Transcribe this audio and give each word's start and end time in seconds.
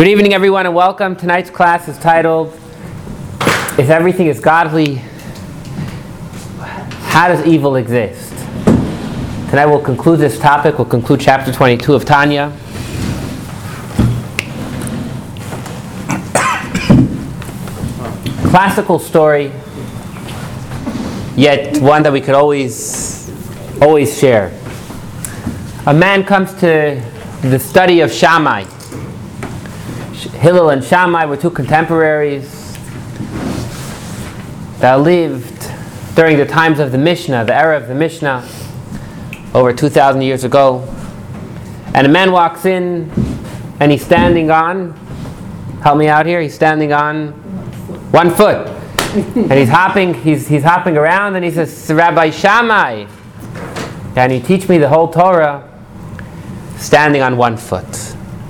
Good 0.00 0.08
evening, 0.08 0.32
everyone, 0.32 0.64
and 0.64 0.74
welcome. 0.74 1.14
Tonight's 1.14 1.50
class 1.50 1.86
is 1.86 1.98
titled 1.98 2.54
If 3.78 3.90
Everything 3.90 4.28
is 4.28 4.40
Godly, 4.40 4.94
How 7.10 7.28
Does 7.28 7.44
Evil 7.44 7.76
Exist? 7.76 8.32
Tonight 9.50 9.66
we'll 9.66 9.82
conclude 9.82 10.18
this 10.18 10.38
topic. 10.40 10.78
We'll 10.78 10.88
conclude 10.88 11.20
chapter 11.20 11.52
22 11.52 11.92
of 11.92 12.06
Tanya. 12.06 12.50
Classical 18.48 18.98
story, 18.98 19.52
yet 21.36 21.76
one 21.82 22.02
that 22.04 22.10
we 22.10 22.22
could 22.22 22.34
always, 22.34 23.30
always 23.82 24.18
share. 24.18 24.50
A 25.84 25.92
man 25.92 26.24
comes 26.24 26.54
to 26.54 27.04
the 27.42 27.58
study 27.58 28.00
of 28.00 28.10
Shammai. 28.10 28.64
Hillel 30.40 30.70
and 30.70 30.82
Shammai 30.82 31.26
were 31.26 31.36
two 31.36 31.50
contemporaries 31.50 32.74
that 34.78 34.94
lived 34.94 35.70
during 36.14 36.38
the 36.38 36.46
times 36.46 36.80
of 36.80 36.92
the 36.92 36.96
Mishnah, 36.96 37.44
the 37.44 37.54
era 37.54 37.76
of 37.76 37.88
the 37.88 37.94
Mishnah, 37.94 38.48
over 39.52 39.74
2,000 39.74 40.22
years 40.22 40.44
ago. 40.44 40.88
And 41.94 42.06
a 42.06 42.10
man 42.10 42.32
walks 42.32 42.64
in 42.64 43.10
and 43.80 43.92
he's 43.92 44.02
standing 44.02 44.50
on, 44.50 44.92
help 45.82 45.98
me 45.98 46.08
out 46.08 46.24
here, 46.24 46.40
he's 46.40 46.54
standing 46.54 46.94
on 46.94 47.32
one 48.10 48.30
foot. 48.30 48.66
and 49.14 49.52
he's 49.52 49.68
hopping, 49.68 50.14
he's, 50.14 50.48
he's 50.48 50.62
hopping 50.62 50.96
around 50.96 51.36
and 51.36 51.44
he 51.44 51.50
says, 51.50 51.92
Rabbi 51.92 52.30
Shammai, 52.30 53.04
can 54.14 54.30
you 54.30 54.40
teach 54.40 54.70
me 54.70 54.78
the 54.78 54.88
whole 54.88 55.08
Torah 55.08 55.68
standing 56.78 57.20
on 57.20 57.36
one 57.36 57.58
foot? 57.58 57.94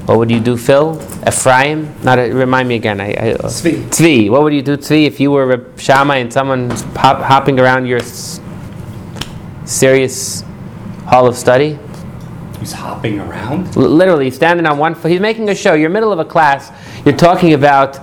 What 0.07 0.19
would 0.19 0.31
you 0.31 0.39
do, 0.39 0.57
Phil? 0.57 1.10
Ephraim? 1.27 1.95
Not 2.03 2.19
a, 2.19 2.33
remind 2.33 2.69
me 2.69 2.77
again. 2.77 3.01
I, 3.01 3.09
I, 3.13 3.33
uh, 3.33 3.49
Tzvi. 3.49 3.85
Tzvi. 3.89 4.31
What 4.31 4.43
would 4.43 4.55
you 4.55 4.63
do, 4.63 4.77
Tzvi, 4.77 5.07
if 5.07 5.21
you 5.21 5.31
were 5.31 5.53
a 5.53 5.79
Shammai 5.79 6.17
and 6.17 6.33
someone's 6.33 6.83
hop, 6.97 7.21
hopping 7.23 7.61
around 7.61 7.87
your 7.87 7.99
s- 7.99 8.41
serious 9.65 10.43
hall 11.07 11.27
of 11.27 11.37
study? 11.37 11.79
He's 12.59 12.73
hopping 12.73 13.21
around. 13.21 13.67
L- 13.77 13.83
literally 13.89 14.31
standing 14.31 14.67
on 14.67 14.79
one 14.79 14.95
foot. 14.95 15.11
He's 15.11 15.21
making 15.21 15.49
a 15.51 15.55
show. 15.55 15.75
You're 15.75 15.91
middle 15.91 16.13
of 16.13 16.19
a 16.19 16.25
class. 16.25 16.71
You're 17.05 17.17
talking 17.17 17.53
about. 17.55 17.99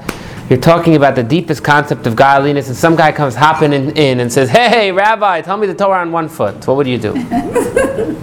You're 0.50 0.60
talking 0.60 0.96
about 0.96 1.16
the 1.16 1.24
deepest 1.24 1.62
concept 1.62 2.08
of 2.08 2.16
godliness, 2.16 2.70
and 2.70 2.78
some 2.78 2.96
guy 2.96 3.12
comes 3.12 3.36
hopping 3.36 3.74
in, 3.74 3.92
in 3.98 4.20
and 4.22 4.32
says, 4.32 4.50
"Hey, 4.50 4.94
Rabbi, 4.94 5.42
tell 5.42 5.58
me 5.58 5.68
the 5.68 5.74
Torah 5.76 6.00
on 6.00 6.14
one 6.14 6.30
foot." 6.30 6.66
What 6.66 6.78
would 6.78 6.88
you 6.88 6.98
do? 6.98 7.14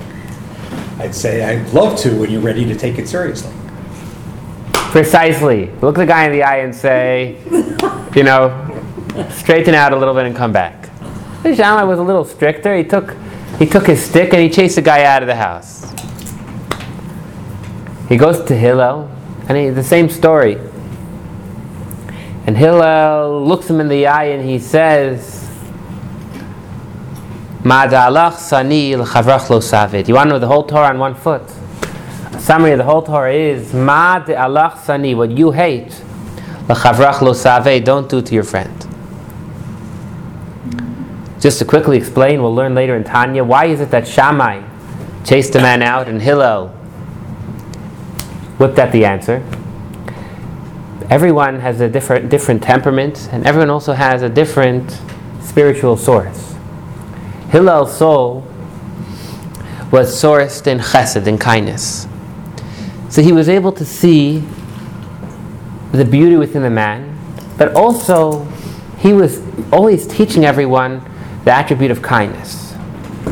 I'd 0.98 1.14
say 1.14 1.44
I'd 1.44 1.68
love 1.74 1.98
to 2.00 2.18
when 2.18 2.30
you're 2.30 2.40
ready 2.40 2.64
to 2.64 2.74
take 2.74 2.98
it 2.98 3.08
seriously. 3.08 3.52
Precisely. 4.94 5.72
Look 5.82 5.96
the 5.96 6.06
guy 6.06 6.26
in 6.26 6.30
the 6.30 6.44
eye 6.44 6.58
and 6.58 6.72
say, 6.72 7.36
you 8.14 8.22
know, 8.22 8.46
straighten 9.28 9.74
out 9.74 9.92
a 9.92 9.96
little 9.96 10.14
bit 10.14 10.24
and 10.24 10.36
come 10.36 10.52
back. 10.52 10.88
The 11.42 11.56
Shammai 11.56 11.82
was 11.82 11.98
a 11.98 12.02
little 12.04 12.24
stricter. 12.24 12.76
He 12.76 12.84
took, 12.84 13.16
he 13.58 13.66
took 13.66 13.88
his 13.88 14.00
stick 14.00 14.32
and 14.32 14.40
he 14.40 14.48
chased 14.48 14.76
the 14.76 14.82
guy 14.82 15.02
out 15.02 15.20
of 15.20 15.26
the 15.26 15.34
house. 15.34 15.92
He 18.08 18.16
goes 18.16 18.44
to 18.44 18.54
Hillel, 18.54 19.10
and 19.48 19.58
he, 19.58 19.70
the 19.70 19.82
same 19.82 20.08
story. 20.08 20.60
And 22.46 22.56
Hillel 22.56 23.44
looks 23.44 23.68
him 23.68 23.80
in 23.80 23.88
the 23.88 24.06
eye 24.06 24.26
and 24.26 24.48
he 24.48 24.60
says, 24.60 25.50
Ma'adalach 27.64 28.36
sani 28.36 28.94
l'chavrach 28.94 29.50
lo 29.50 29.58
savid. 29.58 30.06
You 30.06 30.14
want 30.14 30.28
to 30.28 30.34
know 30.34 30.38
the 30.38 30.46
whole 30.46 30.62
Torah 30.62 30.90
on 30.90 31.00
one 31.00 31.16
foot? 31.16 31.42
Summary 32.44 32.72
of 32.72 32.78
the 32.78 32.84
whole 32.84 33.00
Torah 33.00 33.32
is 33.32 33.72
Ma 33.72 34.18
de 34.18 34.34
alach 34.34 34.84
sani, 34.84 35.14
what 35.14 35.30
you 35.30 35.52
hate, 35.52 35.98
l'chavrach 36.68 37.22
lo 37.22 37.32
saveh, 37.32 37.82
don't 37.82 38.06
do 38.06 38.20
to 38.20 38.34
your 38.34 38.44
friend. 38.44 38.86
Just 41.40 41.58
to 41.60 41.64
quickly 41.64 41.96
explain, 41.96 42.42
we'll 42.42 42.54
learn 42.54 42.74
later 42.74 42.96
in 42.96 43.02
Tanya, 43.02 43.42
why 43.42 43.64
is 43.64 43.80
it 43.80 43.90
that 43.92 44.06
Shammai 44.06 44.62
chased 45.24 45.54
a 45.54 45.60
man 45.62 45.80
out 45.80 46.06
and 46.06 46.20
Hillel 46.20 46.68
whipped 48.58 48.78
at 48.78 48.92
the 48.92 49.06
answer? 49.06 49.36
Everyone 51.08 51.60
has 51.60 51.80
a 51.80 51.88
different, 51.88 52.28
different 52.28 52.62
temperament, 52.62 53.26
and 53.32 53.46
everyone 53.46 53.70
also 53.70 53.94
has 53.94 54.20
a 54.20 54.28
different 54.28 55.00
spiritual 55.40 55.96
source. 55.96 56.54
Hillel's 57.48 57.96
soul 57.96 58.46
was 59.90 60.14
sourced 60.14 60.66
in 60.66 60.78
chesed, 60.80 61.26
in 61.26 61.38
kindness. 61.38 62.06
So 63.14 63.22
he 63.22 63.30
was 63.30 63.48
able 63.48 63.70
to 63.70 63.84
see 63.84 64.42
the 65.92 66.04
beauty 66.04 66.34
within 66.34 66.62
the 66.62 66.68
man, 66.68 67.16
but 67.56 67.72
also 67.76 68.44
he 68.98 69.12
was 69.12 69.40
always 69.72 70.04
teaching 70.04 70.44
everyone 70.44 71.00
the 71.44 71.52
attribute 71.52 71.92
of 71.92 72.02
kindness. 72.02 72.74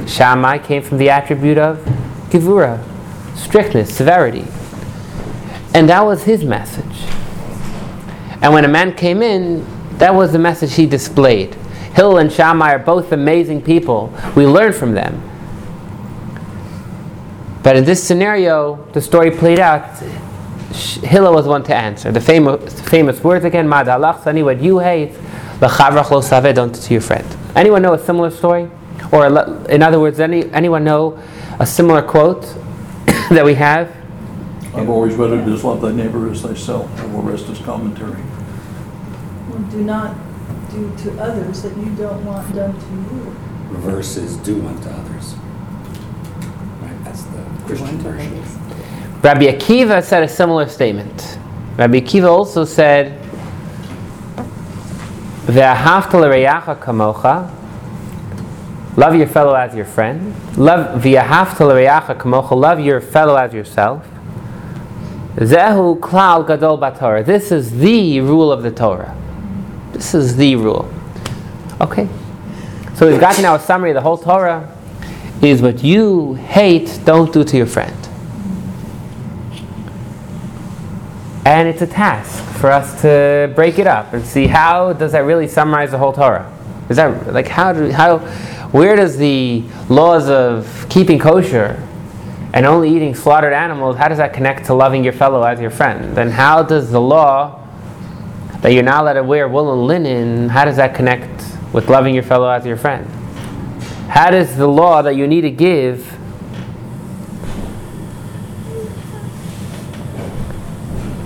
Shammai 0.06 0.59
came 0.59 0.84
from 0.84 0.98
the 0.98 1.10
attribute 1.10 1.59
of 1.59 1.78
gevura, 2.31 2.81
strictness, 3.37 3.92
severity. 3.92 4.47
And 5.75 5.88
that 5.88 6.03
was 6.03 6.22
his 6.22 6.44
message. 6.44 7.03
And 8.41 8.54
when 8.54 8.65
a 8.65 8.69
man 8.69 8.94
came 8.94 9.21
in, 9.21 9.66
that 9.98 10.15
was 10.15 10.31
the 10.31 10.38
message 10.38 10.75
he 10.75 10.87
displayed. 10.87 11.54
Hillel 11.97 12.19
and 12.19 12.32
Shammai 12.32 12.75
are 12.75 12.78
both 12.78 13.10
amazing 13.10 13.62
people. 13.62 14.16
We 14.37 14.47
learn 14.47 14.75
from 14.75 14.92
them. 14.92 15.31
But 17.62 17.76
in 17.76 17.84
this 17.84 18.02
scenario, 18.02 18.76
the 18.92 19.00
story 19.00 19.30
played 19.30 19.60
out. 19.60 19.98
Hillel 21.04 21.34
was 21.34 21.46
one 21.46 21.62
to 21.64 21.74
answer. 21.74 22.10
The 22.10 22.20
famous, 22.20 22.80
famous 22.82 23.22
words 23.22 23.44
again, 23.44 23.68
Mad 23.68 23.86
alach 23.86 24.24
sani, 24.24 24.42
what 24.42 24.60
you 24.60 24.78
hate, 24.78 25.12
l'chavrach 25.60 26.10
lo 26.10 26.20
saveh, 26.20 26.54
don't 26.54 26.74
to 26.74 26.92
your 26.92 27.02
friend. 27.02 27.26
Anyone 27.54 27.82
know 27.82 27.92
a 27.92 27.98
similar 27.98 28.30
story? 28.30 28.70
Or 29.12 29.26
in 29.68 29.82
other 29.82 30.00
words, 30.00 30.18
any, 30.18 30.50
anyone 30.52 30.84
know 30.84 31.22
a 31.60 31.66
similar 31.66 32.02
quote 32.02 32.42
that 33.30 33.44
we 33.44 33.54
have? 33.54 33.94
I've 34.74 34.88
always 34.88 35.14
read 35.16 35.32
it 35.32 35.46
as 35.48 35.62
love 35.62 35.82
thy 35.82 35.92
neighbor 35.92 36.30
as 36.30 36.40
thyself, 36.40 36.90
I 37.00 37.06
will 37.06 37.20
rest 37.22 37.48
as 37.50 37.58
commentary. 37.58 38.22
Well, 39.50 39.60
do 39.70 39.84
not 39.84 40.16
do 40.70 40.90
to 40.96 41.20
others 41.20 41.62
that 41.62 41.76
you 41.76 41.94
don't 41.94 42.24
want 42.24 42.54
done 42.54 42.72
to 42.72 43.14
you. 43.14 43.36
Reverse 43.68 44.16
is 44.16 44.36
do 44.38 44.66
unto 44.66 44.88
others. 44.88 45.11
Right, 47.66 47.78
that's 47.78 47.80
the 47.80 47.98
Christian 47.98 47.98
version. 47.98 49.20
Rabbi 49.22 49.44
Akiva 49.46 50.02
said 50.02 50.22
a 50.22 50.28
similar 50.28 50.68
statement. 50.68 51.38
Rabbi 51.76 52.00
Akiva 52.00 52.28
also 52.28 52.64
said, 52.64 53.18
"Ve'ahavta 55.46 56.14
l'reyacha 56.14 56.78
kamocha." 56.78 57.50
Love 58.96 59.14
your 59.14 59.26
fellow 59.26 59.54
as 59.54 59.74
your 59.74 59.86
friend. 59.86 60.34
Love 60.58 61.00
v'ahavta 61.00 61.60
l'reyacha 61.60 62.16
kamocha. 62.16 62.56
Love 62.56 62.80
your 62.80 63.00
fellow 63.00 63.36
as 63.36 63.54
yourself. 63.54 64.06
Zehu 65.36 65.98
klal 65.98 66.46
gadol 66.46 66.76
batorah. 66.78 67.24
This 67.24 67.50
is 67.50 67.78
the 67.78 68.20
rule 68.20 68.52
of 68.52 68.62
the 68.62 68.70
Torah. 68.70 69.14
This 69.92 70.14
is 70.14 70.36
the 70.36 70.56
rule. 70.56 70.92
Okay. 71.80 72.08
So 72.94 73.08
we've 73.08 73.20
got 73.20 73.40
now 73.40 73.54
a 73.54 73.58
summary 73.58 73.90
of 73.90 73.94
the 73.94 74.02
whole 74.02 74.18
Torah. 74.18 74.68
Is 75.42 75.60
what 75.60 75.82
you 75.82 76.34
hate, 76.34 77.00
don't 77.04 77.32
do 77.32 77.42
to 77.42 77.56
your 77.56 77.66
friend. 77.66 77.97
And 81.44 81.66
it's 81.66 81.82
a 81.82 81.86
task 81.88 82.44
for 82.60 82.70
us 82.70 83.03
to 83.03 83.53
break 83.56 83.80
it 83.80 83.88
up 83.88 84.12
and 84.12 84.25
see 84.25 84.47
how 84.47 84.92
does 84.92 85.10
that 85.10 85.25
really 85.25 85.48
summarize 85.48 85.91
the 85.91 85.98
whole 85.98 86.12
Torah. 86.12 86.48
Is 86.88 86.97
that 86.97 87.32
like 87.34 87.48
how 87.48 87.72
do 87.72 87.91
how 87.91 88.19
where 88.70 88.94
does 88.94 89.16
the 89.16 89.64
laws 89.88 90.28
of 90.28 90.86
keeping 90.88 91.19
kosher 91.19 91.84
and 92.54 92.64
only 92.64 92.94
eating 92.94 93.12
slaughtered 93.12 93.53
animals 93.53 93.97
how 93.97 94.06
does 94.06 94.19
that 94.19 94.32
connect 94.32 94.66
to 94.66 94.74
loving 94.74 95.03
your 95.03 95.12
fellow 95.12 95.42
as 95.42 95.60
your 95.60 95.70
friend? 95.70 96.16
Then 96.16 96.30
how 96.30 96.62
does 96.62 96.92
the 96.92 97.00
law 97.00 97.66
that 98.60 98.68
you're 98.68 98.84
not 98.84 99.03
allowed 99.03 99.15
to 99.15 99.24
wear 99.24 99.48
wool 99.48 99.72
and 99.72 99.89
linen 99.89 100.48
how 100.48 100.65
does 100.65 100.77
that 100.77 100.94
connect 100.94 101.44
with 101.72 101.89
loving 101.89 102.15
your 102.15 102.22
fellow 102.22 102.48
as 102.48 102.65
your 102.65 102.77
friend? 102.77 103.09
How 104.12 104.30
does 104.30 104.56
the 104.56 104.66
law 104.66 105.00
that 105.00 105.16
you 105.16 105.26
need 105.26 105.41
to 105.41 105.50
give 105.50 106.06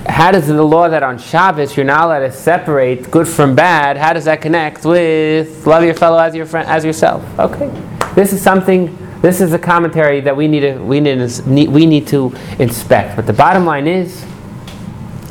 how 0.08 0.30
does 0.30 0.46
the 0.46 0.62
law 0.62 0.88
that 0.88 1.02
on 1.02 1.18
Shabbos 1.18 1.76
you're 1.76 1.84
not 1.84 2.04
allowed 2.04 2.20
to 2.20 2.32
separate 2.32 3.10
good 3.10 3.26
from 3.26 3.56
bad, 3.56 3.96
how 3.96 4.12
does 4.12 4.24
that 4.26 4.40
connect 4.40 4.84
with 4.84 5.66
love 5.66 5.82
your 5.82 5.94
fellow 5.94 6.18
as 6.18 6.34
your 6.34 6.46
friend 6.46 6.68
as 6.68 6.84
yourself? 6.84 7.22
Okay, 7.40 7.68
this 8.14 8.32
is 8.32 8.40
something. 8.40 8.96
This 9.20 9.40
is 9.40 9.52
a 9.52 9.58
commentary 9.58 10.20
that 10.20 10.36
we 10.36 10.46
need 10.46 10.60
to 10.60 10.78
we 10.78 11.00
need 11.00 11.28
to, 11.28 11.42
we 11.68 11.86
need 11.86 12.06
to 12.06 12.32
inspect. 12.60 13.16
But 13.16 13.26
the 13.26 13.32
bottom 13.32 13.66
line 13.66 13.88
is, 13.88 14.24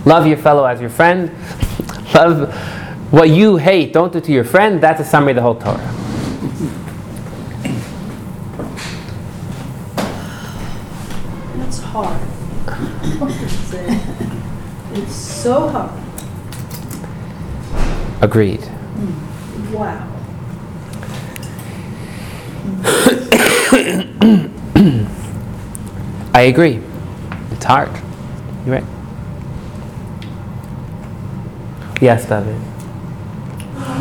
love 0.06 0.28
your 0.28 0.38
fellow 0.38 0.66
as 0.66 0.81
your 0.81 0.90
friend. 0.90 1.31
Love 2.13 2.54
what 3.12 3.30
you 3.30 3.56
hate. 3.58 3.94
Don't 3.94 4.12
do 4.12 4.19
to 4.19 4.31
your 4.31 4.44
friend. 4.44 4.81
That's 4.81 5.00
a 5.00 5.06
summary 5.06 5.31
of 5.31 5.38
the 5.38 5.42
whole 5.42 5.56
Torah. 5.56 5.78
That's 11.58 11.80
hard. 11.80 12.22
Say, 13.69 14.00
It's 14.94 15.35
so 15.46 15.70
hard. 15.70 15.92
Agreed. 18.24 18.62
Hmm. 18.64 19.74
Wow. 19.76 20.12
I 26.34 26.42
agree. 26.42 26.82
It's 27.52 27.64
hard. 27.64 27.92
You're 28.66 28.78
right. 28.78 28.84
Yes, 32.02 32.26
David. 32.28 32.60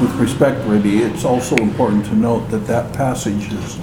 With 0.01 0.15
respect, 0.15 0.67
Rabbi, 0.67 1.05
it's 1.05 1.27
also 1.27 1.57
important 1.57 2.07
to 2.07 2.15
note 2.15 2.49
that 2.53 2.67
that 2.69 2.95
passage 2.95 3.53
is 3.53 3.77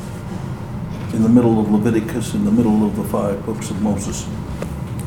in 1.13 1.21
the 1.21 1.29
middle 1.29 1.59
of 1.59 1.69
Leviticus, 1.69 2.33
in 2.33 2.43
the 2.43 2.51
middle 2.51 2.83
of 2.87 2.95
the 2.95 3.03
five 3.03 3.45
books 3.45 3.69
of 3.69 3.79
Moses. 3.83 4.27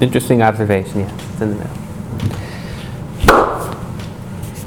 Interesting 0.00 0.40
observation, 0.40 1.00
yeah. 1.00 1.12
It's 1.32 1.40
in 1.40 1.50
the 1.50 1.56
middle. 1.56 1.83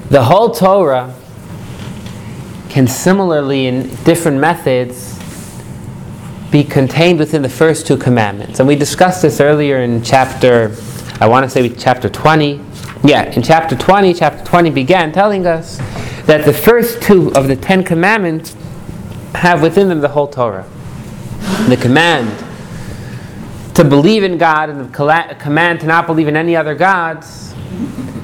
The 0.10 0.24
whole 0.24 0.52
Torah 0.52 1.14
can 2.70 2.88
similarly, 2.88 3.68
in 3.68 3.94
different 4.04 4.40
methods, 4.40 5.20
be 6.50 6.64
contained 6.64 7.20
within 7.20 7.42
the 7.42 7.50
first 7.50 7.86
two 7.86 7.98
commandments. 7.98 8.60
And 8.60 8.68
we 8.68 8.76
discussed 8.76 9.22
this 9.22 9.42
earlier 9.42 9.80
in 9.80 10.02
chapter, 10.02 10.74
I 11.20 11.28
want 11.28 11.44
to 11.44 11.50
say 11.50 11.68
chapter 11.70 12.10
20. 12.10 12.62
Yeah, 13.04 13.24
in 13.32 13.44
chapter 13.44 13.76
20, 13.76 14.14
chapter 14.14 14.44
20 14.46 14.70
began 14.70 15.12
telling 15.12 15.46
us 15.46 15.78
that 16.26 16.46
the 16.46 16.54
first 16.54 17.02
two 17.02 17.34
of 17.36 17.48
the 17.48 17.56
Ten 17.56 17.84
Commandments 17.84 18.56
have 19.36 19.62
within 19.62 19.90
them 19.90 20.00
the 20.00 20.08
whole 20.08 20.28
Torah. 20.28 20.66
The 21.68 21.78
command 21.78 22.30
to 23.78 23.84
believe 23.84 24.24
in 24.24 24.40
God 24.40 24.72
and 24.72 24.82
the 24.82 25.36
command 25.38 25.82
to 25.82 25.86
not 25.86 26.08
believe 26.08 26.28
in 26.28 26.36
any 26.36 26.56
other 26.56 26.74
gods, 26.74 27.54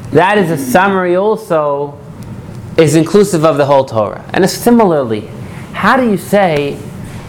that 0.09 0.39
is 0.39 0.49
a 0.49 0.57
summary 0.57 1.15
also, 1.15 1.95
is 2.75 2.95
inclusive 2.95 3.45
of 3.45 3.57
the 3.57 3.65
whole 3.67 3.85
Torah. 3.85 4.27
And 4.33 4.49
similarly, 4.49 5.27
how 5.73 5.95
do 5.95 6.09
you 6.09 6.17
say 6.17 6.81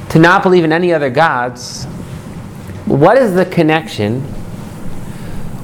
to 0.09 0.19
not 0.19 0.43
believe 0.43 0.65
in 0.65 0.73
any 0.73 0.91
other 0.91 1.11
gods? 1.11 1.85
What 2.87 3.19
is 3.19 3.35
the 3.35 3.44
connection 3.44 4.23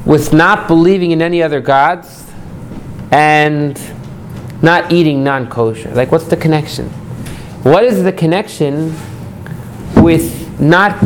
with 0.04 0.34
not 0.34 0.68
believing 0.68 1.12
in 1.12 1.22
any 1.22 1.42
other 1.42 1.62
gods 1.62 2.30
and 3.10 3.80
not 4.60 4.92
eating 4.92 5.24
non 5.24 5.48
kosher? 5.48 5.94
Like, 5.94 6.12
what's 6.12 6.26
the 6.26 6.36
connection? 6.36 6.90
What 7.62 7.84
is 7.84 8.02
the 8.02 8.12
connection 8.12 8.94
with 9.96 10.60
not 10.60 11.02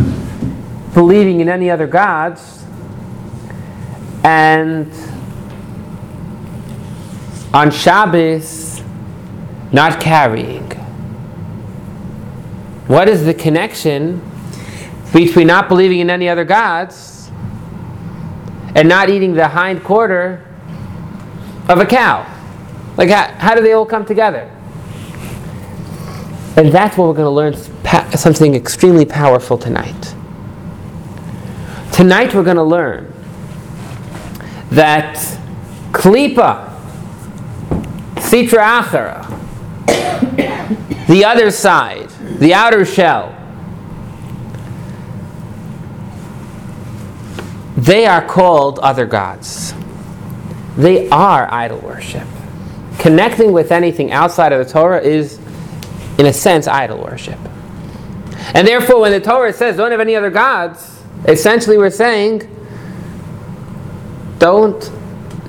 believing 0.95 1.41
in 1.41 1.49
any 1.49 1.71
other 1.71 1.87
gods 1.87 2.65
and 4.23 4.91
on 7.53 7.71
Shabbos 7.71 8.83
not 9.73 10.01
carrying? 10.01 10.71
What 12.87 13.09
is 13.09 13.25
the 13.25 13.35
connection 13.35 14.23
between 15.13 15.47
not 15.47 15.69
believing 15.69 16.01
in 16.01 16.11
any 16.11 16.29
other 16.29 16.45
gods 16.45 17.31
and 18.75 18.89
not 18.89 19.09
eating 19.09 19.35
the 19.35 19.49
hind 19.49 19.83
quarter 19.83 20.45
of 21.69 21.81
a 21.81 21.87
cow? 21.87 22.31
Like, 22.97 23.11
how, 23.11 23.27
how 23.39 23.55
do 23.55 23.63
they 23.63 23.73
all 23.73 23.87
come 23.87 24.05
together? 24.05 24.51
And 26.57 26.71
that's 26.71 26.97
what 26.97 27.09
we're 27.09 27.15
going 27.15 27.25
to 27.25 27.31
learn 27.31 28.17
something 28.17 28.55
extremely 28.55 29.05
powerful 29.05 29.59
tonight. 29.59 30.15
Tonight 31.95 32.35
we're 32.35 32.43
going 32.43 32.57
to 32.57 32.65
learn 32.65 33.15
that 34.71 35.15
klipa, 35.93 36.77
sitra 38.17 38.83
achara, 38.83 39.25
the 41.07 41.25
other 41.25 41.53
side, 41.53 42.11
the 42.41 42.53
outer 42.53 42.85
shell, 42.85 43.33
they 47.77 48.07
are 48.07 48.27
called 48.27 48.81
other 48.81 49.07
gods. 49.07 49.73
They 50.77 51.09
are 51.11 51.47
idol 51.49 51.79
worship. 51.79 52.27
Connecting 52.99 53.53
with 53.53 53.71
anything 53.71 54.11
outside 54.11 54.53
of 54.53 54.67
the 54.67 54.73
Torah 54.73 55.01
is, 55.01 55.39
in 56.19 56.27
a 56.27 56.33
sense, 56.33 56.67
idol 56.67 56.99
worship. 56.99 57.39
And 58.53 58.67
therefore, 58.67 58.99
when 58.99 59.13
the 59.13 59.21
Torah 59.21 59.53
says 59.53 59.77
don't 59.77 59.93
have 59.93 60.01
any 60.01 60.17
other 60.17 60.31
gods, 60.31 60.94
essentially 61.27 61.79
we're 61.79 61.91
saying 61.91 62.49
don't 64.39 64.91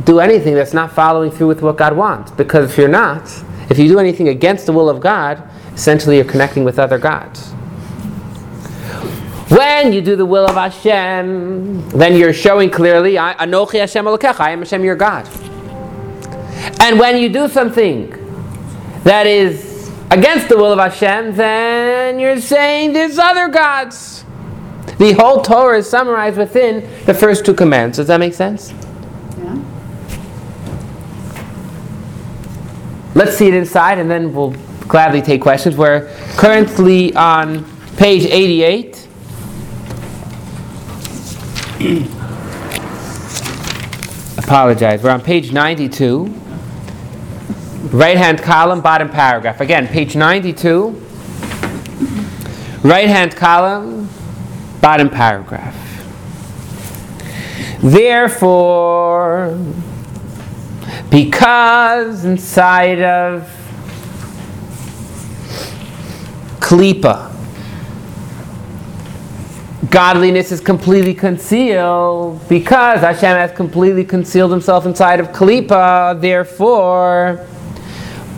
do 0.06 0.20
anything 0.20 0.54
that's 0.54 0.74
not 0.74 0.92
following 0.92 1.32
through 1.32 1.48
with 1.48 1.62
what 1.62 1.78
God 1.78 1.96
wants. 1.96 2.32
Because 2.32 2.72
if 2.72 2.78
you're 2.78 2.88
not, 2.88 3.24
if 3.70 3.80
you 3.80 3.88
do 3.88 4.00
anything 4.00 4.30
against 4.30 4.66
the 4.66 4.74
will 4.74 4.90
of 4.90 5.00
God, 5.00 5.44
essentially 5.74 6.18
you're 6.18 6.26
connecting 6.26 6.64
with 6.64 6.80
other 6.80 6.98
gods. 6.98 7.52
When 9.50 9.94
you 9.94 10.02
do 10.02 10.16
the 10.16 10.26
will 10.26 10.46
of 10.48 10.56
Hashem, 10.56 11.90
then 11.90 12.16
you're 12.16 12.34
showing 12.34 12.72
clearly, 12.72 13.14
Anochi 13.14 13.80
Hashem 13.80 14.06
Elokecha, 14.06 14.40
I 14.40 14.52
am 14.52 14.60
Hashem 14.60 14.84
your 14.84 14.96
God. 14.96 15.28
And 16.82 17.00
when 17.00 17.18
you 17.18 17.30
do 17.30 17.48
something 17.48 18.10
that 19.04 19.28
is 19.28 19.92
against 20.10 20.50
the 20.50 20.58
will 20.58 20.72
of 20.72 20.80
Hashem, 20.80 21.36
then 21.36 22.20
you're 22.20 22.42
saying 22.42 22.94
there's 22.94 23.20
other 23.20 23.48
gods. 23.48 24.25
The 24.98 25.14
whole 25.14 25.42
Torah 25.42 25.80
is 25.80 25.90
summarized 25.90 26.38
within 26.38 26.90
the 27.06 27.14
first 27.14 27.46
two 27.46 27.54
commands. 27.54 27.98
Does 27.98 28.08
that 28.08 28.20
make 28.20 28.34
sense? 28.34 28.74
Yeah. 29.38 29.62
Let's 33.14 33.36
see 33.36 33.48
it 33.48 33.54
inside 33.54 33.98
and 34.00 34.10
then 34.10 34.34
we'll 34.34 34.56
gladly 34.88 35.22
take 35.22 35.42
questions. 35.42 35.76
We're 35.76 36.08
currently 36.38 37.14
on 37.16 37.66
page 37.98 38.26
88. 38.26 39.08
Apologize. 44.38 45.02
We're 45.02 45.10
on 45.10 45.22
page 45.22 45.52
92. 45.52 46.26
Right 47.92 48.18
hand 48.18 48.42
column, 48.42 48.82
bottom 48.82 49.10
paragraph. 49.10 49.62
Again, 49.62 49.88
page 49.88 50.16
92. 50.16 50.90
Right 52.84 53.08
hand 53.08 53.36
column, 53.36 53.95
bottom 54.82 55.10
paragraph. 55.10 55.76
Therefore, 57.82 59.58
because 61.10 62.26
inside 62.26 63.02
of 63.02 63.50
klipa, 66.60 67.32
godliness 69.92 70.52
is 70.52 70.60
completely 70.60 71.14
concealed, 71.14 72.48
because 72.50 73.02
Hashem 73.02 73.38
has 73.38 73.52
completely 73.52 74.04
concealed 74.04 74.52
himself 74.52 74.86
inside 74.86 75.20
of 75.20 75.28
klipa, 75.28 76.20
therefore, 76.20 77.46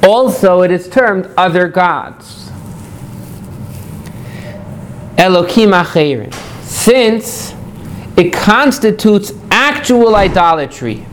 also 0.03 0.61
it 0.61 0.71
is 0.71 0.87
termed 0.89 1.29
other 1.37 1.67
gods. 1.67 2.46
Elokim 5.17 5.73
acherin. 5.73 6.33
Since 6.63 7.55
it 8.15 8.31
constitutes 8.33 9.33
actual 9.51 10.15
idolatry 10.15 11.05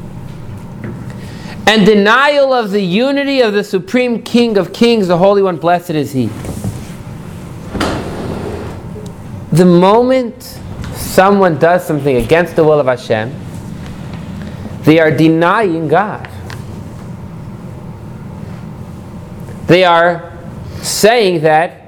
and 1.66 1.86
denial 1.86 2.52
of 2.52 2.70
the 2.70 2.82
unity 2.82 3.40
of 3.40 3.54
the 3.54 3.64
Supreme 3.64 4.22
King 4.22 4.58
of 4.58 4.72
Kings, 4.72 5.08
the 5.08 5.16
Holy 5.16 5.42
One, 5.42 5.56
blessed 5.56 5.90
is 5.90 6.12
He. 6.12 6.26
The 9.52 9.64
moment 9.64 10.42
someone 10.94 11.58
does 11.58 11.86
something 11.86 12.16
against 12.16 12.56
the 12.56 12.64
will 12.64 12.80
of 12.80 12.86
Hashem, 12.86 13.34
they 14.82 14.98
are 14.98 15.10
denying 15.10 15.88
God. 15.88 16.28
They 19.66 19.84
are 19.84 20.36
saying 20.82 21.42
that 21.42 21.83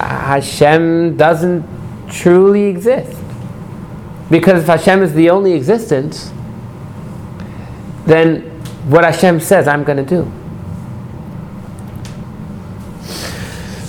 Hashem 0.00 1.16
doesn't 1.16 1.66
truly 2.08 2.64
exist. 2.64 3.20
Because 4.30 4.62
if 4.62 4.68
Hashem 4.68 5.02
is 5.02 5.14
the 5.14 5.30
only 5.30 5.52
existence, 5.52 6.32
then 8.06 8.42
what 8.88 9.04
Hashem 9.04 9.40
says, 9.40 9.68
I'm 9.68 9.84
going 9.84 10.04
to 10.04 10.04
do. 10.04 10.30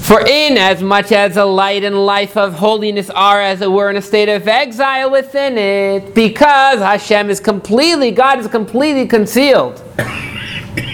For 0.07 0.21
in 0.25 0.57
as 0.57 0.81
much 0.81 1.11
as 1.11 1.35
the 1.35 1.45
light 1.45 1.83
and 1.83 2.05
life 2.05 2.37
of 2.37 2.53
holiness 2.53 3.09
are, 3.09 3.41
as 3.41 3.61
it 3.61 3.69
were, 3.69 3.89
in 3.89 3.97
a 3.97 4.01
state 4.01 4.29
of 4.29 4.47
exile 4.47 5.11
within 5.11 5.57
it, 5.57 6.15
because 6.15 6.79
Hashem 6.79 7.29
is 7.29 7.41
completely, 7.41 8.11
God 8.11 8.39
is 8.39 8.47
completely 8.47 9.05
concealed 9.05 9.83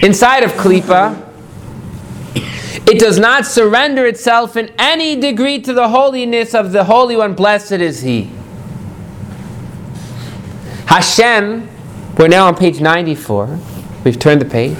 inside 0.02 0.42
of 0.42 0.50
Klippa, 0.54 1.23
it 2.94 3.00
does 3.00 3.18
not 3.18 3.44
surrender 3.44 4.06
itself 4.06 4.56
in 4.56 4.72
any 4.78 5.18
degree 5.18 5.60
to 5.60 5.72
the 5.72 5.88
holiness 5.88 6.54
of 6.54 6.70
the 6.70 6.84
Holy 6.84 7.16
One, 7.16 7.34
blessed 7.34 7.72
is 7.72 8.02
He. 8.02 8.30
Hashem 10.86 11.68
We're 12.16 12.28
now 12.28 12.46
on 12.46 12.54
page 12.54 12.80
94. 12.80 13.58
We've 14.04 14.18
turned 14.18 14.40
the 14.40 14.44
page. 14.44 14.78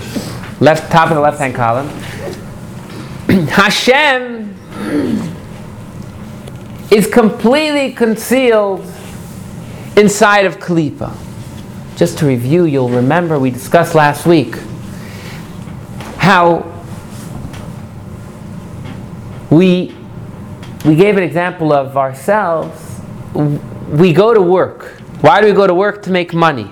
Left 0.61 0.93
top 0.93 1.11
of 1.11 1.17
the 1.17 1.21
left-hand 1.21 1.57
column. 1.57 1.89
Hashem 3.49 4.55
is 6.93 7.09
completely 7.09 7.93
concealed 7.93 8.83
inside 9.97 10.47
of 10.47 10.59
Kalipa. 10.59 11.13
Just 11.97 12.19
to 12.19 12.27
review, 12.27 12.67
you'll 12.67 12.91
remember 12.91 13.41
we 13.41 13.51
discussed 13.51 13.97
last 13.97 14.25
week 14.25 14.55
how 16.19 16.74
we 19.51 19.95
we 20.85 20.95
gave 20.95 21.17
an 21.17 21.23
example 21.23 21.73
of 21.73 21.97
ourselves. 21.97 23.01
We 23.35 24.13
go 24.13 24.35
to 24.35 24.43
work. 24.43 24.85
Why 25.21 25.41
do 25.41 25.47
we 25.47 25.53
go 25.53 25.67
to 25.67 25.75
work? 25.75 26.03
To 26.03 26.11
make 26.11 26.35
money. 26.35 26.71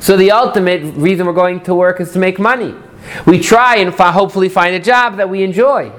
So 0.00 0.16
the 0.16 0.30
ultimate 0.30 0.94
reason 0.96 1.26
we're 1.26 1.32
going 1.32 1.60
to 1.62 1.74
work 1.74 2.00
is 2.00 2.12
to 2.12 2.18
make 2.18 2.38
money. 2.38 2.74
We 3.26 3.40
try 3.40 3.76
and 3.76 3.94
fi- 3.94 4.12
hopefully 4.12 4.48
find 4.48 4.74
a 4.74 4.80
job 4.80 5.16
that 5.16 5.28
we 5.28 5.42
enjoy. 5.42 5.92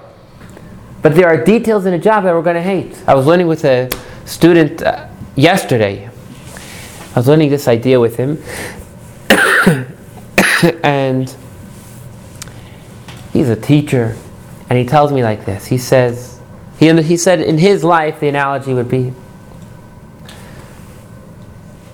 But 1.01 1.15
there 1.15 1.27
are 1.27 1.43
details 1.43 1.85
in 1.85 1.93
a 1.93 1.99
job 1.99 2.23
that 2.23 2.33
we're 2.33 2.41
going 2.41 2.55
to 2.55 2.61
hate. 2.61 3.01
I 3.07 3.15
was 3.15 3.25
learning 3.25 3.47
with 3.47 3.65
a 3.65 3.89
student 4.25 4.81
uh, 4.81 5.07
yesterday. 5.35 6.07
I 6.07 7.19
was 7.19 7.27
learning 7.27 7.49
this 7.49 7.67
idea 7.67 7.99
with 7.99 8.17
him. 8.17 8.41
and 10.83 11.35
he's 13.33 13.49
a 13.49 13.55
teacher. 13.55 14.15
And 14.69 14.77
he 14.77 14.85
tells 14.85 15.11
me 15.11 15.23
like 15.23 15.45
this. 15.45 15.65
He 15.65 15.77
says, 15.77 16.39
he, 16.77 16.91
he 17.01 17.17
said 17.17 17.39
in 17.41 17.57
his 17.57 17.83
life, 17.83 18.19
the 18.19 18.27
analogy 18.27 18.73
would 18.73 18.89
be 18.89 19.13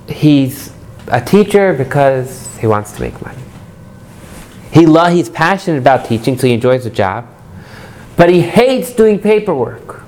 he's 0.07 0.71
a 1.07 1.21
teacher 1.21 1.73
because 1.73 2.55
he 2.57 2.67
wants 2.67 2.91
to 2.93 3.01
make 3.01 3.21
money. 3.21 3.41
He 4.71 4.85
lo- 4.85 5.05
he's 5.09 5.29
passionate 5.29 5.77
about 5.77 6.05
teaching, 6.05 6.37
so 6.37 6.47
he 6.47 6.53
enjoys 6.53 6.83
the 6.83 6.89
job. 6.89 7.27
But 8.15 8.29
he 8.29 8.41
hates 8.41 8.93
doing 8.93 9.19
paperwork, 9.19 10.01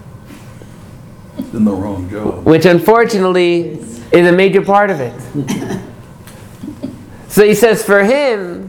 In 1.54 1.66
the 1.66 1.72
wrong 1.72 2.10
job. 2.10 2.46
which 2.46 2.66
unfortunately 2.66 3.80
is 4.12 4.28
a 4.28 4.32
major 4.32 4.62
part 4.62 4.90
of 4.90 5.00
it. 5.02 5.14
so 7.28 7.46
he 7.46 7.54
says 7.54 7.84
for 7.84 8.04
him, 8.04 8.65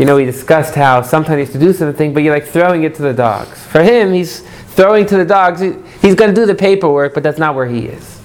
you 0.00 0.06
know, 0.06 0.16
we 0.16 0.24
discussed 0.24 0.74
how 0.74 1.02
sometimes 1.02 1.36
he 1.36 1.40
has 1.44 1.52
to 1.52 1.58
do 1.58 1.74
something, 1.74 2.14
but 2.14 2.22
you're 2.22 2.32
like 2.32 2.46
throwing 2.46 2.84
it 2.84 2.94
to 2.94 3.02
the 3.02 3.12
dogs. 3.12 3.62
For 3.66 3.82
him, 3.82 4.14
he's 4.14 4.40
throwing 4.68 5.04
to 5.04 5.16
the 5.18 5.26
dogs. 5.26 5.60
He- 5.60 5.74
He's 6.00 6.14
going 6.14 6.34
to 6.34 6.34
do 6.34 6.46
the 6.46 6.54
paperwork, 6.54 7.12
but 7.12 7.22
that's 7.22 7.38
not 7.38 7.54
where 7.54 7.66
he 7.66 7.80
is. 7.80 8.18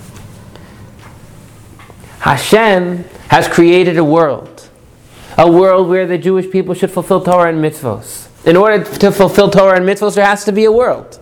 Hashem 2.20 3.03
has 3.27 3.50
created 3.50 3.98
a 3.98 4.03
world, 4.05 4.70
a 5.38 5.51
world 5.51 5.89
where 5.89 6.08
the 6.08 6.17
Jewish 6.17 6.50
people 6.50 6.74
should 6.74 6.91
fulfill 6.91 7.20
Torah 7.22 7.50
and 7.50 7.62
mitzvos. 7.62 8.27
In 8.48 8.55
order 8.55 8.82
to 8.84 9.12
fulfill 9.12 9.50
Torah 9.50 9.75
and 9.75 9.86
mitzvos, 9.86 10.15
there 10.15 10.25
has 10.25 10.46
to 10.46 10.53
be 10.53 10.63
a 10.63 10.72
world. 10.72 11.20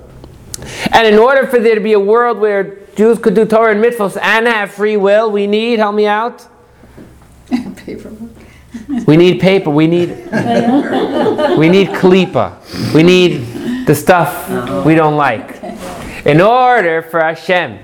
And 0.91 1.07
in 1.07 1.17
order 1.17 1.47
for 1.47 1.57
there 1.57 1.73
to 1.73 1.81
be 1.81 1.93
a 1.93 1.99
world 1.99 2.37
where 2.37 2.77
Jews 2.95 3.17
could 3.17 3.33
do 3.33 3.45
Torah 3.45 3.71
and 3.71 3.83
mitzvos 3.83 4.15
and 4.21 4.45
have 4.45 4.71
free 4.71 4.97
will, 4.97 5.31
we 5.31 5.47
need, 5.47 5.79
help 5.79 5.95
me 5.95 6.05
out, 6.05 6.47
Paperwork. 7.77 8.29
We 9.05 9.17
need 9.17 9.39
paper, 9.39 9.69
we 9.69 9.87
need, 9.87 10.09
we 11.57 11.69
need 11.69 11.89
klipa, 11.89 12.93
we 12.93 13.03
need 13.03 13.85
the 13.85 13.95
stuff 13.95 14.49
we 14.85 14.95
don't 14.95 15.15
like. 15.17 15.61
In 16.25 16.39
order 16.41 17.01
for 17.01 17.19
Hashem 17.19 17.79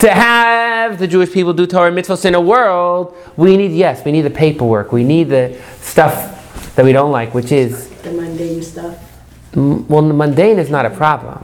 to 0.00 0.10
have 0.10 0.98
the 0.98 1.06
Jewish 1.06 1.32
people 1.32 1.52
do 1.54 1.66
Torah 1.66 1.88
and 1.88 1.96
mitzvahs 1.98 2.24
in 2.24 2.34
a 2.34 2.40
world, 2.40 3.16
we 3.36 3.56
need, 3.56 3.72
yes, 3.72 4.04
we 4.04 4.12
need 4.12 4.22
the 4.22 4.30
paperwork. 4.30 4.92
We 4.92 5.04
need 5.04 5.24
the 5.30 5.58
stuff 5.80 6.74
that 6.76 6.84
we 6.84 6.92
don't 6.92 7.10
like, 7.12 7.32
which 7.34 7.50
is, 7.52 7.88
The 8.02 8.12
mundane 8.12 8.62
stuff. 8.62 8.98
m- 9.56 9.88
well, 9.88 10.02
the 10.02 10.12
mundane 10.14 10.58
is 10.58 10.68
not 10.70 10.84
a 10.86 10.90
problem. 10.90 11.42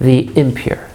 The 0.00 0.34
impure 0.38 0.88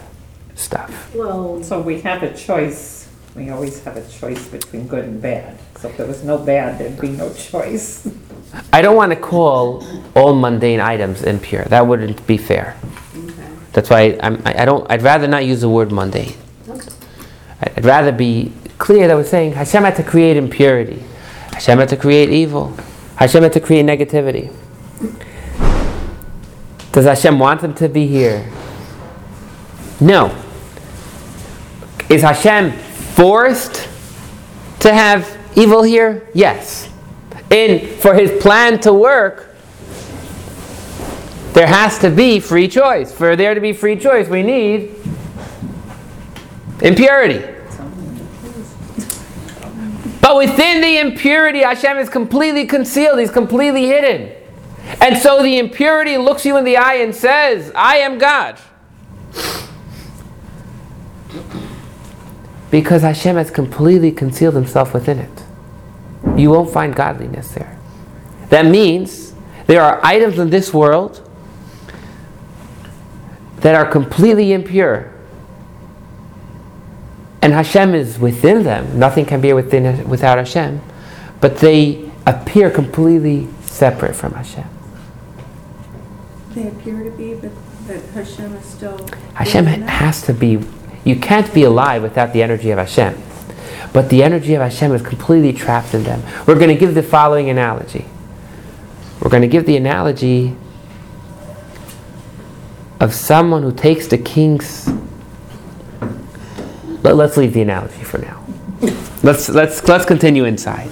stuff. 0.56 1.14
Well, 1.14 1.62
So 1.64 1.80
we 1.80 2.02
have 2.02 2.24
a 2.24 2.34
choice, 2.36 3.08
we 3.36 3.52
always 3.52 3.84
have 3.84 3.98
a 3.98 4.08
choice 4.10 4.48
between 4.48 4.88
good 4.88 5.06
and 5.06 5.22
bad. 5.22 5.58
So 5.78 5.90
if 5.90 5.98
there 5.98 6.08
was 6.08 6.24
no 6.24 6.38
bad, 6.38 6.80
there'd 6.80 7.00
be 7.00 7.10
no 7.10 7.34
choice. 7.34 8.08
I 8.72 8.82
don't 8.82 8.96
want 8.96 9.12
to 9.12 9.16
call 9.18 9.86
all 10.16 10.34
mundane 10.34 10.80
items 10.80 11.24
impure. 11.24 11.66
That 11.66 11.86
wouldn't 11.88 12.26
be 12.26 12.38
fair. 12.38 12.78
okay. 13.16 13.50
That's 13.74 13.90
why 13.90 14.18
I'm, 14.22 14.42
I 14.46 14.62
I 14.62 14.66
don't, 14.66 14.90
I'd 14.90 15.02
rather 15.02 15.28
not 15.28 15.46
use 15.46 15.62
the 15.62 15.70
word 15.70 15.92
mundane. 15.92 16.34
Okay. 16.70 16.90
I'd 17.62 17.86
rather 17.86 18.12
be 18.12 18.54
clear 18.78 19.08
that 19.08 19.16
we're 19.16 19.26
saying 19.26 19.54
Hashem 19.54 19.84
had 19.84 19.96
to 19.98 20.04
create 20.04 20.38
impurity. 20.38 21.04
Hashem 21.54 21.78
had 21.80 21.90
to 21.90 21.98
create 21.98 22.30
evil. 22.30 22.76
Hashem 23.18 23.44
had 23.44 23.54
to 23.54 23.60
create 23.60 23.86
negativity. 23.86 24.54
Does 26.92 27.06
Hashem 27.06 27.38
want 27.38 27.62
them 27.62 27.74
to 27.76 27.90
be 27.90 28.08
here? 28.08 28.50
No. 30.00 30.34
Is 32.10 32.22
Hashem 32.22 32.72
forced 32.72 33.90
to 34.80 34.94
have 34.94 35.38
evil 35.56 35.84
here? 35.84 36.30
Yes. 36.34 36.90
And 37.52 37.82
for 37.82 38.14
his 38.14 38.42
plan 38.42 38.80
to 38.82 38.94
work, 38.94 39.56
there 41.54 41.68
has 41.68 41.98
to 42.00 42.10
be 42.10 42.40
free 42.42 42.68
choice. 42.68 43.14
For 43.14 43.36
there 43.36 43.54
to 43.54 43.62
be 43.62 43.72
free 43.72 43.98
choice, 43.98 44.28
we 44.28 44.44
need 44.44 44.96
impurity. 46.82 47.56
But 50.20 50.38
within 50.38 50.82
the 50.82 50.98
impurity, 50.98 51.60
Hashem 51.60 51.98
is 51.98 52.10
completely 52.10 52.66
concealed, 52.66 53.20
He's 53.20 53.32
completely 53.32 53.86
hidden. 53.86 54.34
And 55.00 55.18
so 55.18 55.42
the 55.42 55.60
impurity 55.60 56.18
looks 56.18 56.46
you 56.46 56.58
in 56.58 56.64
the 56.64 56.78
eye 56.78 56.96
and 56.96 57.16
says, 57.16 57.72
I 57.76 57.98
am 57.98 58.18
God. 58.18 58.60
Because 62.70 63.04
Hashem 63.04 63.36
has 63.36 63.50
completely 63.50 64.12
concealed 64.12 64.56
Himself 64.56 64.94
within 64.94 65.20
it. 65.20 65.45
You 66.38 66.50
won't 66.52 66.70
find 66.70 66.96
godliness 66.96 67.54
there. 67.54 67.78
That 68.50 68.66
means 68.66 69.34
there 69.68 69.82
are 69.82 70.00
items 70.04 70.38
in 70.38 70.50
this 70.50 70.74
world 70.74 71.28
that 73.58 73.74
are 73.74 73.86
completely 73.86 74.54
impure. 74.54 75.12
And 77.42 77.54
Hashem 77.54 77.96
is 77.96 78.20
within 78.20 78.64
them. 78.64 79.00
Nothing 79.00 79.26
can 79.26 79.42
be 79.42 79.54
within 79.54 80.08
without 80.10 80.38
Hashem. 80.38 80.82
But 81.42 81.58
they 81.58 82.12
appear 82.26 82.70
completely 82.70 83.48
separate 83.62 84.16
from 84.16 84.34
Hashem. 84.34 84.68
They 86.54 86.68
appear 86.68 87.04
to 87.04 87.12
be, 87.12 87.36
but 87.36 87.52
that 87.88 88.02
Hashem 88.14 88.54
is 88.56 88.66
still. 88.66 89.08
Hashem 89.34 89.66
has 89.66 90.22
to 90.24 90.34
be. 90.34 90.60
You 91.04 91.16
can't 91.16 91.54
be 91.54 91.64
alive 91.64 92.02
without 92.02 92.34
the 92.34 92.42
energy 92.42 92.72
of 92.72 92.80
Hashem. 92.80 93.22
But 93.96 94.10
the 94.10 94.24
energy 94.24 94.56
of 94.56 94.62
Hashem 94.62 94.92
is 94.92 95.02
completely 95.02 95.54
trapped 95.54 95.94
in 95.94 96.04
them. 96.04 96.22
We're 96.46 96.60
going 96.60 96.68
to 96.68 96.76
give 96.76 96.96
the 96.96 97.02
following 97.02 97.50
analogy. 97.50 98.04
We're 99.22 99.30
going 99.30 99.42
to 99.42 99.48
give 99.48 99.66
the 99.66 99.78
analogy 99.78 100.54
of 103.00 103.14
someone 103.14 103.64
who 103.64 103.72
takes 103.72 104.08
the 104.08 104.18
king's. 104.18 104.90
Let, 107.04 107.18
us 107.18 107.38
leave 107.38 107.54
the 107.54 107.62
analogy 107.62 108.04
for 108.04 108.18
now. 108.18 108.46
Let's, 109.24 109.48
let's, 109.48 109.88
let's 109.88 110.04
continue 110.04 110.44
inside. 110.44 110.92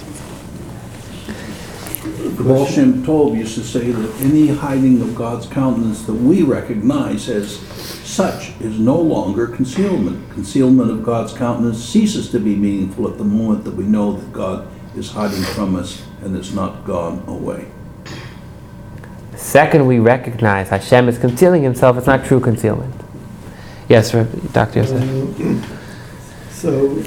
Shem 2.70 3.04
Tov 3.04 3.38
used 3.38 3.56
to 3.56 3.66
say 3.66 3.92
that 3.92 4.22
any 4.22 4.48
hiding 4.48 5.02
of 5.02 5.14
God's 5.14 5.46
countenance 5.48 6.04
that 6.04 6.14
we 6.14 6.42
recognize 6.42 7.28
as 7.28 7.93
such 8.13 8.50
is 8.62 8.79
no 8.79 9.00
longer 9.00 9.48
concealment. 9.48 10.32
Concealment 10.32 10.91
of 10.91 11.03
God's 11.03 11.34
countenance 11.34 11.84
ceases 11.84 12.29
to 12.32 12.39
be 12.39 12.55
meaningful 12.55 13.10
at 13.10 13.17
the 13.17 13.24
moment 13.24 13.63
that 13.63 13.74
we 13.74 13.86
know 13.86 14.13
that 14.13 14.32
God 14.32 14.67
is 14.96 15.10
hiding 15.12 15.41
from 15.41 15.75
us 15.75 16.03
and 16.22 16.38
is 16.38 16.53
not 16.53 16.86
gone 16.86 17.24
away. 17.27 17.72
Second, 19.36 19.88
we 19.88 20.00
recognize 20.00 20.70
Hashem 20.70 21.10
is 21.10 21.17
concealing 21.17 21.63
himself. 21.63 21.98
It's 21.98 22.08
not 22.08 22.24
true 22.24 22.39
concealment. 22.39 22.93
Yes, 23.89 24.13
Reb- 24.13 24.53
Dr. 24.53 24.79
Yosef. 24.79 25.79
So, 26.51 27.03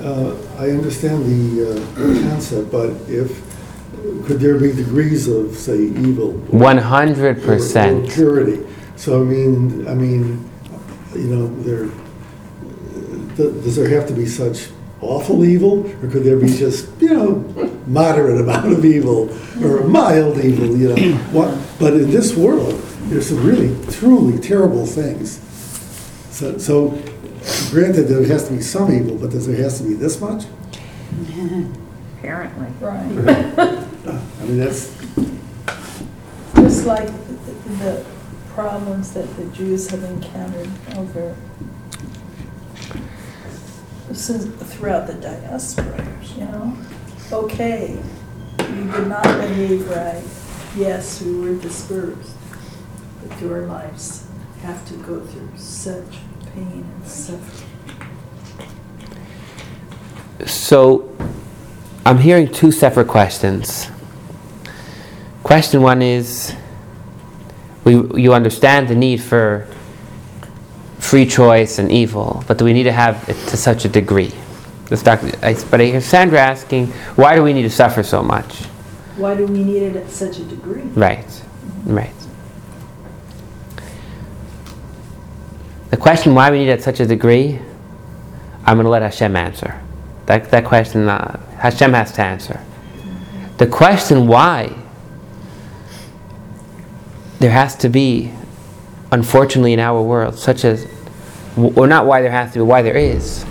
uh, 0.00 0.36
I 0.58 0.70
understand 0.70 1.24
the 1.26 1.72
uh, 1.72 2.30
concept, 2.30 2.70
but 2.70 2.90
if, 3.08 3.49
could 4.26 4.40
there 4.40 4.58
be 4.58 4.72
degrees 4.72 5.28
of, 5.28 5.54
say, 5.56 5.78
evil? 5.78 6.32
One 6.50 6.78
hundred 6.78 7.38
or- 7.38 7.40
Or 7.40 7.44
percent. 7.56 8.10
purity? 8.10 8.66
So 8.96 9.20
I 9.20 9.24
mean, 9.24 9.86
I 9.88 9.94
mean, 9.94 10.48
you 11.14 11.26
know, 11.34 11.46
there, 11.62 11.88
th- 13.36 13.64
does 13.64 13.76
there 13.76 13.88
have 13.88 14.06
to 14.08 14.12
be 14.14 14.26
such 14.26 14.68
awful 15.00 15.44
evil? 15.44 15.86
Or 16.02 16.08
could 16.08 16.24
there 16.24 16.36
be 16.38 16.48
just, 16.56 16.88
you 17.00 17.14
know, 17.14 17.70
moderate 17.86 18.40
amount 18.40 18.72
of 18.72 18.84
evil, 18.84 19.30
or 19.64 19.84
mild 19.86 20.38
evil, 20.38 20.76
you 20.76 20.88
know? 20.94 21.14
What, 21.32 21.56
but 21.78 21.94
in 21.94 22.10
this 22.10 22.36
world, 22.36 22.74
there's 23.08 23.28
some 23.28 23.44
really, 23.44 23.74
truly 23.92 24.38
terrible 24.38 24.86
things. 24.86 25.40
So, 26.30 26.58
so 26.58 26.90
granted, 27.70 28.04
there 28.04 28.24
has 28.26 28.48
to 28.48 28.54
be 28.54 28.60
some 28.62 28.92
evil, 28.92 29.16
but 29.16 29.30
does 29.30 29.46
there 29.46 29.56
has 29.56 29.78
to 29.80 29.84
be 29.84 29.94
this 29.94 30.20
much? 30.20 30.44
Apparently. 32.20 32.68
Right. 32.80 33.00
I 33.00 34.44
mean, 34.44 34.58
that's, 34.58 34.94
Just 36.54 36.84
like 36.86 37.08
the 37.78 38.04
problems 38.50 39.12
that 39.14 39.34
the 39.36 39.44
Jews 39.46 39.88
have 39.90 40.04
encountered 40.04 40.68
over 40.96 41.34
since, 44.12 44.44
throughout 44.74 45.06
the 45.06 45.14
diaspora, 45.14 46.06
you 46.36 46.44
know? 46.44 46.76
Okay, 47.32 47.98
you 48.58 48.92
did 48.92 49.06
not 49.06 49.22
behave 49.22 49.88
right. 49.88 50.22
Yes, 50.76 51.22
we 51.22 51.40
were 51.40 51.54
dispersed, 51.56 52.36
but 53.22 53.40
your 53.40 53.66
lives 53.66 54.26
have 54.62 54.86
to 54.88 54.94
go 54.94 55.20
through 55.20 55.50
such 55.56 56.18
pain 56.52 56.84
and 56.84 57.08
suffering. 57.08 57.68
So, 60.46 61.16
I'm 62.04 62.18
hearing 62.18 62.50
two 62.50 62.72
separate 62.72 63.08
questions. 63.08 63.90
Question 65.42 65.82
one 65.82 66.00
is 66.00 66.54
we, 67.84 67.92
you 68.20 68.32
understand 68.32 68.88
the 68.88 68.94
need 68.94 69.22
for 69.22 69.66
free 70.98 71.26
choice 71.26 71.78
and 71.78 71.90
evil, 71.90 72.44
but 72.46 72.56
do 72.58 72.64
we 72.64 72.72
need 72.72 72.84
to 72.84 72.92
have 72.92 73.28
it 73.28 73.34
to 73.48 73.56
such 73.56 73.84
a 73.84 73.88
degree? 73.88 74.32
This 74.86 75.02
doctor, 75.02 75.30
I, 75.42 75.54
but 75.70 75.80
I 75.80 75.84
hear 75.84 76.00
Sandra 76.00 76.40
asking, 76.40 76.88
why 77.16 77.36
do 77.36 77.42
we 77.42 77.52
need 77.52 77.62
to 77.62 77.70
suffer 77.70 78.02
so 78.02 78.22
much? 78.22 78.64
Why 79.16 79.34
do 79.36 79.46
we 79.46 79.62
need 79.62 79.82
it 79.82 79.96
at 79.96 80.10
such 80.10 80.38
a 80.38 80.44
degree? 80.44 80.82
Right, 80.82 81.42
right. 81.84 82.14
The 85.90 85.96
question 85.96 86.34
why 86.34 86.50
we 86.50 86.58
need 86.58 86.68
it 86.68 86.78
at 86.78 86.82
such 86.82 87.00
a 87.00 87.06
degree, 87.06 87.58
I'm 88.64 88.76
going 88.76 88.84
to 88.84 88.90
let 88.90 89.02
Hashem 89.02 89.36
answer. 89.36 89.80
That, 90.26 90.50
that 90.50 90.64
question, 90.64 91.08
uh, 91.08 91.40
Hashem 91.60 91.92
has 91.92 92.10
to 92.12 92.22
answer. 92.22 92.58
The 93.58 93.66
question 93.66 94.26
why, 94.26 94.74
there 97.38 97.50
has 97.50 97.76
to 97.76 97.90
be, 97.90 98.32
unfortunately, 99.12 99.74
in 99.74 99.78
our 99.78 100.00
world, 100.00 100.38
such 100.38 100.64
as, 100.64 100.86
or 101.56 101.86
not 101.86 102.06
why 102.06 102.22
there 102.22 102.30
has 102.30 102.54
to 102.54 102.60
be, 102.60 102.62
why 102.62 102.80
there 102.80 102.96
is. 102.96 103.44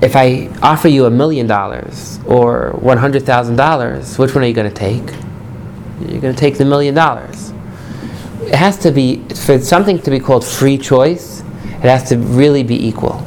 If 0.00 0.16
I 0.16 0.48
offer 0.62 0.88
you 0.88 1.04
a 1.04 1.10
million 1.10 1.46
dollars 1.46 2.18
or 2.26 2.72
$100,000, 2.82 4.18
which 4.18 4.34
one 4.34 4.42
are 4.42 4.46
you 4.46 4.54
going 4.54 4.72
to 4.72 4.74
take? 4.74 5.14
You're 6.00 6.20
going 6.22 6.34
to 6.34 6.40
take 6.40 6.56
the 6.56 6.64
million 6.64 6.94
dollars. 6.94 7.52
It 8.40 8.54
has 8.54 8.78
to 8.78 8.90
be, 8.90 9.18
for 9.28 9.58
something 9.58 9.98
to 10.00 10.10
be 10.10 10.18
called 10.18 10.46
free 10.46 10.78
choice, 10.78 11.40
it 11.40 11.82
has 11.82 12.08
to 12.08 12.16
really 12.16 12.62
be 12.62 12.86
equal. 12.86 13.26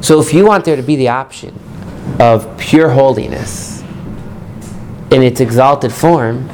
So 0.00 0.20
if 0.20 0.32
you 0.32 0.46
want 0.46 0.64
there 0.64 0.76
to 0.76 0.82
be 0.82 0.96
the 0.96 1.08
option 1.08 1.58
of 2.18 2.58
pure 2.58 2.90
holiness 2.90 3.82
in 5.10 5.22
its 5.22 5.40
exalted 5.40 5.92
form, 5.92 6.48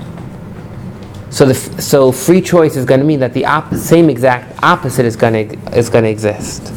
so 1.30 1.44
the 1.44 1.54
so 1.54 2.12
free 2.12 2.40
choice 2.40 2.76
is 2.76 2.84
going 2.84 3.00
to 3.00 3.06
mean 3.06 3.20
that 3.20 3.34
the 3.34 3.44
op- 3.44 3.74
same 3.74 4.08
exact 4.08 4.62
opposite 4.62 5.04
is 5.04 5.16
going 5.16 5.48
to 5.48 5.78
is 5.78 5.90
going 5.90 6.04
to 6.04 6.10
exist. 6.10 6.68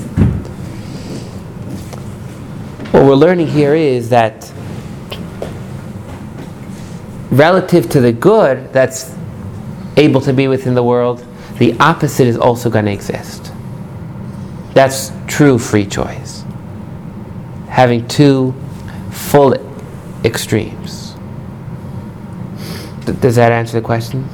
What 2.92 3.06
we're 3.06 3.16
learning 3.16 3.48
here 3.48 3.74
is 3.74 4.10
that 4.10 4.52
relative 7.32 7.90
to 7.92 8.02
the 8.02 8.12
good 8.12 8.74
that's 8.74 9.16
able 9.96 10.22
to 10.22 10.34
be 10.34 10.48
within 10.48 10.74
the 10.74 10.84
world, 10.84 11.26
the 11.58 11.80
opposite 11.80 12.28
is 12.28 12.38
also 12.38 12.70
going 12.70 12.86
to 12.86 12.92
exist. 12.92 13.52
That's 14.74 15.12
true 15.28 15.58
free 15.58 15.86
choice. 15.86 16.44
Having 17.70 18.08
two 18.08 18.54
full 19.12 19.56
extremes. 20.26 21.16
Does 23.22 23.36
that 23.36 23.52
answer 23.52 23.80
the 23.80 23.86
question? 23.86 24.28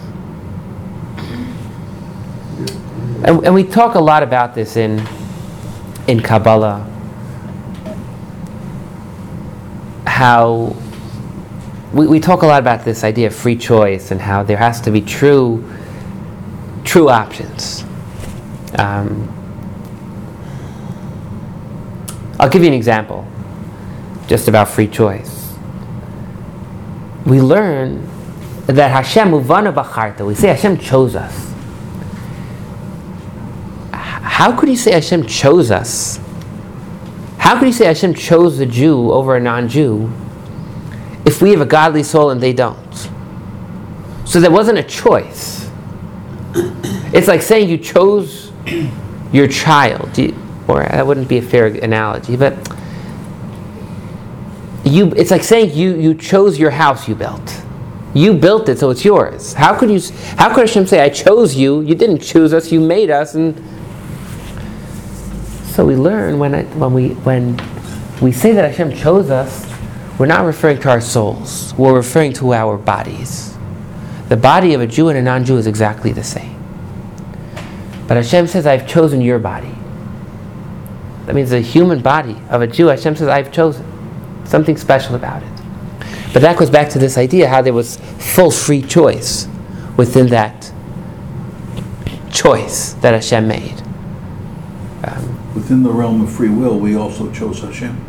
And, 3.24 3.44
and 3.46 3.56
we 3.56 3.64
talk 3.64 3.96
a 3.96 4.00
lot 4.00 4.24
about 4.24 4.54
this 4.54 4.76
in, 4.78 5.06
in 6.08 6.22
Kabbalah. 6.22 6.92
How 10.06 10.76
we, 11.94 12.08
we 12.08 12.20
talk 12.20 12.42
a 12.42 12.46
lot 12.46 12.60
about 12.60 12.84
this 12.84 13.04
idea 13.04 13.28
of 13.28 13.36
free 13.36 13.56
choice 13.56 14.12
and 14.12 14.20
how 14.20 14.44
there 14.44 14.58
has 14.58 14.82
to 14.82 14.92
be 14.92 15.02
true 15.02 15.64
true 16.84 17.10
options. 17.10 17.84
Um, 18.78 19.32
I'll 22.40 22.50
give 22.50 22.62
you 22.62 22.68
an 22.68 22.74
example 22.74 23.28
just 24.28 24.48
about 24.48 24.68
free 24.68 24.88
choice. 24.88 25.54
We 27.26 27.42
learn 27.42 28.06
that 28.68 28.92
Hashem 28.92 29.32
uvana. 29.32 30.26
We 30.26 30.36
say 30.36 30.50
Hashem 30.50 30.78
chose 30.78 31.16
us. 31.16 31.54
How 33.92 34.58
could 34.58 34.70
you 34.70 34.76
say 34.76 34.92
Hashem 34.92 35.26
chose 35.28 35.72
us? 35.72 36.20
How 37.38 37.58
could 37.58 37.68
you 37.68 37.74
say 37.74 37.86
Hashem 37.86 38.16
chose 38.16 38.60
a 38.60 38.66
Jew 38.66 39.12
over 39.12 39.36
a 39.36 39.40
non-Jew 39.40 40.12
if 41.26 41.42
we 41.42 41.52
have 41.52 41.62
a 41.62 41.66
godly 41.66 42.04
soul 42.04 42.32
and 42.32 42.42
they 42.42 42.54
don't? 42.54 43.10
So 44.26 44.40
there 44.40 44.52
wasn't 44.52 44.80
a 44.80 44.84
choice. 44.84 45.70
It's 47.14 47.28
like 47.28 47.42
saying 47.42 47.70
you 47.70 47.78
chose 47.78 48.52
your 49.32 49.48
child, 49.48 50.12
or 50.68 50.84
that 50.84 51.06
wouldn't 51.06 51.28
be 51.28 51.38
a 51.38 51.42
fair 51.42 51.68
analogy, 51.68 52.36
but 52.36 52.54
you, 54.86 55.08
it's 55.16 55.32
like 55.32 55.44
saying 55.44 55.76
you, 55.76 55.96
you 55.96 56.14
chose 56.14 56.60
your 56.60 56.72
house 56.72 57.08
you 57.08 57.16
built. 57.16 57.62
You 58.14 58.34
built 58.34 58.70
it, 58.70 58.80
so 58.80 58.92
it's 58.92 59.04
yours. 59.04 59.54
How 59.54 59.78
could 59.78 59.92
you? 59.92 60.00
How 60.38 60.48
could 60.56 60.68
Hashem 60.68 60.88
say, 60.88 61.02
"I 61.02 61.10
chose 61.10 61.54
you"? 61.54 61.82
You 61.82 61.96
didn't 61.96 62.20
choose 62.20 62.54
us. 62.54 62.72
You 62.72 62.80
made 62.80 63.10
us, 63.10 63.36
and 63.36 63.62
so 65.66 65.86
we 65.86 65.98
learn 65.98 66.40
when 66.40 66.56
I, 66.56 66.64
when 66.64 66.94
we 66.94 67.10
when 67.10 67.62
we 68.22 68.32
say 68.32 68.54
that 68.54 68.72
Hashem 68.72 68.96
chose 68.96 69.30
us, 69.30 69.70
we're 70.18 70.28
not 70.28 70.46
referring 70.46 70.80
to 70.80 70.90
our 70.90 71.02
souls. 71.02 71.74
We're 71.78 71.94
referring 71.94 72.32
to 72.34 72.54
our 72.54 72.78
bodies. 72.78 73.54
The 74.30 74.38
body 74.38 74.74
of 74.74 74.80
a 74.80 74.88
Jew 74.88 75.10
and 75.10 75.18
a 75.18 75.22
non-Jew 75.22 75.58
is 75.58 75.68
exactly 75.68 76.14
the 76.14 76.24
same. 76.24 76.56
But 78.08 78.16
Hashem 78.16 78.48
says, 78.48 78.66
"I've 78.66 78.88
chosen 78.88 79.20
your 79.20 79.40
body." 79.40 79.75
That 81.26 81.36
means 81.36 81.50
the 81.50 81.62
human 81.62 82.02
body 82.02 82.38
of 82.50 82.62
a 82.62 82.68
Jew. 82.68 82.88
Hashem 82.88 83.16
says, 83.16 83.28
"I've 83.28 83.52
chosen." 83.52 83.86
Something 84.46 84.78
special 84.78 85.16
about 85.16 85.42
it. 85.42 85.50
But 86.34 86.42
that 86.42 86.58
goes 86.58 86.70
back 86.70 86.90
to 86.90 87.00
this 87.00 87.18
idea 87.18 87.48
how 87.48 87.62
there 87.62 87.74
was 87.74 87.98
full 87.98 88.52
free 88.52 88.82
choice 88.82 89.48
within 89.98 90.28
that 90.28 90.72
choice 92.32 92.94
that 92.96 93.14
Hashem 93.14 93.48
made. 93.48 93.82
Um, 95.04 95.54
Within 95.56 95.84
the 95.84 95.92
realm 95.92 96.22
of 96.22 96.32
free 96.32 96.50
will, 96.50 96.78
we 96.78 96.96
also 96.96 97.32
chose 97.32 97.62
Hashem. 97.62 98.06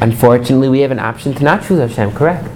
unfortunately, 0.00 0.68
we 0.68 0.80
have 0.80 0.90
an 0.90 0.98
option 0.98 1.32
to 1.34 1.42
not 1.42 1.64
choose 1.64 1.78
Hashem, 1.78 2.12
correct? 2.12 2.50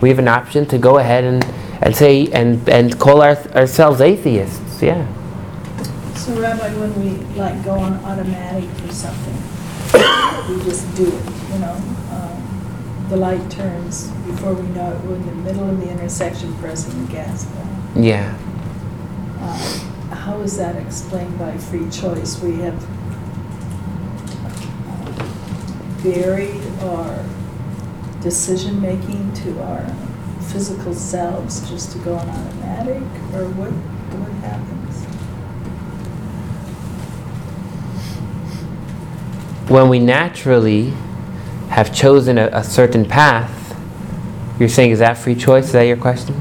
We 0.00 0.10
have 0.10 0.18
an 0.18 0.28
option 0.28 0.66
to 0.66 0.78
go 0.78 0.98
ahead 0.98 1.24
and, 1.24 1.42
and 1.80 1.96
say 1.96 2.26
and, 2.32 2.68
and 2.68 2.98
call 2.98 3.22
our, 3.22 3.36
ourselves 3.52 4.00
atheists, 4.00 4.82
yeah. 4.82 5.06
So 6.16 6.40
Rabbi, 6.40 6.68
when 6.78 6.92
we 7.00 7.10
like 7.36 7.62
go 7.64 7.72
on 7.72 7.94
automatic 8.04 8.68
for 8.70 8.92
something, 8.92 9.36
we 10.48 10.62
just 10.64 10.94
do 10.96 11.06
it, 11.06 11.24
you 11.52 11.58
know? 11.58 11.76
um, 12.12 13.06
The 13.10 13.16
light 13.16 13.50
turns, 13.50 14.08
before 14.26 14.54
we 14.54 14.66
know 14.68 14.92
it, 14.92 15.00
we're 15.04 15.16
in 15.16 15.26
the 15.26 15.34
middle 15.34 15.68
of 15.68 15.78
the 15.80 15.90
intersection 15.90 16.54
pressing 16.58 17.06
the 17.06 17.12
gas 17.12 17.44
pedal. 17.44 18.02
Yeah. 18.02 18.34
Uh, 19.40 20.14
How 20.14 20.40
is 20.40 20.56
that 20.56 20.76
explained 20.76 21.38
by 21.38 21.58
free 21.58 21.88
choice? 21.90 22.40
We 22.40 22.56
have 22.62 22.82
uh, 24.88 26.02
buried 26.02 26.62
our 26.84 27.22
decision-making 28.22 29.32
to 29.34 29.62
our 29.62 29.84
physical 30.50 30.94
selves 30.94 31.68
just 31.68 31.92
to 31.92 31.98
go 31.98 32.14
on 32.14 32.28
automatic, 32.28 33.02
or 33.34 33.44
what, 33.60 33.72
what 33.72 34.32
happens? 34.48 34.83
When 39.68 39.88
we 39.88 39.98
naturally 39.98 40.92
have 41.70 41.94
chosen 41.94 42.38
a, 42.38 42.48
a 42.52 42.62
certain 42.64 43.04
path, 43.06 43.50
you're 44.60 44.68
saying, 44.68 44.90
is 44.92 44.98
that 44.98 45.14
free 45.16 45.34
choice? 45.34 45.66
Is 45.66 45.72
that 45.72 45.82
your 45.82 45.96
question? 45.96 46.34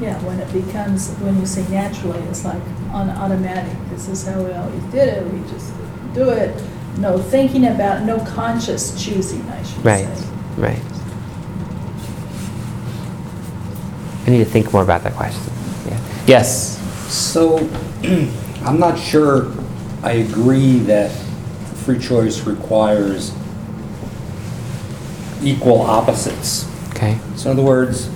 Yeah, 0.00 0.18
when 0.24 0.38
it 0.40 0.52
becomes, 0.52 1.10
when 1.16 1.38
you 1.38 1.46
say 1.46 1.66
naturally, 1.68 2.18
it's 2.28 2.44
like 2.44 2.60
on 2.90 3.10
automatic. 3.10 3.76
This 3.90 4.08
is 4.08 4.26
how 4.26 4.42
we 4.42 4.52
always 4.52 4.82
did 4.84 5.08
it. 5.08 5.32
We 5.32 5.40
just 5.50 5.72
do 6.14 6.30
it. 6.30 6.60
No 6.98 7.18
thinking 7.18 7.66
about, 7.66 8.04
no 8.04 8.18
conscious 8.24 9.02
choosing, 9.02 9.42
I 9.48 9.62
should 9.62 9.84
Right, 9.84 10.06
say. 10.16 10.26
right. 10.56 10.82
I 14.26 14.30
need 14.30 14.38
to 14.38 14.44
think 14.44 14.72
more 14.72 14.82
about 14.82 15.02
that 15.04 15.14
question. 15.14 15.52
Yeah. 15.86 16.00
Yes. 16.26 16.78
So, 17.12 17.58
I'm 18.64 18.78
not 18.78 18.98
sure 18.98 19.52
I 20.02 20.12
agree 20.12 20.78
that 20.80 21.10
free 21.80 21.98
choice 21.98 22.40
requires 22.42 23.32
equal 25.42 25.80
opposites. 25.80 26.68
Okay. 26.90 27.18
So 27.36 27.50
in 27.50 27.58
other 27.58 27.66
words, 27.66 28.08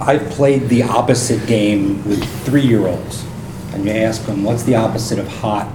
I've 0.00 0.28
played 0.30 0.68
the 0.68 0.82
opposite 0.82 1.46
game 1.46 2.06
with 2.06 2.22
three-year-olds. 2.44 3.24
And 3.72 3.84
you 3.84 3.92
ask 3.92 4.24
them, 4.24 4.44
what's 4.44 4.62
the 4.62 4.74
opposite 4.74 5.18
of 5.18 5.28
hot? 5.28 5.66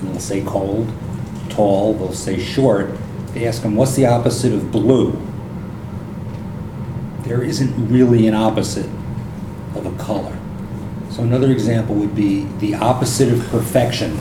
And 0.00 0.10
they'll 0.10 0.20
say 0.20 0.42
cold. 0.44 0.92
Tall, 1.48 1.94
they'll 1.94 2.12
say 2.12 2.38
short. 2.38 2.90
They 3.32 3.46
ask 3.46 3.62
them, 3.62 3.74
what's 3.74 3.94
the 3.94 4.06
opposite 4.06 4.52
of 4.52 4.70
blue? 4.70 5.20
There 7.22 7.42
isn't 7.42 7.88
really 7.88 8.26
an 8.26 8.34
opposite 8.34 8.88
of 9.74 9.86
a 9.86 9.92
color. 10.02 10.36
So 11.10 11.22
another 11.22 11.50
example 11.50 11.94
would 11.96 12.14
be 12.14 12.44
the 12.58 12.74
opposite 12.74 13.32
of 13.32 13.46
perfection. 13.48 14.18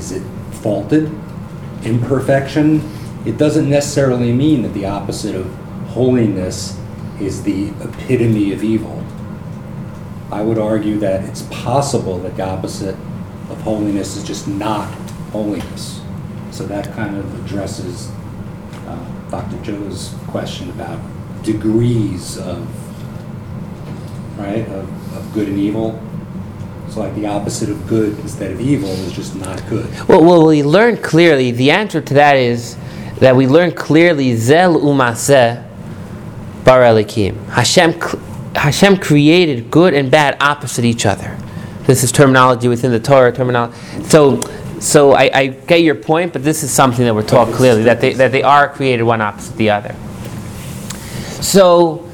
Is 0.00 0.12
it 0.12 0.22
faulted? 0.62 1.12
Imperfection? 1.84 2.80
It 3.26 3.36
doesn't 3.36 3.68
necessarily 3.68 4.32
mean 4.32 4.62
that 4.62 4.72
the 4.72 4.86
opposite 4.86 5.34
of 5.34 5.46
holiness 5.88 6.74
is 7.20 7.42
the 7.42 7.68
epitome 7.82 8.54
of 8.54 8.64
evil. 8.64 9.04
I 10.32 10.40
would 10.40 10.56
argue 10.56 10.98
that 11.00 11.24
it's 11.24 11.42
possible 11.50 12.18
that 12.20 12.34
the 12.38 12.44
opposite 12.44 12.94
of 13.50 13.60
holiness 13.60 14.16
is 14.16 14.24
just 14.24 14.48
not 14.48 14.90
holiness. 15.32 16.00
So 16.50 16.64
that 16.64 16.90
kind 16.94 17.18
of 17.18 17.44
addresses 17.44 18.10
uh, 18.86 19.30
Dr. 19.30 19.62
Joe's 19.62 20.14
question 20.28 20.70
about 20.70 20.98
degrees 21.42 22.38
of, 22.38 22.66
right, 24.38 24.66
of, 24.66 25.14
of 25.14 25.30
good 25.34 25.48
and 25.48 25.58
evil. 25.58 26.00
So 26.90 27.00
like 27.00 27.14
the 27.14 27.26
opposite 27.26 27.70
of 27.70 27.86
good 27.86 28.18
instead 28.18 28.50
of 28.50 28.60
evil 28.60 28.88
is 28.90 29.12
just 29.12 29.36
not 29.36 29.64
good. 29.68 29.86
Well, 30.08 30.24
well, 30.24 30.46
we 30.46 30.64
learn 30.64 30.96
clearly. 30.96 31.52
The 31.52 31.70
answer 31.70 32.00
to 32.00 32.14
that 32.14 32.36
is 32.36 32.76
that 33.20 33.36
we 33.36 33.46
learn 33.46 33.72
clearly. 33.72 34.34
Zel 34.34 34.74
umaseh 34.74 35.64
bar 36.64 36.80
elikim. 36.80 37.46
Hashem, 37.50 37.92
Hashem 38.56 38.96
created 38.96 39.70
good 39.70 39.94
and 39.94 40.10
bad 40.10 40.36
opposite 40.40 40.84
each 40.84 41.06
other. 41.06 41.38
This 41.84 42.02
is 42.02 42.10
terminology 42.10 42.66
within 42.66 42.90
the 42.90 43.00
Torah 43.00 43.32
terminology. 43.32 43.78
So, 44.04 44.40
so 44.80 45.12
I, 45.12 45.30
I 45.32 45.46
get 45.46 45.82
your 45.82 45.94
point, 45.94 46.32
but 46.32 46.42
this 46.42 46.64
is 46.64 46.72
something 46.72 47.04
that 47.04 47.14
we're 47.14 47.22
taught 47.22 47.52
clearly 47.54 47.84
that 47.84 48.00
they 48.00 48.14
that 48.14 48.32
they 48.32 48.42
are 48.42 48.68
created 48.68 49.04
one 49.04 49.20
opposite 49.20 49.56
the 49.56 49.70
other. 49.70 49.94
So, 51.40 52.09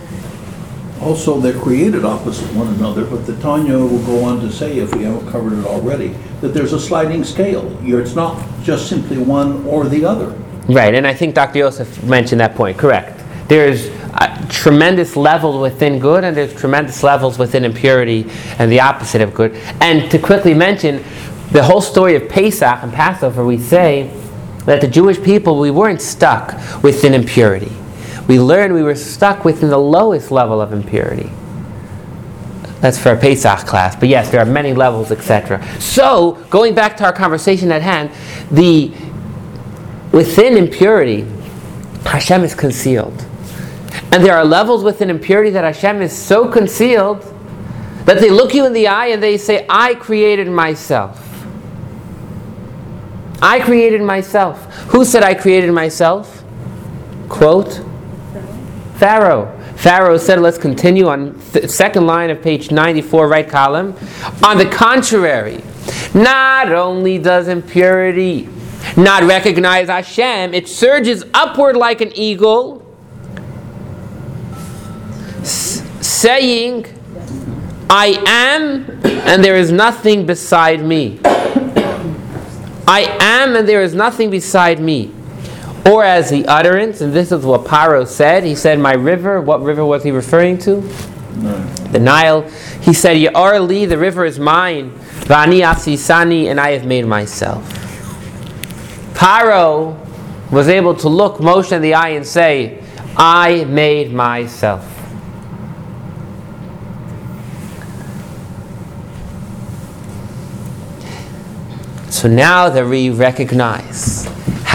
Also, 1.01 1.39
they're 1.41 1.59
created 1.61 2.05
opposite 2.05 2.53
one 2.55 2.69
another, 2.69 3.05
but 3.05 3.27
the 3.27 3.37
Tanya 3.41 3.77
will 3.77 4.05
go 4.07 4.25
on 4.25 4.41
to 4.41 4.51
say, 4.51 4.79
if 4.79 4.95
we 4.95 5.05
haven't 5.05 5.31
covered 5.31 5.59
it 5.59 5.65
already, 5.67 6.09
that 6.41 6.49
there's 6.49 6.73
a 6.73 6.81
sliding 6.81 7.23
scale. 7.23 7.79
You're, 7.83 8.01
it's 8.01 8.15
not 8.15 8.43
just 8.63 8.89
simply 8.89 9.19
one 9.19 9.65
or 9.67 9.87
the 9.87 10.05
other. 10.05 10.31
Right, 10.69 10.95
and 10.95 11.07
I 11.07 11.15
think 11.15 11.35
Dr. 11.35 11.61
Yosef 11.61 12.03
mentioned 12.03 12.41
that 12.41 12.55
point. 12.55 12.79
Correct. 12.79 13.23
There's 13.49 13.89
uh, 14.15 14.47
tremendous 14.49 15.17
levels 15.17 15.61
within 15.61 16.01
good, 16.01 16.25
and 16.25 16.37
there's 16.37 16.55
tremendous 16.55 17.03
levels 17.03 17.39
within 17.39 17.65
impurity, 17.65 18.29
and 18.59 18.73
the 18.73 18.81
opposite 18.81 19.21
of 19.21 19.35
good. 19.35 19.55
And 19.81 20.11
to 20.11 20.19
quickly 20.19 20.55
mention, 20.55 21.05
the 21.53 21.63
whole 21.63 21.81
story 21.81 22.17
of 22.17 22.29
Pesach 22.29 22.83
and 22.83 22.93
Passover, 22.93 23.45
we 23.45 23.59
say 23.59 24.11
that 24.65 24.81
the 24.81 24.89
Jewish 24.89 25.23
people 25.23 25.61
we 25.61 25.71
weren't 25.71 26.03
stuck 26.03 26.55
within 26.83 27.15
impurity. 27.15 27.71
We 28.29 28.41
learned 28.41 28.75
we 28.75 28.83
were 28.83 28.95
stuck 28.95 29.45
within 29.45 29.71
the 29.71 29.79
lowest 29.79 30.31
level 30.31 30.61
of 30.61 30.73
impurity. 30.73 31.31
That's 32.81 32.99
for 32.99 33.13
a 33.13 33.17
Pesach 33.17 33.61
class, 33.61 33.97
but 33.97 34.09
yes, 34.09 34.31
there 34.31 34.41
are 34.41 34.47
many 34.47 34.75
levels, 34.75 35.11
etc. 35.11 35.65
So, 35.81 36.33
going 36.51 36.75
back 36.75 36.97
to 36.99 37.05
our 37.05 37.13
conversation 37.13 37.73
at 37.73 37.83
hand, 37.83 38.11
the 38.51 38.93
within 40.13 40.57
impurity, 40.57 41.27
Hashem 42.05 42.45
is 42.45 42.55
concealed. 42.55 43.25
And 44.13 44.25
there 44.25 44.37
are 44.37 44.45
levels 44.45 44.85
within 44.85 45.11
impurity 45.11 45.51
that 45.51 45.65
Hashem 45.65 46.03
is 46.03 46.17
so 46.17 46.49
concealed 46.49 47.23
that 48.05 48.21
they 48.21 48.31
look 48.31 48.55
you 48.55 48.67
in 48.67 48.73
the 48.73 48.89
eye 48.89 49.07
and 49.07 49.23
they 49.23 49.37
say, 49.37 49.67
I 49.69 49.95
created 49.95 50.49
myself. 50.49 51.23
I 53.43 53.61
created 53.61 54.03
myself. 54.03 54.65
Who 54.89 55.05
said 55.05 55.23
I 55.23 55.35
created 55.35 55.73
myself? 55.73 56.45
Quote 57.29 57.85
Pharaoh. 58.99 59.53
Pharaoh 59.77 60.17
said, 60.17 60.41
let's 60.41 60.57
continue 60.59 61.07
on 61.07 61.39
th- 61.53 61.69
second 61.69 62.07
line 62.07 62.31
of 62.31 62.41
page 62.43 62.71
94, 62.71 63.29
right 63.29 63.49
column. 63.49 63.95
On 64.43 64.57
the 64.57 64.67
contrary, 64.67 65.63
not 66.15 66.73
only 66.73 67.19
does 67.19 67.49
impurity 67.49 68.49
not 68.97 69.23
recognize 69.25 69.89
Hashem, 69.89 70.55
it 70.55 70.67
surges 70.69 71.25
upward 71.35 71.77
like 71.77 72.01
an 72.01 72.11
eagle, 72.15 72.83
s- 75.41 75.83
saying, 76.01 76.87
I 77.91 78.23
am, 78.27 78.89
and 79.05 79.45
there 79.45 79.57
is 79.57 79.71
nothing 79.71 80.25
beside 80.27 80.83
me. 80.83 81.21
I 82.89 83.17
am, 83.21 83.57
and 83.57 83.69
there 83.69 83.83
is 83.83 83.95
nothing 83.95 84.31
beside 84.31 84.81
me. 84.81 85.13
Or 85.87 86.03
as 86.03 86.31
the 86.31 86.47
utterance, 86.47 87.01
and 87.01 87.13
this 87.13 87.31
is 87.31 87.45
what 87.45 87.65
Paro 87.65 88.07
said, 88.07 88.43
he 88.43 88.57
said, 88.57 88.81
My 88.81 88.95
river, 88.95 89.41
what 89.41 89.63
river 89.63 89.85
was 89.85 90.03
he 90.03 90.11
referring 90.11 90.59
to? 90.59 90.81
The 91.93 92.01
Nile. 92.01 92.43
He 92.81 92.93
said, 92.93 93.17
Ya'ar 93.17 93.65
li, 93.65 93.85
the 93.85 93.97
river 93.97 94.25
is 94.25 94.39
mine, 94.39 94.91
Vani 95.27 95.63
asisani, 95.63 96.47
and 96.47 96.59
I 96.59 96.73
have 96.73 96.85
made 96.85 97.07
myself. 97.07 97.63
Paro 99.15 99.97
was 100.51 100.69
able 100.69 100.95
to 100.97 101.09
look 101.09 101.37
Moshe 101.37 101.73
in 101.73 101.83
the 101.83 101.95
eye 101.95 102.11
and 102.11 102.27
say, 102.27 102.83
I 103.17 103.65
made 103.65 104.13
myself. 104.13 104.93
So 112.11 112.29
now 112.29 112.71
that 112.71 112.87
we 112.87 113.11
recognize 113.11 114.27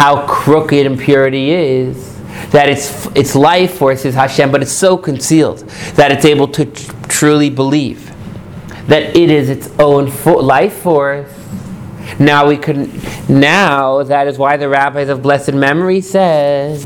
how 0.01 0.25
crooked 0.25 0.83
impurity 0.87 1.51
is, 1.51 2.19
that 2.49 2.67
its, 2.67 3.05
its 3.15 3.35
life 3.35 3.77
force 3.77 4.03
is 4.03 4.15
Hashem, 4.15 4.51
but 4.51 4.63
it's 4.63 4.71
so 4.71 4.97
concealed 4.97 5.59
that 5.93 6.11
it's 6.11 6.25
able 6.25 6.47
to 6.47 6.65
tr- 6.65 6.91
truly 7.07 7.51
believe 7.51 8.11
that 8.87 9.15
it 9.15 9.29
is 9.29 9.47
its 9.47 9.69
own 9.77 10.09
fo- 10.09 10.39
life 10.39 10.73
force. 10.73 11.31
Now 12.17 12.47
we 12.47 12.57
can. 12.57 12.91
Now 13.29 14.01
that 14.01 14.27
is 14.27 14.39
why 14.39 14.57
the 14.57 14.67
rabbis 14.67 15.07
of 15.07 15.21
blessed 15.21 15.53
memory 15.53 16.01
said 16.01 16.79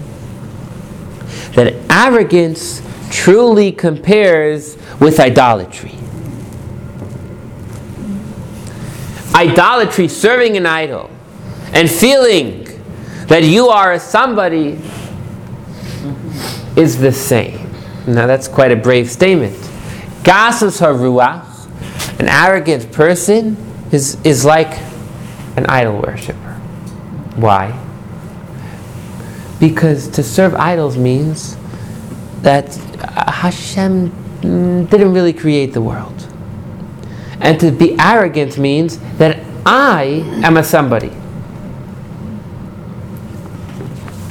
that 1.54 1.74
arrogance 1.90 2.82
truly 3.10 3.72
compares 3.72 4.76
with 5.00 5.22
idolatry. 5.22 5.96
Idolatry, 9.34 10.10
serving 10.10 10.58
an 10.58 10.66
idol, 10.66 11.10
and 11.72 11.90
feeling 11.90 12.65
that 13.28 13.44
you 13.44 13.70
are 13.70 13.94
a 13.94 14.00
somebody 14.00 14.80
is 16.76 17.00
the 17.00 17.12
same. 17.12 17.72
Now 18.08 18.28
that's 18.28 18.48
quite 18.48 18.72
a 18.72 18.76
brave 18.76 19.10
statement. 19.10 19.56
Gasus 20.24 20.80
haruach, 20.80 22.20
an 22.20 22.28
arrogant 22.28 22.92
person, 22.92 23.58
is, 23.92 24.18
is 24.24 24.46
like 24.46 24.80
an 25.58 25.66
idol 25.68 26.02
worshiper. 26.02 26.54
Why? 27.36 27.80
Because 29.60 30.08
to 30.10 30.24
serve 30.24 30.54
idols 30.56 30.98
means 30.98 31.58
that 32.42 32.76
Hashem 33.28 34.12
mm, 34.42 34.90
didn't 34.90 35.14
really 35.14 35.34
create 35.34 35.74
the 35.74 35.82
world. 35.82 36.28
And 37.40 37.60
to 37.60 37.72
be 37.72 37.96
arrogant 38.00 38.58
means 38.58 38.98
that 39.18 39.40
I 39.66 40.24
am 40.44 40.58
a 40.58 40.64
somebody. 40.64 41.12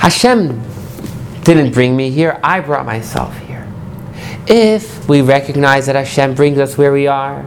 Hashem 0.04 0.62
didn't 1.44 1.72
bring 1.72 1.96
me 1.96 2.10
here, 2.10 2.38
I 2.44 2.60
brought 2.60 2.84
myself 2.84 3.34
here. 3.38 3.66
If 4.46 5.08
we 5.08 5.22
recognize 5.22 5.86
that 5.86 5.96
Hashem 5.96 6.34
brings 6.34 6.58
us 6.58 6.76
where 6.76 6.92
we 6.92 7.06
are, 7.06 7.42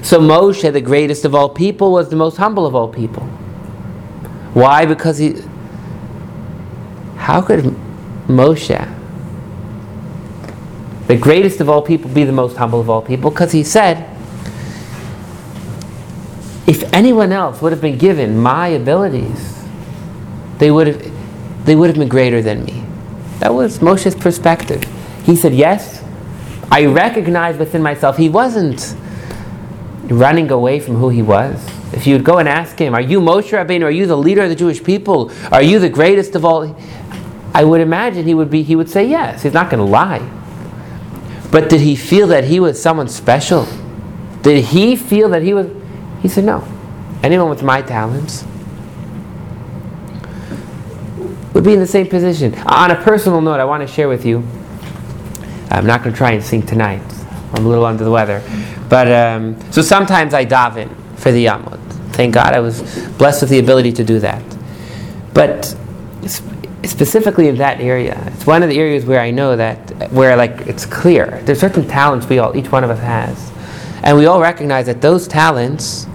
so 0.00 0.20
Moshe, 0.20 0.72
the 0.72 0.80
greatest 0.80 1.24
of 1.24 1.34
all 1.34 1.48
people, 1.48 1.90
was 1.90 2.08
the 2.08 2.14
most 2.14 2.36
humble 2.36 2.66
of 2.66 2.76
all 2.76 2.86
people. 2.86 3.24
Why? 4.54 4.86
Because 4.86 5.18
he. 5.18 5.42
How 7.16 7.42
could 7.42 7.64
Moshe, 8.28 8.96
the 11.08 11.16
greatest 11.16 11.60
of 11.60 11.68
all 11.68 11.82
people, 11.82 12.08
be 12.08 12.22
the 12.22 12.30
most 12.30 12.56
humble 12.56 12.80
of 12.80 12.88
all 12.88 13.02
people? 13.02 13.32
Because 13.32 13.50
he 13.50 13.64
said, 13.64 14.08
if 16.68 16.84
anyone 16.94 17.32
else 17.32 17.60
would 17.60 17.72
have 17.72 17.80
been 17.80 17.98
given 17.98 18.38
my 18.38 18.68
abilities, 18.68 19.64
they 20.58 20.70
would 20.70 20.86
have, 20.86 21.15
they 21.66 21.76
would 21.76 21.88
have 21.88 21.98
been 21.98 22.08
greater 22.08 22.40
than 22.40 22.64
me. 22.64 22.84
That 23.40 23.52
was 23.52 23.80
Moshe's 23.80 24.14
perspective. 24.14 24.82
He 25.24 25.36
said, 25.36 25.52
yes, 25.52 26.02
I 26.70 26.86
recognize 26.86 27.58
within 27.58 27.82
myself 27.82 28.16
he 28.16 28.28
wasn't 28.28 28.94
running 30.04 30.50
away 30.50 30.80
from 30.80 30.96
who 30.96 31.08
he 31.08 31.22
was. 31.22 31.64
If 31.92 32.06
you 32.06 32.14
would 32.14 32.24
go 32.24 32.38
and 32.38 32.48
ask 32.48 32.78
him, 32.78 32.94
Are 32.94 33.00
you 33.00 33.20
Moshe 33.20 33.50
Rabbeinu? 33.50 33.84
Are 33.84 33.90
you 33.90 34.06
the 34.06 34.16
leader 34.16 34.42
of 34.42 34.48
the 34.48 34.56
Jewish 34.56 34.82
people? 34.82 35.30
Are 35.52 35.62
you 35.62 35.78
the 35.78 35.88
greatest 35.88 36.34
of 36.34 36.44
all? 36.44 36.76
I 37.54 37.64
would 37.64 37.80
imagine 37.80 38.26
he 38.26 38.34
would 38.34 38.50
be. 38.50 38.62
He 38.62 38.76
would 38.76 38.90
say 38.90 39.06
yes. 39.06 39.42
He's 39.42 39.52
not 39.52 39.70
going 39.70 39.78
to 39.78 39.90
lie. 39.90 40.28
But 41.50 41.70
did 41.70 41.80
he 41.80 41.96
feel 41.96 42.26
that 42.28 42.44
he 42.44 42.60
was 42.60 42.80
someone 42.80 43.08
special? 43.08 43.66
Did 44.42 44.64
he 44.64 44.96
feel 44.96 45.28
that 45.30 45.42
he 45.42 45.54
was? 45.54 45.68
He 46.22 46.28
said 46.28 46.44
no. 46.44 46.66
Anyone 47.22 47.48
with 47.48 47.62
my 47.62 47.82
talents 47.82 48.44
would 51.56 51.64
be 51.64 51.72
in 51.72 51.80
the 51.80 51.86
same 51.86 52.06
position. 52.06 52.54
On 52.66 52.90
a 52.90 52.96
personal 52.96 53.40
note, 53.40 53.60
I 53.60 53.64
want 53.64 53.80
to 53.80 53.86
share 53.86 54.10
with 54.10 54.26
you. 54.26 54.46
I'm 55.70 55.86
not 55.86 56.02
going 56.02 56.12
to 56.12 56.16
try 56.16 56.32
and 56.32 56.44
sing 56.44 56.60
tonight. 56.60 57.00
I'm 57.54 57.64
a 57.64 57.68
little 57.68 57.86
under 57.86 58.04
the 58.04 58.10
weather. 58.10 58.42
But 58.90 59.10
um, 59.10 59.58
so 59.72 59.80
sometimes 59.80 60.34
I 60.34 60.44
daven 60.44 60.94
for 61.16 61.32
the 61.32 61.46
amud. 61.46 61.80
Thank 62.12 62.34
God 62.34 62.52
I 62.52 62.60
was 62.60 62.82
blessed 63.16 63.40
with 63.40 63.50
the 63.50 63.58
ability 63.58 63.92
to 63.92 64.04
do 64.04 64.18
that. 64.20 64.42
But 65.32 65.74
specifically 66.84 67.48
in 67.48 67.56
that 67.56 67.80
area, 67.80 68.22
it's 68.34 68.46
one 68.46 68.62
of 68.62 68.68
the 68.68 68.78
areas 68.78 69.06
where 69.06 69.20
I 69.20 69.30
know 69.30 69.56
that 69.56 70.12
where 70.12 70.36
like 70.36 70.66
it's 70.66 70.84
clear. 70.84 71.40
There's 71.44 71.60
certain 71.60 71.88
talents 71.88 72.28
we 72.28 72.38
all, 72.38 72.54
each 72.54 72.70
one 72.70 72.84
of 72.84 72.90
us 72.90 73.00
has, 73.00 73.50
and 74.04 74.18
we 74.18 74.26
all 74.26 74.42
recognize 74.42 74.84
that 74.86 75.00
those 75.00 75.26
talents, 75.26 76.06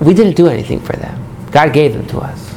we 0.00 0.12
didn't 0.12 0.34
do 0.34 0.48
anything 0.48 0.80
for 0.80 0.96
them. 0.96 1.24
God 1.52 1.72
gave 1.72 1.92
them 1.92 2.04
to 2.08 2.18
us. 2.18 2.53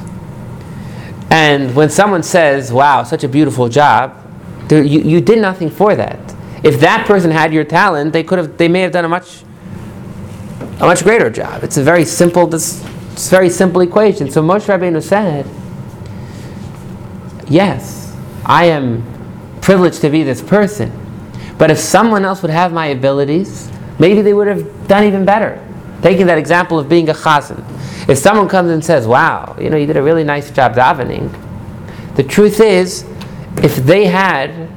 And 1.30 1.76
when 1.76 1.90
someone 1.90 2.24
says, 2.24 2.72
wow, 2.72 3.04
such 3.04 3.24
a 3.24 3.28
beautiful 3.28 3.68
job, 3.68 4.24
you, 4.70 4.82
you 4.84 5.22
did 5.22 5.40
nothing 5.40 5.70
for 5.70 5.96
that. 5.96 6.20
If 6.64 6.80
that 6.80 7.06
person 7.06 7.32
had 7.32 7.54
your 7.54 7.64
talent, 7.64 8.14
they 8.14 8.24
could 8.24 8.40
have, 8.40 8.58
they 8.58 8.68
may 8.68 8.82
have 8.82 8.92
done 8.92 9.06
a 9.06 9.10
much, 9.10 9.44
a 10.80 10.86
much 10.86 11.04
greater 11.04 11.30
job. 11.30 11.64
It's 11.64 11.78
a 11.78 11.84
very 11.84 12.06
simple, 12.06 12.48
this, 12.48 12.84
it's 13.12 13.30
very 13.30 13.50
simple 13.50 13.82
equation. 13.82 14.30
So 14.32 14.42
Moshe 14.42 14.66
Rabbeinu 14.66 15.02
said, 15.04 15.46
yes, 17.50 18.16
I 18.46 18.66
am 18.66 19.04
privileged 19.62 20.02
to 20.02 20.10
be 20.10 20.24
this 20.24 20.42
person. 20.42 20.92
But 21.58 21.72
if 21.72 21.78
someone 21.78 22.24
else 22.24 22.42
would 22.42 22.52
have 22.52 22.72
my 22.72 22.88
abilities, 22.88 23.72
maybe 24.00 24.22
they 24.22 24.34
would 24.34 24.48
have 24.48 24.88
done 24.88 25.04
even 25.04 25.26
better. 25.26 25.64
Taking 26.02 26.28
that 26.28 26.38
example 26.38 26.78
of 26.80 26.88
being 26.88 27.10
a 27.10 27.14
chazan. 27.14 27.64
If 28.08 28.18
someone 28.18 28.48
comes 28.48 28.72
and 28.72 28.84
says, 28.84 29.06
wow, 29.06 29.56
you 29.60 29.70
know, 29.70 29.78
you 29.78 29.86
did 29.86 29.98
a 29.98 30.02
really 30.02 30.24
nice 30.24 30.50
job 30.50 30.76
davening, 30.76 31.34
the 32.16 32.24
truth 32.24 32.62
is, 32.62 33.06
if 33.64 33.76
they 33.76 34.06
had 34.06 34.70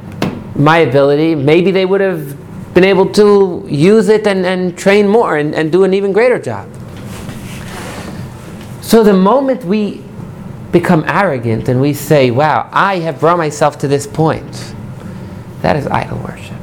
my 0.57 0.79
ability, 0.79 1.35
maybe 1.35 1.71
they 1.71 1.87
would 1.87 2.01
have 2.01 2.37
been 2.75 2.85
able 2.85 3.07
to 3.12 3.64
use 3.69 4.09
it 4.09 4.27
and, 4.27 4.45
and 4.45 4.77
train 4.77 5.07
more 5.09 5.37
and, 5.37 5.55
and 5.55 5.71
do 5.71 5.85
an 5.85 5.95
even 5.95 6.12
greater 6.12 6.38
job. 6.38 6.69
So 8.81 9.05
the 9.05 9.12
moment 9.12 9.64
we 9.64 10.03
become 10.73 11.05
arrogant 11.07 11.69
and 11.69 11.81
we 11.81 11.95
say, 11.95 12.31
wow, 12.31 12.69
I 12.73 12.99
have 13.01 13.21
brought 13.21 13.38
myself 13.38 13.79
to 13.79 13.88
this 13.88 14.07
point, 14.07 14.75
that 15.62 15.77
is 15.77 15.87
idol 15.87 16.19
worship. 16.19 16.57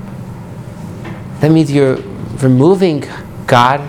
That 1.39 1.51
means 1.51 1.71
you're 1.71 1.97
removing 2.41 3.05
God 3.45 3.79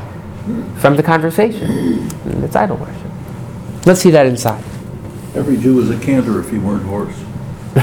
from 0.78 0.96
the 0.96 1.02
conversation. 1.02 2.08
It's 2.42 2.56
idol 2.56 2.76
worship. 2.76 3.10
Let's 3.86 4.00
see 4.00 4.10
that 4.10 4.26
inside. 4.26 4.62
Every 5.34 5.56
Jew 5.56 5.80
is 5.80 5.90
a 5.90 5.98
cantor 5.98 6.40
if 6.40 6.50
he 6.50 6.58
weren't 6.58 6.84
horse. 6.84 7.14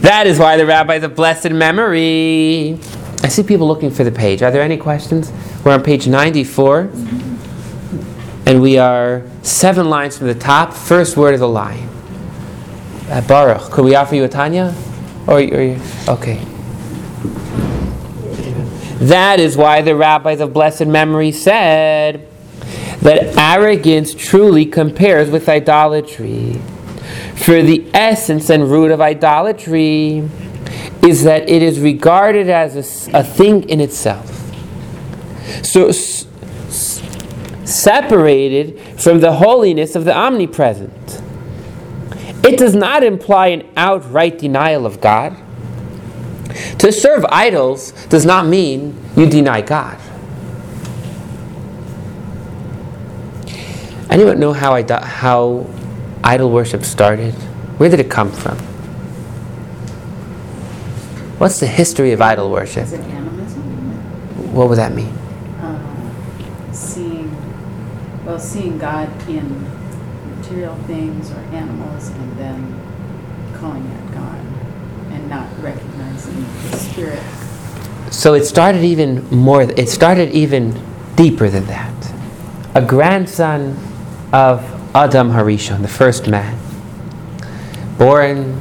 that 0.00 0.24
is 0.26 0.38
why 0.38 0.56
the 0.56 0.66
rabbis 0.66 1.02
of 1.02 1.14
blessed 1.14 1.50
memory. 1.50 2.78
I 3.22 3.28
see 3.28 3.42
people 3.42 3.66
looking 3.66 3.90
for 3.90 4.04
the 4.04 4.12
page. 4.12 4.42
Are 4.42 4.50
there 4.50 4.62
any 4.62 4.76
questions? 4.76 5.32
We're 5.64 5.72
on 5.72 5.82
page 5.82 6.06
94. 6.06 6.90
And 8.46 8.62
we 8.62 8.78
are 8.78 9.22
seven 9.42 9.90
lines 9.90 10.16
from 10.18 10.28
the 10.28 10.34
top, 10.34 10.72
first 10.72 11.16
word 11.16 11.34
of 11.34 11.40
the 11.40 11.48
line. 11.48 11.88
Uh, 13.08 13.20
Baruch, 13.26 13.70
could 13.70 13.84
we 13.84 13.94
offer 13.94 14.14
you 14.14 14.24
a 14.24 14.28
Tanya? 14.28 14.74
Or, 15.26 15.40
or 15.40 15.76
okay. 16.08 16.44
That 19.00 19.40
is 19.40 19.56
why 19.56 19.80
the 19.82 19.96
rabbis 19.96 20.40
of 20.40 20.52
blessed 20.52 20.86
memory 20.86 21.32
said 21.32 22.26
that 23.00 23.36
arrogance 23.38 24.14
truly 24.14 24.66
compares 24.66 25.30
with 25.30 25.48
idolatry. 25.48 26.60
For 27.36 27.62
the 27.62 27.88
essence 27.94 28.50
and 28.50 28.70
root 28.70 28.90
of 28.90 29.00
idolatry 29.00 30.28
is 31.02 31.24
that 31.24 31.48
it 31.48 31.62
is 31.62 31.80
regarded 31.80 32.50
as 32.50 32.76
a, 33.08 33.18
a 33.18 33.24
thing 33.24 33.68
in 33.70 33.80
itself. 33.80 34.26
So, 35.64 35.88
s- 35.88 36.26
separated 37.64 38.78
from 39.00 39.20
the 39.20 39.32
holiness 39.32 39.96
of 39.96 40.04
the 40.04 40.14
omnipresent. 40.14 41.22
It 42.44 42.58
does 42.58 42.74
not 42.74 43.02
imply 43.02 43.48
an 43.48 43.66
outright 43.76 44.38
denial 44.38 44.84
of 44.84 45.00
God. 45.00 45.36
To 46.78 46.92
serve 46.92 47.24
idols 47.28 47.92
does 48.08 48.24
not 48.24 48.46
mean 48.46 48.96
you 49.16 49.26
deny 49.26 49.60
God. 49.60 49.98
Anyone 54.10 54.40
know 54.40 54.52
how, 54.52 54.74
I, 54.74 54.84
how 55.04 55.66
idol 56.24 56.50
worship 56.50 56.84
started? 56.84 57.32
Where 57.78 57.88
did 57.88 58.00
it 58.00 58.10
come 58.10 58.32
from? 58.32 58.58
What's 61.38 61.60
the 61.60 61.66
history 61.66 62.12
of 62.12 62.20
idol 62.20 62.50
worship? 62.50 62.84
Is 62.84 62.92
it 62.92 63.00
animism? 63.00 63.62
What 64.52 64.68
would 64.68 64.78
that 64.78 64.92
mean? 64.92 65.16
Um, 65.60 66.70
seeing, 66.72 67.34
well, 68.26 68.38
seeing 68.38 68.78
God 68.78 69.08
in 69.28 69.64
material 70.36 70.74
things 70.86 71.30
or 71.30 71.38
animals 71.54 72.08
and 72.08 72.36
then 72.36 73.54
calling 73.60 73.86
it 73.86 74.12
God 74.12 74.40
and 75.12 75.30
not 75.30 75.46
recognizing 75.62 75.89
spirit. 76.76 77.22
So 78.10 78.34
it 78.34 78.44
started 78.44 78.82
even 78.82 79.28
more, 79.30 79.62
it 79.62 79.88
started 79.88 80.32
even 80.32 80.80
deeper 81.16 81.48
than 81.48 81.66
that. 81.66 82.12
A 82.74 82.82
grandson 82.84 83.76
of 84.32 84.62
Adam 84.94 85.30
Harishon, 85.30 85.82
the 85.82 85.88
first 85.88 86.28
man, 86.28 86.58
born 87.98 88.60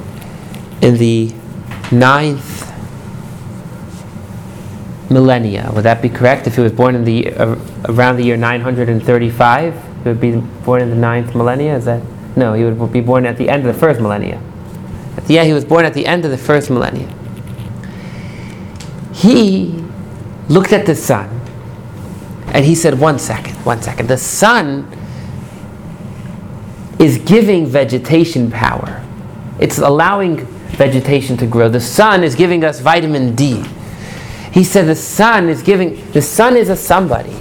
in 0.82 0.98
the 0.98 1.34
ninth 1.92 2.70
millennia. 5.10 5.72
Would 5.74 5.84
that 5.84 6.02
be 6.02 6.10
correct? 6.10 6.48
If 6.48 6.56
he 6.56 6.62
was 6.62 6.72
born 6.72 6.96
in 6.96 7.04
the 7.04 7.34
uh, 7.34 7.56
around 7.86 8.18
the 8.18 8.24
year 8.24 8.38
935, 8.38 9.74
he 9.74 10.10
would 10.10 10.20
be 10.22 10.36
born 10.36 10.82
in 10.82 10.90
the 10.90 10.96
ninth 10.96 11.36
millennia. 11.36 11.76
Is 11.76 11.86
that 11.86 12.02
no? 12.36 12.54
He 12.54 12.64
would 12.64 12.94
be 12.94 13.02
born 13.02 13.26
at 13.26 13.38
the 13.38 13.50
end 13.50 13.66
of 13.66 13.74
the 13.74 13.80
first 13.80 14.00
millennia. 14.00 14.42
The, 15.26 15.34
yeah, 15.34 15.44
he 15.44 15.54
was 15.54 15.66
born 15.66 15.86
at 15.86 15.94
the 15.94 16.06
end 16.06 16.26
of 16.26 16.32
the 16.32 16.38
first 16.38 16.70
millennia. 16.70 17.14
He 19.20 19.76
looked 20.48 20.72
at 20.72 20.86
the 20.86 20.96
sun 20.96 21.30
and 22.54 22.64
he 22.64 22.74
said, 22.74 23.00
"One 23.00 23.20
second, 23.20 23.56
one 23.66 23.82
second. 23.82 24.08
The 24.08 24.18
sun 24.18 24.88
is 26.98 27.18
giving 27.18 27.66
vegetation 27.66 28.50
power. 28.50 29.04
It's 29.60 29.78
allowing 29.78 30.38
vegetation 30.78 31.36
to 31.38 31.46
grow. 31.46 31.68
The 31.70 31.82
sun 31.82 32.24
is 32.24 32.34
giving 32.34 32.64
us 32.64 32.80
vitamin 32.80 33.36
D." 33.36 33.64
He 34.52 34.64
said 34.64 34.88
the 34.88 34.96
sun 34.96 35.50
is 35.50 35.62
giving, 35.62 36.12
the 36.12 36.22
sun 36.22 36.58
is 36.58 36.70
a 36.70 36.76
somebody. 36.76 37.36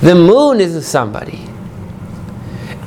The 0.00 0.14
moon 0.14 0.60
is 0.60 0.74
a 0.74 0.82
somebody. 0.82 1.38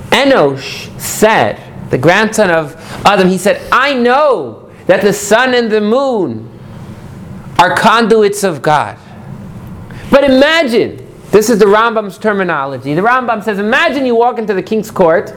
Enosh 0.09 0.99
said, 0.99 1.59
the 1.91 1.97
grandson 1.97 2.49
of 2.49 2.75
Adam, 3.05 3.29
he 3.29 3.37
said, 3.37 3.61
I 3.71 3.93
know 3.93 4.69
that 4.87 5.01
the 5.01 5.13
sun 5.13 5.53
and 5.53 5.71
the 5.71 5.81
moon 5.81 6.58
are 7.59 7.75
conduits 7.75 8.43
of 8.43 8.61
God. 8.61 8.97
But 10.09 10.23
imagine, 10.23 11.05
this 11.29 11.49
is 11.49 11.59
the 11.59 11.65
Rambam's 11.65 12.17
terminology. 12.17 12.93
The 12.93 13.01
Rambam 13.01 13.43
says, 13.43 13.59
imagine 13.59 14.05
you 14.05 14.15
walk 14.15 14.39
into 14.39 14.53
the 14.53 14.63
king's 14.63 14.89
court 14.89 15.35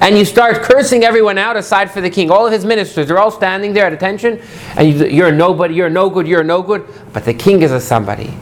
and 0.00 0.16
you 0.16 0.24
start 0.24 0.62
cursing 0.62 1.04
everyone 1.04 1.36
out 1.36 1.56
aside 1.56 1.90
for 1.90 2.00
the 2.00 2.08
king. 2.08 2.30
All 2.30 2.46
of 2.46 2.52
his 2.52 2.64
ministers, 2.64 3.08
they're 3.08 3.18
all 3.18 3.30
standing 3.30 3.74
there 3.74 3.86
at 3.86 3.92
attention, 3.92 4.40
and 4.76 5.12
you, 5.12 5.24
are 5.24 5.32
nobody, 5.32 5.74
you're 5.74 5.90
no 5.90 6.08
good, 6.08 6.26
you're 6.26 6.44
no 6.44 6.62
good, 6.62 6.86
but 7.12 7.24
the 7.24 7.34
king 7.34 7.60
is 7.60 7.72
a 7.72 7.80
somebody. 7.80 8.32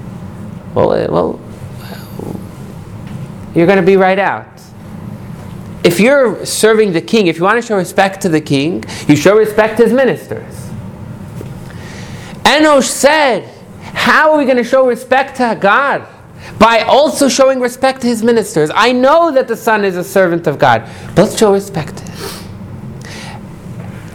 Well, 0.75 0.93
uh, 0.93 1.09
well, 1.11 1.41
you're 3.55 3.67
going 3.67 3.81
to 3.81 3.87
be 3.87 3.97
right 3.97 4.19
out. 4.19 4.47
If 5.83 5.99
you're 5.99 6.45
serving 6.45 6.93
the 6.93 7.01
king, 7.01 7.27
if 7.27 7.39
you 7.39 7.45
want 7.45 7.61
to 7.61 7.67
show 7.67 7.77
respect 7.77 8.21
to 8.23 8.29
the 8.29 8.41
king, 8.41 8.85
you 9.09 9.17
show 9.17 9.37
respect 9.37 9.79
to 9.79 9.85
his 9.85 9.93
ministers. 9.93 10.68
Enosh 12.49 12.89
said, 12.89 13.45
How 13.83 14.33
are 14.33 14.39
we 14.39 14.45
going 14.45 14.57
to 14.57 14.65
show 14.65 14.87
respect 14.87 15.37
to 15.37 15.57
God? 15.61 16.07
by 16.59 16.81
also 16.81 17.29
showing 17.29 17.61
respect 17.61 18.01
to 18.01 18.07
his 18.07 18.23
ministers. 18.23 18.71
I 18.73 18.93
know 18.93 19.33
that 19.33 19.49
the 19.49 19.57
sun 19.57 19.85
is 19.85 19.97
a 19.97 20.05
servant 20.05 20.47
of 20.47 20.59
God, 20.59 20.89
but 21.15 21.25
let's 21.25 21.39
show 21.39 21.53
respect 21.53 22.03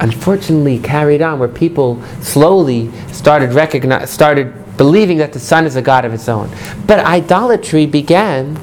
unfortunately 0.03 0.77
carried 0.79 1.21
on 1.21 1.39
where 1.39 1.47
people 1.47 2.01
slowly 2.21 2.91
started 3.13 3.53
recognize, 3.53 4.09
started 4.09 4.53
believing 4.75 5.17
that 5.17 5.31
the 5.31 5.39
sun 5.39 5.65
is 5.65 5.77
a 5.77 5.81
god 5.81 6.03
of 6.03 6.13
its 6.13 6.27
own. 6.27 6.49
But 6.85 6.99
idolatry 6.99 7.85
began 7.85 8.59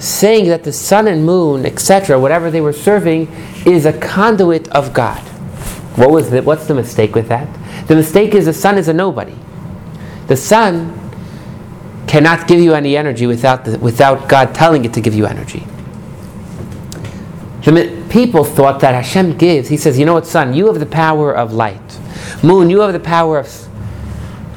saying 0.00 0.48
that 0.48 0.64
the 0.64 0.72
sun 0.72 1.06
and 1.06 1.24
moon, 1.24 1.64
etc., 1.64 2.18
whatever 2.18 2.50
they 2.50 2.60
were 2.60 2.72
serving, 2.72 3.30
is 3.64 3.86
a 3.86 3.92
conduit 3.92 4.68
of 4.68 4.92
God. 4.92 5.22
What 5.96 6.10
was 6.10 6.30
the, 6.30 6.42
what's 6.42 6.66
the 6.66 6.74
mistake 6.74 7.14
with 7.14 7.28
that? 7.28 7.48
The 7.86 7.94
mistake 7.94 8.34
is 8.34 8.46
the 8.46 8.52
sun 8.52 8.78
is 8.78 8.88
a 8.88 8.92
nobody. 8.92 9.36
The 10.26 10.36
sun 10.36 11.00
cannot 12.06 12.48
give 12.48 12.60
you 12.60 12.74
any 12.74 12.96
energy 12.96 13.26
without, 13.26 13.64
the, 13.64 13.78
without 13.78 14.28
God 14.28 14.54
telling 14.54 14.84
it 14.84 14.92
to 14.94 15.00
give 15.00 15.14
you 15.14 15.26
energy. 15.26 15.66
The 17.62 18.04
people 18.10 18.44
thought 18.44 18.80
that 18.80 18.94
Hashem 18.94 19.38
gives. 19.38 19.68
He 19.68 19.76
says, 19.76 19.98
You 19.98 20.04
know 20.04 20.14
what, 20.14 20.26
sun? 20.26 20.52
You 20.52 20.66
have 20.66 20.80
the 20.80 20.86
power 20.86 21.34
of 21.34 21.52
light. 21.52 21.80
Moon, 22.42 22.68
you 22.70 22.80
have 22.80 22.92
the 22.92 23.00
power 23.00 23.38
of. 23.38 23.68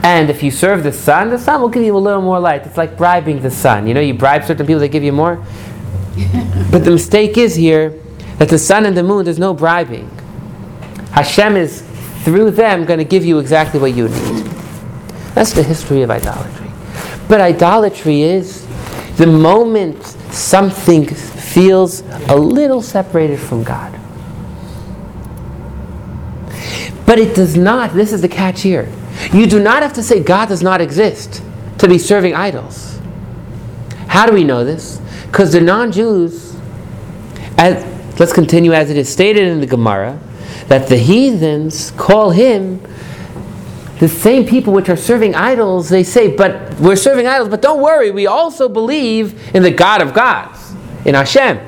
And 0.04 0.30
if 0.30 0.43
you 0.43 0.52
serve 0.52 0.84
the 0.84 0.91
sun, 0.91 1.30
the 1.30 1.39
sun 1.39 1.62
will 1.62 1.69
give 1.69 1.84
you 1.84 1.95
a 1.95 1.97
little 1.97 2.21
more 2.21 2.39
light. 2.39 2.65
It's 2.65 2.78
like 2.78 2.97
bribing 2.97 3.41
the 3.41 3.52
sun. 3.52 3.88
You 3.88 3.93
know, 3.93 4.02
you 4.02 4.13
bribe 4.13 4.43
certain 4.43 4.65
people, 4.65 4.80
they 4.80 4.89
give 4.89 5.04
you 5.04 5.12
more. 5.12 5.36
but 6.71 6.84
the 6.84 6.91
mistake 6.91 7.38
is 7.38 7.56
here 7.56 8.00
that 8.38 8.50
the 8.50 8.58
sun 8.58 8.86
and 8.86 8.95
the 8.95 9.04
moon, 9.04 9.26
there's 9.26 9.39
no 9.39 9.54
bribing. 9.54 10.10
Hashem 11.17 11.58
is, 11.58 11.82
through 12.23 12.51
them, 12.51 12.86
going 12.86 12.99
to 12.99 13.03
give 13.03 13.25
you 13.25 13.39
exactly 13.39 13.80
what 13.80 13.95
you 13.95 14.08
need. 14.08 14.45
That's 15.34 15.51
the 15.51 15.63
history 15.63 16.03
of 16.03 16.12
idolatry. 16.12 16.69
But 17.27 17.41
idolatry 17.41 18.21
is 18.21 18.67
the 19.15 19.25
moment 19.25 20.03
something 20.32 21.08
feels 21.08 22.01
a 22.30 22.36
little 22.36 22.84
separated 22.84 23.39
from 23.39 23.63
God. 23.63 23.99
But 27.08 27.17
it 27.17 27.36
does 27.36 27.58
not, 27.58 27.95
this 27.95 28.13
is 28.13 28.21
the 28.21 28.30
catch 28.30 28.62
here. 28.62 28.88
You 29.34 29.47
do 29.47 29.60
not 29.60 29.82
have 29.82 29.93
to 29.93 30.03
say 30.03 30.21
God 30.21 30.49
does 30.49 30.62
not 30.62 30.82
exist 30.82 31.41
to 31.80 31.88
be 31.88 31.97
serving 31.97 32.36
idols. 32.36 32.99
How 34.06 34.27
do 34.27 34.34
we 34.34 34.43
know 34.43 34.63
this? 34.63 35.01
Because 35.25 35.51
the 35.51 35.62
non 35.62 35.91
Jews, 35.91 36.56
let's 37.58 38.34
continue 38.34 38.73
as 38.73 38.91
it 38.91 38.97
is 38.97 39.10
stated 39.10 39.47
in 39.47 39.62
the 39.62 39.65
Gemara, 39.65 40.19
that 40.67 40.88
the 40.88 40.97
heathens 40.97 41.91
call 41.91 42.32
him 42.32 42.82
the 43.99 44.08
same 44.08 44.45
people 44.45 44.73
which 44.73 44.89
are 44.89 44.97
serving 44.97 45.34
idols, 45.34 45.89
they 45.89 46.03
say, 46.03 46.36
but 46.36 46.80
we're 46.80 46.95
serving 46.95 47.25
idols, 47.25 47.49
but 47.49 47.62
don't 47.62 47.82
worry, 47.82 48.12
we 48.12 48.27
also 48.27 48.69
believe 48.69 49.56
in 49.56 49.63
the 49.63 49.71
God 49.71 50.01
of 50.01 50.13
gods, 50.13 50.73
in 51.06 51.15
Hashem. 51.15 51.60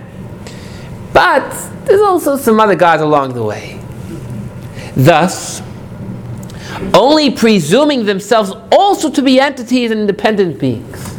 But 1.11 1.49
there's 1.85 2.01
also 2.01 2.37
some 2.37 2.59
other 2.59 2.75
gods 2.75 3.01
along 3.01 3.33
the 3.33 3.43
way. 3.43 3.81
Thus, 4.95 5.61
only 6.93 7.31
presuming 7.31 8.05
themselves 8.05 8.51
also 8.71 9.09
to 9.09 9.21
be 9.23 9.39
entities 9.39 9.89
and 9.89 10.01
independent 10.01 10.59
beings. 10.59 11.17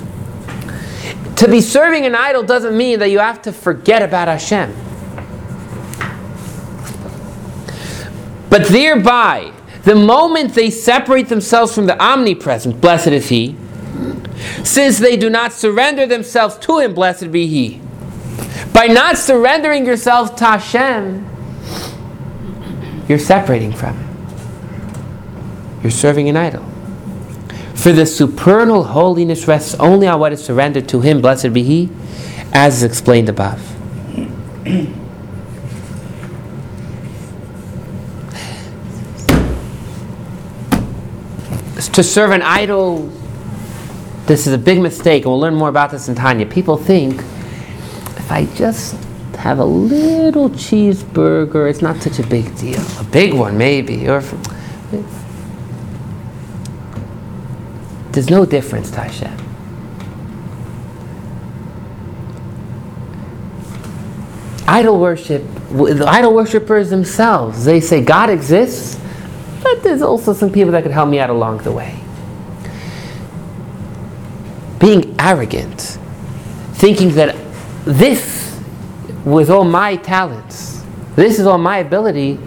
To 1.36 1.48
be 1.48 1.60
serving 1.60 2.06
an 2.06 2.14
idol 2.14 2.42
doesn't 2.42 2.76
mean 2.76 3.00
that 3.00 3.10
you 3.10 3.18
have 3.18 3.42
to 3.42 3.52
forget 3.52 4.02
about 4.02 4.28
Hashem. 4.28 4.72
But 8.50 8.66
thereby, 8.66 9.52
the 9.84 9.94
moment 9.94 10.54
they 10.54 10.70
separate 10.70 11.28
themselves 11.28 11.74
from 11.74 11.86
the 11.86 11.98
omnipresent, 12.02 12.80
blessed 12.80 13.08
is 13.08 13.28
He, 13.28 13.56
since 14.64 14.98
they 14.98 15.16
do 15.16 15.30
not 15.30 15.52
surrender 15.52 16.06
themselves 16.06 16.58
to 16.58 16.80
Him, 16.80 16.92
blessed 16.92 17.30
be 17.30 17.46
He. 17.46 17.80
By 18.72 18.86
not 18.86 19.16
surrendering 19.16 19.86
yourself 19.86 20.36
to 20.36 20.44
Hashem, 20.44 21.26
you're 23.08 23.18
separating 23.18 23.72
from 23.72 23.96
Him. 23.96 24.06
You're 25.82 25.90
serving 25.90 26.28
an 26.28 26.36
idol. 26.36 26.64
For 27.74 27.92
the 27.92 28.04
supernal 28.04 28.84
holiness 28.84 29.48
rests 29.48 29.74
only 29.76 30.06
on 30.06 30.20
what 30.20 30.32
is 30.32 30.44
surrendered 30.44 30.88
to 30.90 31.00
Him, 31.00 31.22
blessed 31.22 31.52
be 31.52 31.62
He, 31.62 31.88
as 32.52 32.78
is 32.78 32.82
explained 32.82 33.28
above. 33.28 33.60
To 41.88 42.02
serve 42.02 42.30
an 42.30 42.42
idol, 42.42 43.06
this 44.26 44.46
is 44.46 44.52
a 44.52 44.58
big 44.58 44.80
mistake, 44.80 45.24
and 45.24 45.32
we'll 45.32 45.40
learn 45.40 45.54
more 45.54 45.68
about 45.68 45.90
this 45.90 46.08
in 46.08 46.14
Tanya. 46.14 46.46
People 46.46 46.76
think 46.76 47.20
if 47.20 48.30
I 48.30 48.46
just 48.54 48.94
have 49.36 49.58
a 49.58 49.64
little 49.64 50.50
cheeseburger, 50.50 51.68
it's 51.68 51.80
not 51.80 52.02
such 52.02 52.18
a 52.18 52.26
big 52.26 52.54
deal. 52.56 52.82
A 52.98 53.04
big 53.04 53.32
one, 53.32 53.56
maybe. 53.56 54.08
Or 54.08 54.22
there's 58.12 58.28
no 58.28 58.44
difference 58.44 58.90
to 58.90 59.00
Hashem. 59.00 59.36
Idol 64.68 65.00
worship, 65.00 65.42
the 65.72 66.04
idol 66.06 66.34
worshippers 66.34 66.90
themselves, 66.90 67.64
they 67.64 67.80
say 67.80 68.04
God 68.04 68.30
exists, 68.30 69.00
but 69.62 69.82
there's 69.82 70.02
also 70.02 70.32
some 70.32 70.50
people 70.50 70.72
that 70.72 70.82
could 70.82 70.92
help 70.92 71.08
me 71.08 71.18
out 71.18 71.30
along 71.30 71.58
the 71.58 71.72
way. 71.72 72.00
Being 74.78 75.14
arrogant, 75.18 75.98
thinking 76.74 77.10
that 77.14 77.36
this 77.84 78.58
was 79.24 79.50
all 79.50 79.64
my 79.64 79.96
talents, 79.96 80.82
this 81.16 81.38
is 81.38 81.46
all 81.46 81.58
my 81.58 81.78
ability, 81.78 82.38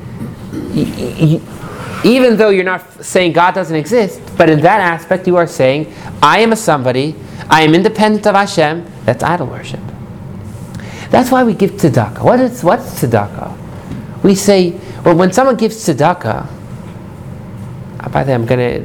even 2.03 2.37
though 2.37 2.49
you're 2.49 2.63
not 2.63 3.03
saying 3.03 3.33
God 3.33 3.53
doesn't 3.53 3.75
exist, 3.75 4.21
but 4.37 4.49
in 4.49 4.61
that 4.61 4.79
aspect 4.79 5.27
you 5.27 5.37
are 5.37 5.47
saying, 5.47 5.93
I 6.21 6.39
am 6.39 6.51
a 6.51 6.55
somebody, 6.55 7.15
I 7.49 7.61
am 7.61 7.75
independent 7.75 8.25
of 8.25 8.35
Hashem, 8.35 8.85
that's 9.05 9.23
idol 9.23 9.47
worship. 9.47 9.81
That's 11.09 11.29
why 11.29 11.43
we 11.43 11.53
give 11.53 11.71
tzedakah. 11.71 12.23
What 12.23 12.39
is 12.39 12.63
what's 12.63 13.01
tzedakah? 13.01 14.23
We 14.23 14.33
say, 14.33 14.79
well, 15.05 15.15
when 15.15 15.31
someone 15.31 15.57
gives 15.57 15.75
tzedakah, 15.75 16.47
Uh, 18.03 18.09
by 18.09 18.23
the 18.23 18.29
way, 18.29 18.35
I'm 18.35 18.45
gonna 18.45 18.83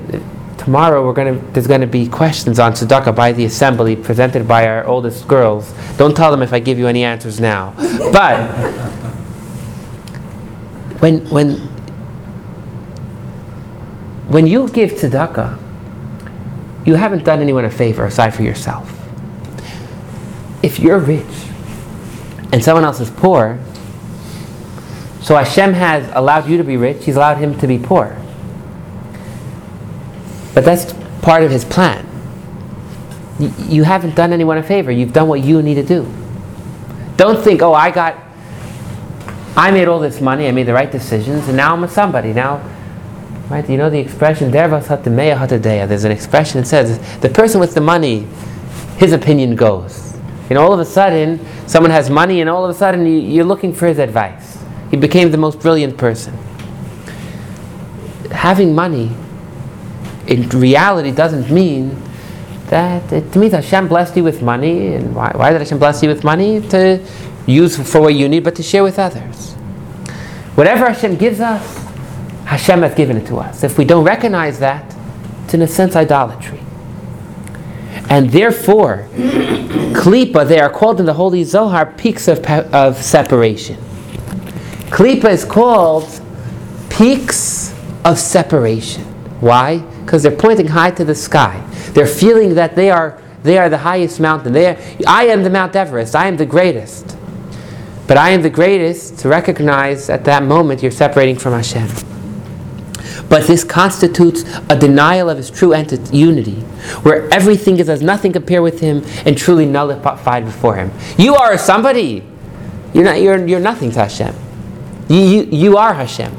tomorrow 0.59 1.05
we're 1.05 1.13
gonna 1.13 1.35
there's 1.53 1.67
gonna 1.67 1.87
be 1.87 2.09
questions 2.09 2.59
on 2.59 2.73
tzedakah 2.73 3.15
by 3.15 3.33
the 3.33 3.45
assembly 3.45 3.97
presented 3.97 4.47
by 4.47 4.69
our 4.69 4.87
oldest 4.87 5.27
girls. 5.27 5.73
Don't 5.97 6.17
tell 6.17 6.31
them 6.31 6.43
if 6.43 6.53
I 6.53 6.61
give 6.61 6.79
you 6.79 6.87
any 6.87 7.05
answers 7.05 7.41
now. 7.41 7.75
But 8.13 8.49
when 11.01 11.29
when 11.31 11.57
when 14.29 14.47
you 14.47 14.69
give 14.69 14.93
tzedakah, 14.93 15.59
you 16.85 16.95
haven't 16.95 17.25
done 17.25 17.41
anyone 17.41 17.65
a 17.65 17.71
favor 17.71 18.05
aside 18.05 18.35
for 18.35 18.43
yourself. 18.43 18.95
If 20.63 20.79
you're 20.79 20.99
rich 20.99 21.25
and 22.53 22.63
someone 22.63 22.85
else 22.85 23.01
is 23.01 23.11
poor, 23.11 23.59
so 25.23 25.35
Hashem 25.37 25.73
has 25.73 26.09
allowed 26.15 26.49
you 26.49 26.57
to 26.57 26.65
be 26.65 26.77
rich, 26.77 27.05
He's 27.05 27.17
allowed 27.17 27.39
him 27.39 27.59
to 27.59 27.67
be 27.67 27.79
poor. 27.79 28.17
But 30.59 30.65
that's 30.65 30.93
part 31.23 31.45
of 31.45 31.53
his 31.53 31.65
plan. 31.65 32.05
You, 33.39 33.55
you 33.69 33.85
haven't 33.85 34.17
done 34.17 34.33
anyone 34.33 34.59
a 34.59 34.63
favor. 34.65 34.91
You've 34.91 35.13
done 35.13 35.29
what 35.29 35.41
you 35.41 35.63
need 35.63 35.77
to 35.77 35.85
do. 35.85 36.13
Don't 37.17 37.41
think, 37.41 37.63
oh, 37.63 37.75
I 37.75 37.93
got, 37.93 38.17
I 39.57 39.71
made 39.71 39.87
all 39.87 40.01
this 40.01 40.21
money, 40.21 40.49
I 40.49 40.51
made 40.51 40.65
the 40.65 40.75
right 40.75 40.91
decisions, 40.91 41.47
and 41.47 41.57
now 41.57 41.75
I'm 41.75 41.85
a 41.85 41.89
somebody. 41.89 42.33
Now, 42.33 42.61
right? 43.49 43.71
You 43.71 43.77
know 43.77 43.89
the 43.89 44.01
expression, 44.01 44.51
there's 44.51 46.05
an 46.05 46.11
expression 46.11 46.61
that 46.63 46.67
says, 46.67 47.21
the 47.21 47.29
person 47.29 47.61
with 47.61 47.75
the 47.75 47.81
money, 47.81 48.27
his 48.97 49.13
opinion 49.13 49.55
goes. 49.55 50.17
And 50.51 50.59
all 50.59 50.73
of 50.73 50.81
a 50.81 50.85
sudden, 50.85 51.39
someone 51.69 51.93
has 51.93 52.11
money, 52.11 52.41
and 52.41 52.51
all 52.51 52.65
of 52.65 52.71
a 52.75 52.75
sudden, 52.77 53.07
you, 53.07 53.43
are 53.43 53.45
looking 53.45 53.73
for 53.73 53.87
his 53.87 54.01
advice. 54.01 54.59
He 54.91 54.97
became 54.97 55.31
the 55.31 55.39
most 55.39 55.61
brilliant 55.61 55.97
person. 55.97 56.37
Having 58.33 58.75
money 58.75 59.15
in 60.29 60.49
reality 60.51 61.11
doesn't 61.11 61.51
mean 61.51 62.01
that 62.67 63.11
it 63.13 63.35
means 63.35 63.55
Hashem 63.55 63.89
blessed 63.89 64.17
you 64.17 64.25
with 64.25 64.43
money. 64.43 64.95
And 64.95 65.15
why, 65.15 65.33
why 65.35 65.51
did 65.51 65.61
Hashem 65.61 65.79
bless 65.79 66.03
you 66.03 66.09
with 66.11 66.23
money? 66.23 66.61
To 66.69 67.03
use 67.47 67.77
for 67.91 68.03
what 68.03 68.15
you 68.15 68.29
need, 68.29 68.45
but 68.45 68.55
to 68.57 68.63
share 68.63 68.83
with 68.83 68.99
others. 68.99 69.55
Whatever 70.55 70.87
Hashem 70.87 71.17
gives 71.17 71.41
us, 71.41 71.77
Hashem 72.45 72.83
has 72.83 72.95
given 72.95 73.17
it 73.17 73.27
to 73.29 73.39
us. 73.39 73.65
If 73.65 73.79
we 73.79 73.85
don't 73.85 74.05
recognize 74.05 74.59
that, 74.59 74.95
it's 75.45 75.55
in 75.55 75.63
a 75.63 75.67
sense 75.67 75.97
idolatry. 75.97 76.61
And 78.11 78.31
therefore, 78.31 79.09
klipa, 79.15 80.47
they 80.47 80.61
are 80.61 80.71
called 80.71 81.01
in 81.01 81.07
the 81.07 81.15
Holy 81.15 81.45
Zohar 81.45 81.87
peaks 81.87 82.29
of, 82.29 82.45
of 82.47 82.97
separation. 82.97 83.77
Klipa 84.91 85.31
is 85.31 85.45
called 85.45 86.21
peaks 86.91 87.75
of 88.05 88.19
separation. 88.19 89.05
Why? 89.41 89.83
Because 90.09 90.23
they're 90.23 90.33
pointing 90.33 90.69
high 90.69 90.91
to 90.93 91.05
the 91.05 91.15
sky. 91.15 91.63
They're 91.93 92.07
feeling 92.07 92.55
that 92.55 92.75
they 92.75 92.91
are, 92.91 93.21
they 93.43 93.59
are 93.59 93.69
the 93.69 93.77
highest 93.77 94.21
mountain. 94.21 94.55
They 94.55 94.69
are, 94.69 94.79
I 95.07 95.27
am 95.27 95.43
the 95.43 95.51
Mount 95.51 95.77
Everest. 95.77 96.17
I 96.17 96.29
am 96.29 96.39
the 96.39 96.47
greatest. 96.47 97.15
But 98.07 98.17
I 98.17 98.31
am 98.31 98.41
the 98.41 98.49
greatest 98.49 99.19
to 99.19 99.29
recognize 99.29 100.09
at 100.09 100.25
that 100.25 100.45
moment 100.45 100.83
you're 100.83 100.93
separating 100.93 101.37
from 101.37 101.53
Hashem. 101.53 101.89
But 103.29 103.47
this 103.47 103.65
constitutes 103.65 104.45
a 104.71 104.79
denial 104.79 105.29
of 105.29 105.37
his 105.37 105.51
true 105.51 105.75
entity, 105.75 106.17
unity, 106.17 106.63
where 107.03 107.29
everything 107.31 107.79
is 107.79 107.91
as 107.91 108.01
nothing 108.01 108.33
compared 108.33 108.63
with 108.63 108.81
him 108.81 109.05
and 109.27 109.37
truly 109.37 109.67
nullified 109.67 110.47
before 110.47 110.77
him. 110.77 110.91
You 111.19 111.35
are 111.35 111.59
somebody. 111.59 112.25
You're, 112.95 113.05
not, 113.05 113.21
you're, 113.21 113.47
you're 113.47 113.61
nothing 113.61 113.91
to 113.91 113.99
Hashem. 113.99 114.35
You, 115.11 115.19
you, 115.19 115.43
you 115.43 115.77
are 115.77 115.93
Hashem. 115.93 116.35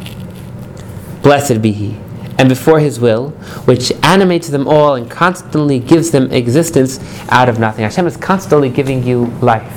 Blessed 1.22 1.61
be 1.61 1.72
he. 1.72 2.09
And 2.40 2.48
before 2.48 2.80
his 2.80 3.02
will, 3.02 3.32
which 3.66 3.92
animates 4.02 4.48
them 4.48 4.66
all 4.66 4.96
and 4.96 5.12
constantly 5.12 5.78
gives 5.78 6.12
them 6.12 6.32
existence 6.32 6.98
out 7.28 7.50
of 7.50 7.60
nothing. 7.60 7.84
Hashem 7.84 8.08
is 8.08 8.16
constantly 8.16 8.70
giving 8.70 9.04
you 9.04 9.26
life. 9.42 9.76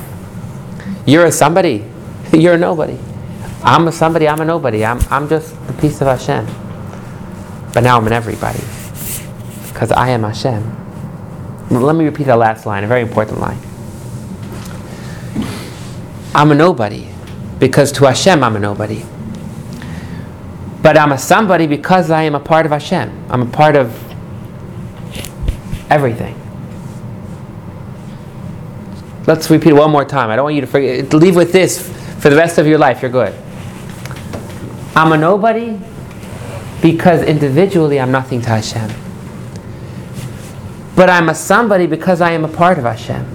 You're 1.05 1.25
a 1.25 1.31
somebody. 1.31 1.85
You're 2.33 2.53
a 2.53 2.57
nobody. 2.57 2.97
I'm 3.63 3.85
a 3.89 3.91
somebody, 3.91 4.29
I'm 4.29 4.39
a 4.39 4.45
nobody. 4.45 4.85
I'm, 4.85 5.01
I'm 5.09 5.27
just 5.27 5.55
the 5.67 5.73
piece 5.73 5.99
of 5.99 6.07
Hashem. 6.07 6.45
But 7.73 7.81
now 7.81 7.97
I'm 7.97 8.07
an 8.07 8.13
everybody. 8.13 8.61
Because 9.67 9.91
I 9.91 10.09
am 10.09 10.23
Hashem. 10.23 10.79
Let 11.69 11.97
me 11.97 12.05
repeat 12.05 12.27
that 12.27 12.37
last 12.37 12.65
line, 12.65 12.85
a 12.85 12.87
very 12.87 13.01
important 13.01 13.41
line. 13.41 13.59
I'm 16.33 16.49
a 16.49 16.55
nobody. 16.55 17.09
Because 17.59 17.91
to 17.93 18.05
Hashem 18.05 18.41
I'm 18.41 18.55
a 18.55 18.59
nobody. 18.59 19.03
But 20.83 20.97
I'm 20.97 21.13
a 21.13 21.17
somebody 21.17 21.65
because 21.65 22.11
I 22.11 22.23
am 22.23 22.35
a 22.35 22.41
part 22.41 22.65
of 22.65 22.73
Hashem. 22.73 23.27
I'm 23.29 23.41
a 23.41 23.45
part 23.49 23.77
of 23.77 23.89
everything. 25.89 26.39
Let's 29.25 29.49
repeat 29.49 29.69
it 29.69 29.75
one 29.75 29.91
more 29.91 30.03
time. 30.03 30.29
I 30.29 30.35
don't 30.35 30.43
want 30.43 30.55
you 30.55 30.61
to 30.61 30.67
forget. 30.67 31.13
Leave 31.13 31.37
with 31.37 31.53
this 31.53 31.81
for 32.19 32.29
the 32.29 32.35
rest 32.35 32.57
of 32.57 32.67
your 32.67 32.77
life. 32.77 33.01
You're 33.01 33.11
good. 33.11 33.33
I'm 34.93 35.13
a 35.13 35.17
nobody 35.17 35.79
because 36.81 37.23
individually 37.23 37.99
I'm 37.99 38.11
nothing 38.11 38.41
to 38.41 38.49
Hashem. 38.49 38.91
But 40.97 41.09
I'm 41.09 41.29
a 41.29 41.35
somebody 41.35 41.87
because 41.87 42.19
I 42.19 42.31
am 42.31 42.43
a 42.43 42.49
part 42.49 42.77
of 42.77 42.83
Hashem. 42.83 43.25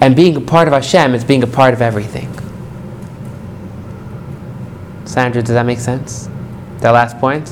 And 0.00 0.14
being 0.14 0.36
a 0.36 0.40
part 0.40 0.68
of 0.68 0.74
Hashem 0.74 1.12
is 1.14 1.24
being 1.24 1.42
a 1.42 1.48
part 1.48 1.74
of 1.74 1.82
everything. 1.82 2.33
Sandra, 5.14 5.40
does 5.44 5.54
that 5.54 5.64
make 5.64 5.78
sense? 5.78 6.28
That 6.78 6.90
last 6.90 7.16
point? 7.20 7.46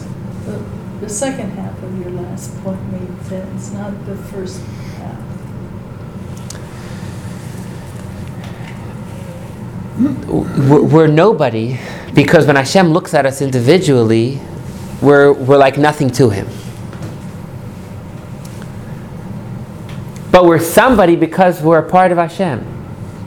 The, 0.47 0.65
the 1.01 1.09
second 1.09 1.53
half 1.53 1.81
of 1.81 1.97
your 1.97 2.11
last 2.11 2.61
point 2.65 2.93
made 2.93 3.23
sense, 3.27 3.71
not 3.71 4.05
the 4.05 4.17
first 4.17 4.61
half. 4.97 5.17
We're, 10.59 11.07
nobody 11.07 11.79
because 12.13 12.49
when 12.49 12.57
Hashem 12.57 12.89
looks 12.89 13.15
at 13.15 13.27
us 13.27 13.41
individually, 13.41 14.41
we're, 15.01 15.33
we're 15.33 15.57
like 15.57 15.79
nothing 15.79 16.11
to 16.15 16.31
Him. 16.31 16.49
But 20.33 20.47
we're 20.47 20.59
somebody 20.59 21.15
because 21.15 21.63
we're 21.63 21.79
a 21.79 21.89
part 21.89 22.11
of 22.11 22.19
Hashem. 22.19 22.67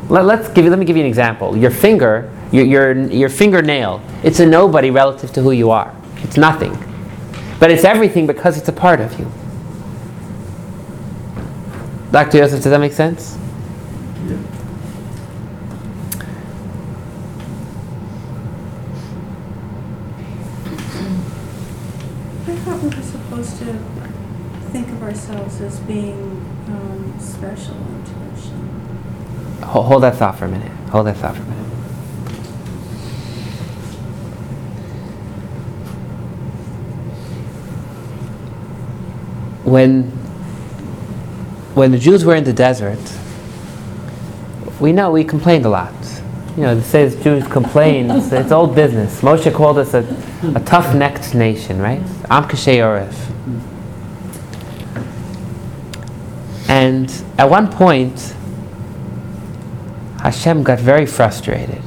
Let, 0.09 0.25
let's 0.25 0.49
give 0.49 0.65
you, 0.65 0.71
let 0.71 0.79
me 0.79 0.83
give 0.83 0.97
you 0.97 1.03
an 1.03 1.07
example. 1.07 1.55
Your 1.55 1.71
finger, 1.71 2.34
your, 2.55 2.65
your, 2.93 2.93
your 3.11 3.29
fingernail, 3.29 4.01
it's 4.23 4.39
a 4.39 4.45
nobody 4.45 4.89
relative 4.91 5.31
to 5.33 5.41
who 5.41 5.51
you 5.51 5.71
are. 5.71 5.93
It's 6.17 6.37
nothing. 6.37 6.73
But 7.59 7.71
it's 7.71 7.83
everything 7.83 8.27
because 8.27 8.57
it's 8.57 8.67
a 8.69 8.73
part 8.73 9.01
of 9.01 9.17
you. 9.19 9.31
Dr. 12.11 12.37
Joseph, 12.39 12.61
does 12.63 12.71
that 12.71 12.79
make 12.79 12.93
sense? 12.93 13.37
I 22.47 22.55
thought 22.57 22.81
we 22.83 22.89
were 22.89 23.01
supposed 23.03 23.57
to 23.59 23.73
think 24.71 24.87
of 24.89 25.03
ourselves 25.03 25.61
as 25.61 25.79
being 25.81 26.21
um, 26.67 27.15
special 27.19 27.75
intuition. 27.75 29.59
Ho- 29.63 29.81
Hold 29.81 30.03
that 30.03 30.15
thought 30.15 30.37
for 30.37 30.45
a 30.45 30.49
minute. 30.49 30.71
Hold 30.89 31.07
that 31.07 31.17
thought 31.17 31.35
for 31.35 31.41
a 31.41 31.45
minute. 31.45 31.74
When, 39.65 40.03
when 41.73 41.91
the 41.91 41.99
Jews 41.99 42.23
were 42.23 42.35
in 42.35 42.43
the 42.43 42.53
desert, 42.53 42.99
we 44.79 44.93
know 44.93 45.11
we 45.11 45.23
complained 45.23 45.65
a 45.65 45.69
lot. 45.69 45.93
You 46.55 46.63
know, 46.63 46.77
it 46.77 46.83
says 46.83 47.21
Jews 47.21 47.45
complain. 47.47 48.09
It's, 48.09 48.31
it's 48.31 48.51
old 48.51 48.75
business. 48.75 49.19
Moshe 49.21 49.53
called 49.53 49.77
us 49.77 49.93
a, 49.93 50.01
a 50.55 50.61
tough-necked 50.61 51.35
nation, 51.35 51.81
right? 51.81 51.99
Am 52.29 52.43
oref. 52.43 53.13
And 56.69 57.11
at 57.37 57.49
one 57.49 57.69
point, 57.71 58.35
Hashem 60.21 60.63
got 60.63 60.79
very 60.79 61.05
frustrated. 61.05 61.81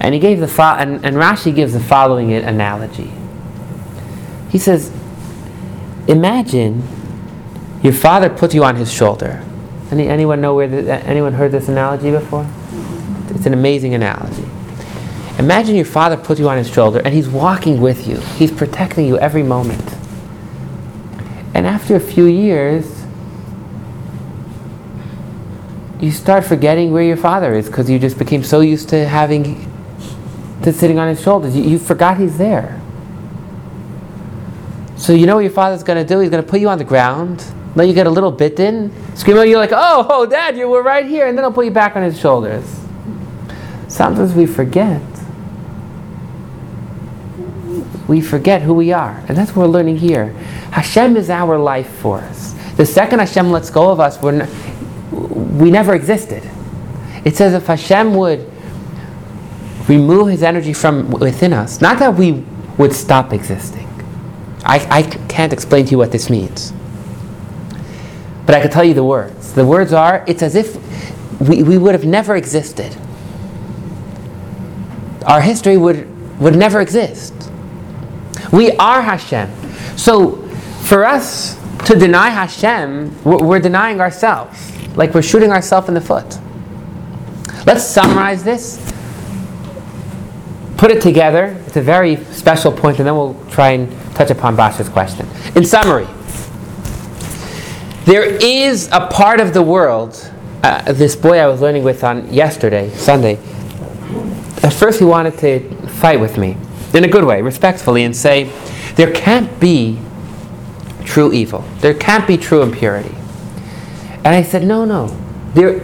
And 0.00 0.14
he 0.14 0.20
gave 0.20 0.40
the 0.40 0.48
fo- 0.48 0.76
and, 0.76 1.04
and 1.04 1.16
Rashi 1.16 1.54
gives 1.54 1.72
the 1.72 1.80
following 1.80 2.32
analogy. 2.32 3.12
He 4.48 4.58
says, 4.58 4.92
Imagine 6.08 6.82
your 7.82 7.92
father 7.92 8.30
put 8.30 8.54
you 8.54 8.64
on 8.64 8.76
his 8.76 8.92
shoulder. 8.92 9.44
Any, 9.90 10.08
anyone 10.08 10.40
know 10.40 10.54
where 10.54 10.66
the, 10.66 10.92
anyone 11.06 11.34
heard 11.34 11.52
this 11.52 11.68
analogy 11.68 12.10
before? 12.10 12.48
It's 13.28 13.46
an 13.46 13.52
amazing 13.52 13.94
analogy. 13.94 14.44
Imagine 15.38 15.76
your 15.76 15.84
father 15.84 16.16
put 16.16 16.38
you 16.38 16.48
on 16.48 16.56
his 16.58 16.68
shoulder 16.68 17.00
and 17.04 17.14
he's 17.14 17.28
walking 17.28 17.80
with 17.80 18.08
you. 18.08 18.16
He's 18.36 18.50
protecting 18.50 19.06
you 19.06 19.18
every 19.18 19.42
moment. 19.42 19.84
And 21.54 21.66
after 21.66 21.94
a 21.94 22.00
few 22.00 22.24
years, 22.24 23.04
you 26.00 26.10
start 26.10 26.44
forgetting 26.44 26.90
where 26.90 27.02
your 27.02 27.16
father 27.16 27.54
is 27.54 27.66
because 27.66 27.90
you 27.90 27.98
just 27.98 28.18
became 28.18 28.42
so 28.42 28.60
used 28.60 28.88
to 28.90 29.06
having 29.06 29.70
to 30.62 30.72
sitting 30.72 30.98
on 30.98 31.08
his 31.08 31.20
shoulders. 31.20 31.54
You, 31.54 31.64
you 31.64 31.78
forgot 31.78 32.18
he's 32.18 32.38
there. 32.38 32.77
So 34.98 35.12
you 35.14 35.26
know 35.26 35.36
what 35.36 35.42
your 35.42 35.52
father's 35.52 35.84
going 35.84 36.04
to 36.04 36.14
do? 36.14 36.18
He's 36.18 36.28
going 36.28 36.42
to 36.42 36.48
put 36.48 36.60
you 36.60 36.68
on 36.68 36.76
the 36.78 36.84
ground, 36.84 37.44
let 37.76 37.86
you 37.86 37.94
get 37.94 38.06
a 38.08 38.10
little 38.10 38.32
bitten, 38.32 38.92
scream 39.16 39.38
at 39.38 39.48
you 39.48 39.56
like, 39.56 39.70
"Oh, 39.72 40.06
oh, 40.10 40.26
Dad, 40.26 40.56
you 40.56 40.68
were 40.68 40.82
right 40.82 41.06
here," 41.06 41.28
and 41.28 41.38
then 41.38 41.44
he'll 41.44 41.52
put 41.52 41.64
you 41.64 41.70
back 41.70 41.94
on 41.94 42.02
his 42.02 42.18
shoulders. 42.18 42.64
Sometimes 43.86 44.34
we 44.34 44.44
forget. 44.44 45.00
We 48.08 48.20
forget 48.20 48.62
who 48.62 48.74
we 48.74 48.92
are, 48.92 49.22
and 49.28 49.36
that's 49.36 49.54
what 49.54 49.66
we're 49.68 49.72
learning 49.72 49.98
here. 49.98 50.32
Hashem 50.72 51.16
is 51.16 51.30
our 51.30 51.58
life 51.58 51.88
force. 51.98 52.54
The 52.76 52.86
second 52.86 53.20
Hashem 53.20 53.50
lets 53.50 53.70
go 53.70 53.90
of 53.90 54.00
us, 54.00 54.20
we're 54.20 54.42
n- 54.42 55.58
we 55.58 55.70
never 55.70 55.94
existed. 55.94 56.42
It 57.24 57.36
says 57.36 57.54
if 57.54 57.66
Hashem 57.66 58.14
would 58.14 58.50
remove 59.88 60.28
His 60.28 60.42
energy 60.42 60.72
from 60.72 61.10
within 61.10 61.52
us, 61.52 61.80
not 61.80 61.98
that 61.98 62.14
we 62.14 62.44
would 62.78 62.92
stop 62.92 63.32
existing. 63.32 63.87
I, 64.68 64.86
I 64.98 65.02
can't 65.02 65.52
explain 65.52 65.86
to 65.86 65.90
you 65.92 65.98
what 65.98 66.12
this 66.12 66.28
means. 66.28 66.72
But 68.44 68.54
I 68.54 68.60
can 68.60 68.70
tell 68.70 68.84
you 68.84 68.94
the 68.94 69.04
words. 69.04 69.54
The 69.54 69.64
words 69.64 69.92
are 69.92 70.24
it's 70.28 70.42
as 70.42 70.54
if 70.54 70.76
we, 71.40 71.62
we 71.62 71.78
would 71.78 71.94
have 71.94 72.04
never 72.04 72.36
existed. 72.36 72.94
Our 75.26 75.40
history 75.40 75.76
would, 75.76 76.06
would 76.38 76.54
never 76.54 76.80
exist. 76.80 77.34
We 78.52 78.72
are 78.72 79.00
Hashem. 79.02 79.50
So 79.96 80.36
for 80.84 81.04
us 81.04 81.58
to 81.86 81.98
deny 81.98 82.28
Hashem, 82.28 83.24
we're, 83.24 83.42
we're 83.42 83.60
denying 83.60 84.00
ourselves. 84.00 84.72
Like 84.96 85.14
we're 85.14 85.22
shooting 85.22 85.50
ourselves 85.50 85.88
in 85.88 85.94
the 85.94 86.00
foot. 86.00 86.38
Let's 87.66 87.84
summarize 87.84 88.44
this, 88.44 88.78
put 90.76 90.90
it 90.90 91.02
together. 91.02 91.62
It's 91.66 91.76
a 91.76 91.82
very 91.82 92.16
special 92.32 92.72
point, 92.72 92.98
and 92.98 93.06
then 93.06 93.14
we'll 93.14 93.38
try 93.50 93.70
and 93.72 93.90
touch 94.18 94.30
upon 94.30 94.56
Basha's 94.56 94.88
question. 94.88 95.26
In 95.54 95.64
summary, 95.64 96.08
there 98.04 98.24
is 98.24 98.88
a 98.90 99.06
part 99.06 99.38
of 99.38 99.54
the 99.54 99.62
world, 99.62 100.30
uh, 100.64 100.92
this 100.92 101.14
boy 101.14 101.38
I 101.38 101.46
was 101.46 101.60
learning 101.60 101.84
with 101.84 102.02
on 102.02 102.32
yesterday, 102.32 102.90
Sunday, 102.90 103.36
at 104.62 104.72
first 104.72 104.98
he 104.98 105.04
wanted 105.04 105.38
to 105.38 105.60
fight 106.00 106.18
with 106.18 106.36
me, 106.36 106.56
in 106.94 107.04
a 107.04 107.08
good 107.08 107.24
way, 107.24 107.42
respectfully, 107.42 108.02
and 108.02 108.16
say, 108.16 108.50
there 108.96 109.12
can't 109.12 109.60
be 109.60 110.00
true 111.04 111.32
evil. 111.32 111.64
There 111.78 111.94
can't 111.94 112.26
be 112.26 112.36
true 112.36 112.62
impurity. 112.62 113.14
And 114.24 114.28
I 114.28 114.42
said, 114.42 114.64
no, 114.64 114.84
no. 114.84 115.16
There 115.54 115.80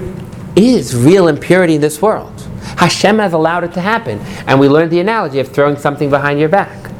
is 0.57 0.97
real 0.97 1.29
impurity 1.29 1.77
in 1.77 1.81
this 1.81 2.03
world. 2.03 2.33
Hashem 2.79 3.19
has 3.19 3.33
allowed 3.33 3.63
it 3.63 3.73
to 3.75 3.81
happen. 3.81 4.19
And 4.47 4.59
we 4.59 4.69
learned 4.69 4.91
the 4.91 4.99
analogy 4.99 5.39
of 5.39 5.49
throwing 5.49 5.77
something 5.77 6.11
behind 6.11 6.41
your 6.41 6.49
back. 6.49 6.91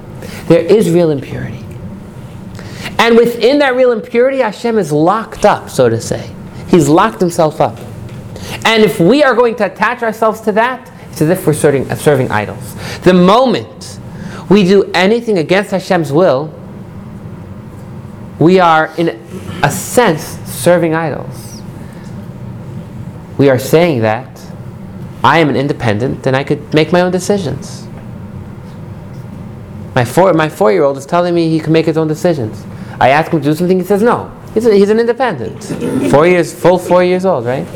There 0.47 0.61
is 0.61 0.91
real 0.91 1.11
impurity. 1.11 1.65
And 2.99 3.17
within 3.17 3.59
that 3.59 3.77
real 3.77 3.93
impurity, 3.93 4.39
Hashem 4.39 4.79
is 4.79 4.93
locked 4.93 5.45
up, 5.45 5.69
so 5.69 5.89
to 5.89 6.01
say. 6.01 6.35
He's 6.69 6.89
locked 6.89 7.21
himself 7.21 7.61
up. 7.61 7.79
And 8.65 8.83
if 8.83 9.01
we 9.01 9.23
are 9.23 9.35
going 9.35 9.57
to 9.57 9.67
attach 9.67 10.03
ourselves 10.03 10.41
to 10.43 10.53
that, 10.53 10.91
it's 11.11 11.23
as 11.23 11.31
if 11.31 11.47
we're 11.47 11.55
serving, 11.55 11.91
uh, 11.91 11.95
serving 11.97 12.31
idols. 12.31 12.75
The 13.01 13.15
moment 13.15 14.01
we 14.49 14.65
do 14.65 14.91
anything 14.95 15.39
against 15.39 15.71
Hashem's 15.71 16.13
will, 16.13 16.53
we 18.39 18.59
are, 18.59 18.93
in 18.99 19.09
a 19.63 19.71
sense, 19.71 20.23
serving 20.45 20.95
idols. 20.95 21.63
We 23.39 23.49
are 23.49 23.59
saying 23.59 24.01
that 24.01 24.41
I 25.23 25.39
am 25.39 25.49
an 25.49 25.57
independent 25.57 26.27
and 26.27 26.37
I 26.37 26.45
could 26.45 26.75
make 26.75 26.93
my 26.93 27.01
own 27.01 27.13
decisions. 27.13 27.87
My 29.95 30.05
four, 30.05 30.33
my 30.33 30.49
four-year-old 30.49 30.99
is 30.99 31.07
telling 31.07 31.35
me 31.35 31.49
he 31.49 31.61
can 31.61 31.73
make 31.73 31.87
his 31.87 31.97
own 31.97 32.09
decisions. 32.09 32.65
I 33.01 33.11
ask 33.11 33.31
him 33.31 33.41
to 33.41 33.45
do 33.45 33.55
something, 33.55 33.79
he 33.79 33.85
says 33.85 34.03
no. 34.03 34.31
He's, 34.55 34.67
a, 34.67 34.75
he's 34.75 34.91
an 34.91 35.01
independent. 35.01 35.63
Four 36.11 36.27
years, 36.27 36.53
full 36.55 36.79
four 36.79 37.03
years 37.05 37.25
old, 37.25 37.45
right? 37.45 37.67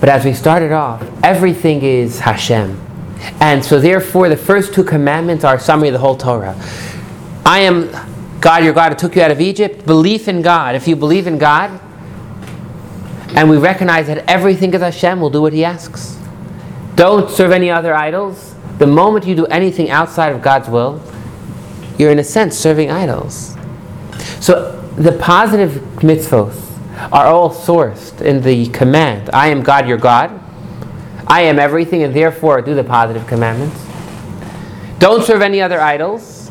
But 0.00 0.10
as 0.10 0.24
we 0.24 0.34
started 0.34 0.72
off, 0.72 1.02
everything 1.24 1.82
is 1.82 2.20
Hashem. 2.20 2.80
And 3.40 3.64
so, 3.64 3.80
therefore, 3.80 4.28
the 4.28 4.36
first 4.36 4.74
two 4.74 4.84
commandments 4.84 5.42
are 5.42 5.56
a 5.56 5.60
summary 5.60 5.88
of 5.88 5.94
the 5.94 5.98
whole 5.98 6.16
Torah. 6.16 6.54
I 7.44 7.60
am 7.60 7.90
God, 8.40 8.62
your 8.62 8.74
God, 8.74 8.92
who 8.92 8.98
took 8.98 9.16
you 9.16 9.22
out 9.22 9.30
of 9.30 9.40
Egypt. 9.40 9.86
Belief 9.86 10.28
in 10.28 10.42
God. 10.42 10.74
If 10.74 10.86
you 10.86 10.94
believe 10.94 11.26
in 11.26 11.38
God, 11.38 11.80
and 13.34 13.50
we 13.50 13.56
recognize 13.56 14.06
that 14.06 14.18
everything 14.28 14.72
is 14.74 14.80
Hashem, 14.80 15.20
will 15.20 15.30
do 15.30 15.42
what 15.42 15.52
He 15.52 15.64
asks. 15.64 16.18
Don't 16.94 17.30
serve 17.30 17.52
any 17.52 17.70
other 17.70 17.94
idols. 17.94 18.54
The 18.78 18.86
moment 18.86 19.26
you 19.26 19.34
do 19.34 19.46
anything 19.46 19.90
outside 19.90 20.32
of 20.32 20.42
God's 20.42 20.68
will, 20.68 21.02
you're 21.98 22.10
in 22.10 22.18
a 22.18 22.24
sense 22.24 22.56
serving 22.56 22.90
idols. 22.90 23.56
So 24.40 24.80
the 24.96 25.12
positive 25.12 25.72
mitzvos 25.96 26.62
are 27.12 27.26
all 27.26 27.50
sourced 27.50 28.20
in 28.22 28.42
the 28.42 28.68
command 28.68 29.28
I 29.32 29.48
am 29.48 29.62
God 29.62 29.86
your 29.86 29.98
God. 29.98 30.40
I 31.26 31.42
am 31.42 31.58
everything, 31.58 32.02
and 32.04 32.14
therefore 32.14 32.62
do 32.62 32.74
the 32.74 32.84
positive 32.84 33.26
commandments. 33.26 33.84
Don't 34.98 35.24
serve 35.24 35.42
any 35.42 35.60
other 35.60 35.80
idols. 35.80 36.50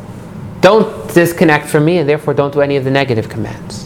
Don't 0.61 1.13
disconnect 1.13 1.67
from 1.67 1.85
me, 1.85 1.99
and 1.99 2.09
therefore 2.09 2.33
don't 2.33 2.53
do 2.53 2.61
any 2.61 2.75
of 2.75 2.83
the 2.83 2.91
negative 2.91 3.29
commands. 3.29 3.84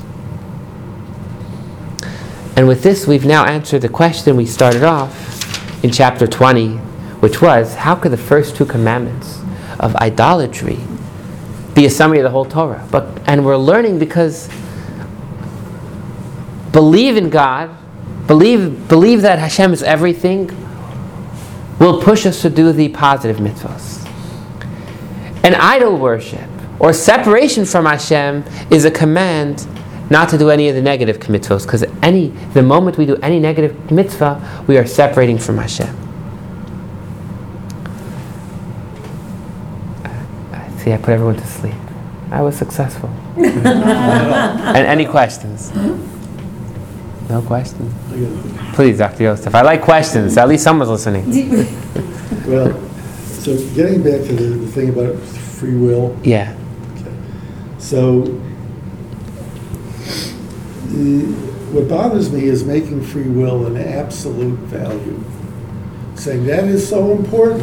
And 2.60 2.68
with 2.68 2.84
this, 2.84 3.08
we've 3.08 3.24
now 3.24 3.46
answered 3.46 3.84
the 3.84 3.88
question 3.88 4.36
we 4.36 4.46
started 4.46 4.84
off 4.84 5.82
in 5.82 5.92
chapter 5.92 6.28
20, 6.28 6.76
which 7.22 7.42
was 7.42 7.74
how 7.74 7.96
could 7.96 8.12
the 8.12 8.18
first 8.18 8.58
two 8.58 8.66
commandments 8.66 9.40
of 9.80 9.96
idolatry 9.96 10.78
be 11.74 11.86
a 11.86 11.90
summary 11.90 12.20
of 12.20 12.24
the 12.24 12.30
whole 12.30 12.44
Torah? 12.44 12.86
But 12.92 13.22
and 13.28 13.46
we're 13.46 13.56
learning 13.56 13.98
because 13.98 14.50
believe 16.74 17.16
in 17.16 17.30
God, 17.30 17.70
believe 18.28 18.90
believe 18.90 19.22
that 19.22 19.40
Hashem 19.40 19.72
is 19.72 19.82
everything, 19.82 20.48
will 21.80 22.02
push 22.02 22.26
us 22.26 22.42
to 22.42 22.50
do 22.50 22.74
the 22.74 22.90
positive 22.90 23.38
mitzvahs. 23.38 24.06
And 25.46 25.56
idol 25.56 25.98
worship 25.98 26.50
or 26.78 26.92
separation 26.92 27.64
from 27.64 27.86
Hashem 27.86 28.44
is 28.70 28.84
a 28.84 28.92
command 28.92 29.66
not 30.10 30.30
to 30.30 30.38
do 30.38 30.50
any 30.50 30.70
of 30.70 30.76
the 30.76 30.82
negative 30.82 31.18
mitzvahs, 31.20 31.64
because 31.66 31.84
any 32.02 32.30
the 32.54 32.64
moment 32.64 32.98
we 32.98 33.06
do 33.06 33.16
any 33.18 33.40
negative 33.40 33.92
mitzvah, 33.92 34.64
we 34.68 34.78
are 34.78 34.86
separating 34.86 35.38
from 35.38 35.58
Hashem. 35.58 35.96
See, 40.80 40.94
I 40.94 40.98
put 40.98 41.10
everyone 41.10 41.36
to 41.36 41.46
sleep. 41.48 41.76
I 42.32 42.42
was 42.42 42.56
successful. 42.56 43.10
and 43.38 44.88
any 44.88 45.06
questions? 45.06 45.74
No 47.30 47.42
questions? 47.46 47.94
Please, 48.76 48.98
Dr. 48.98 49.24
Yosef. 49.24 49.54
I 49.54 49.62
like 49.62 49.82
questions. 49.82 50.38
At 50.38 50.48
least 50.48 50.64
someone's 50.64 50.90
listening. 50.90 51.68
Well, 52.50 52.74
so 53.26 53.56
getting 53.76 54.02
back 54.02 54.22
to 54.26 54.34
the, 54.34 54.44
the 54.58 54.68
thing 54.72 54.90
about 54.90 55.16
free 55.20 55.76
will, 55.76 56.18
Yeah. 56.24 56.56
so 57.78 58.24
the, 60.90 61.26
what 61.72 61.88
bothers 61.88 62.32
me 62.32 62.46
is 62.46 62.64
making 62.64 63.04
free 63.04 63.30
will 63.30 63.66
an 63.66 63.78
absolute 63.78 64.60
value. 64.60 65.24
Saying 66.16 66.46
that 66.48 66.66
is 66.66 66.88
so 66.88 67.12
important. 67.12 67.62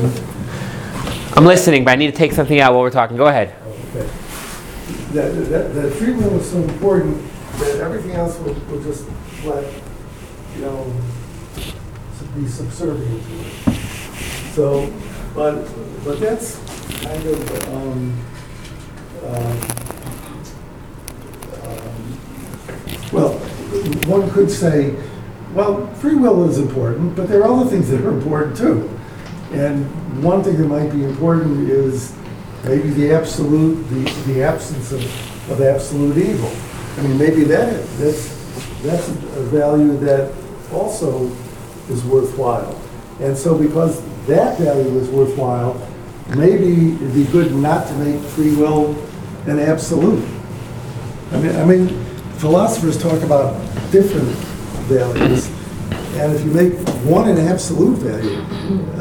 I'm 1.37 1.45
listening, 1.45 1.85
but 1.85 1.91
I 1.91 1.97
need 1.97 2.11
to 2.11 2.16
take 2.16 2.33
something 2.33 2.61
out 2.61 2.72
while 2.72 2.83
we're 2.83 2.91
talking. 2.91 3.16
Go 3.16 3.27
ahead. 3.27 3.55
Okay. 3.95 4.09
That, 5.12 5.33
that, 5.51 5.74
that 5.74 5.93
free 5.95 6.12
will 6.12 6.41
is 6.41 6.51
so 6.51 6.59
important 6.59 7.22
that 7.59 7.81
everything 7.81 8.12
else 8.12 8.39
will, 8.39 8.55
will 8.55 8.83
just 8.83 9.07
let, 9.45 9.64
you 10.55 10.62
know, 10.62 10.93
be 12.35 12.47
subservient 12.47 13.22
to 13.24 13.41
it. 13.41 13.77
So, 14.53 14.93
but, 15.35 15.66
but 16.05 16.20
that's 16.20 16.59
kind 17.03 17.24
of, 17.27 17.68
um, 17.74 18.24
um, 19.24 19.57
um, 21.62 22.18
well, 23.12 23.41
one 24.07 24.30
could 24.30 24.51
say, 24.51 24.95
well, 25.55 25.87
free 25.95 26.14
will 26.14 26.49
is 26.49 26.59
important, 26.59 27.16
but 27.16 27.28
there 27.28 27.43
are 27.43 27.51
other 27.51 27.70
things 27.70 27.89
that 27.91 28.01
are 28.03 28.11
important 28.11 28.57
too. 28.57 28.91
And 29.53 29.87
one 30.22 30.43
thing 30.43 30.57
that 30.59 30.66
might 30.66 30.91
be 30.91 31.05
important 31.05 31.68
is 31.68 32.14
maybe 32.64 32.91
the 32.91 33.12
absolute, 33.12 33.82
the, 33.89 34.05
the 34.32 34.43
absence 34.43 34.93
of, 34.93 35.03
of 35.51 35.61
absolute 35.61 36.18
evil. 36.18 36.53
I 36.99 37.03
mean, 37.03 37.18
maybe 37.18 37.45
that, 37.45 37.82
that's, 37.99 38.28
that's 38.82 39.09
a 39.09 39.43
value 39.45 39.97
that 39.99 40.34
also 40.72 41.26
is 41.89 42.05
worthwhile. 42.05 42.78
And 43.20 43.37
so 43.37 43.57
because 43.57 44.03
that 44.26 44.59
value 44.59 44.99
is 44.99 45.09
worthwhile, 45.09 45.80
maybe 46.37 46.95
it'd 46.95 47.14
be 47.14 47.24
good 47.24 47.55
not 47.55 47.87
to 47.89 47.95
make 47.95 48.20
free 48.30 48.55
will 48.57 48.95
an 49.47 49.59
absolute. 49.59 50.24
I 51.32 51.41
mean, 51.41 51.57
I 51.57 51.64
mean, 51.64 52.06
philosophers 52.39 53.01
talk 53.01 53.22
about 53.22 53.55
different 53.91 54.28
values, 54.89 55.49
and 56.16 56.34
if 56.34 56.45
you 56.45 56.51
make 56.51 56.72
one 57.05 57.28
an 57.28 57.39
absolute 57.39 57.99
value, 57.99 58.41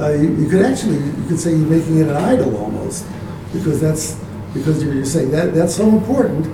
uh, 0.01 0.09
you, 0.09 0.35
you 0.35 0.49
could 0.49 0.61
actually, 0.61 0.97
you 0.97 1.25
could 1.27 1.39
say 1.39 1.51
you're 1.51 1.67
making 1.67 1.99
it 1.99 2.07
an 2.07 2.15
idol 2.15 2.57
almost, 2.57 3.05
because 3.53 3.79
that's, 3.79 4.19
because 4.53 4.83
you're, 4.83 4.93
you're 4.93 5.05
saying 5.05 5.31
that, 5.31 5.53
that's 5.53 5.75
so 5.75 5.87
important 5.87 6.45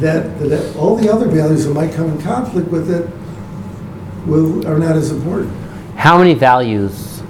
that, 0.00 0.38
that 0.40 0.76
all 0.76 0.96
the 0.96 1.10
other 1.12 1.28
values 1.28 1.64
that 1.64 1.72
might 1.72 1.92
come 1.92 2.10
in 2.10 2.20
conflict 2.20 2.68
with 2.68 2.90
it 2.90 3.08
will, 4.26 4.66
are 4.66 4.78
not 4.78 4.96
as 4.96 5.10
important. 5.10 5.52
How 5.96 6.18
many 6.18 6.34
values 6.34 7.22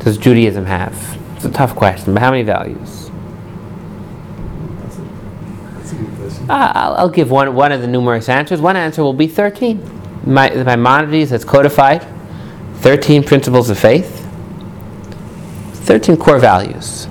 does 0.00 0.16
Judaism 0.16 0.64
have? 0.64 1.18
It's 1.36 1.44
a 1.44 1.50
tough 1.50 1.76
question, 1.76 2.14
but 2.14 2.22
how 2.22 2.30
many 2.30 2.42
values? 2.42 3.10
That's 4.80 5.92
a, 5.92 5.94
Uh, 6.48 6.72
I'll, 6.74 6.94
I'll 6.94 7.08
give 7.08 7.30
one, 7.30 7.54
one 7.54 7.72
of 7.72 7.80
the 7.80 7.86
numerous 7.86 8.28
answers. 8.28 8.60
One 8.60 8.76
answer 8.76 9.02
will 9.02 9.12
be 9.12 9.26
13. 9.26 9.80
My, 10.26 10.50
Maimonides 10.50 11.30
that's 11.30 11.44
codified 11.44 12.06
13 12.78 13.24
principles 13.24 13.70
of 13.70 13.78
faith, 13.78 14.26
13 15.86 16.16
core 16.16 16.38
values. 16.38 17.06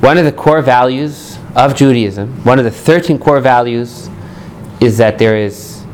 One 0.00 0.16
of 0.16 0.24
the 0.24 0.32
core 0.32 0.62
values 0.62 1.38
of 1.54 1.76
Judaism, 1.76 2.44
one 2.44 2.58
of 2.58 2.64
the 2.64 2.70
13 2.70 3.18
core 3.18 3.40
values, 3.40 4.08
is 4.80 4.96
that 4.98 5.18
there 5.18 5.36
is 5.36 5.84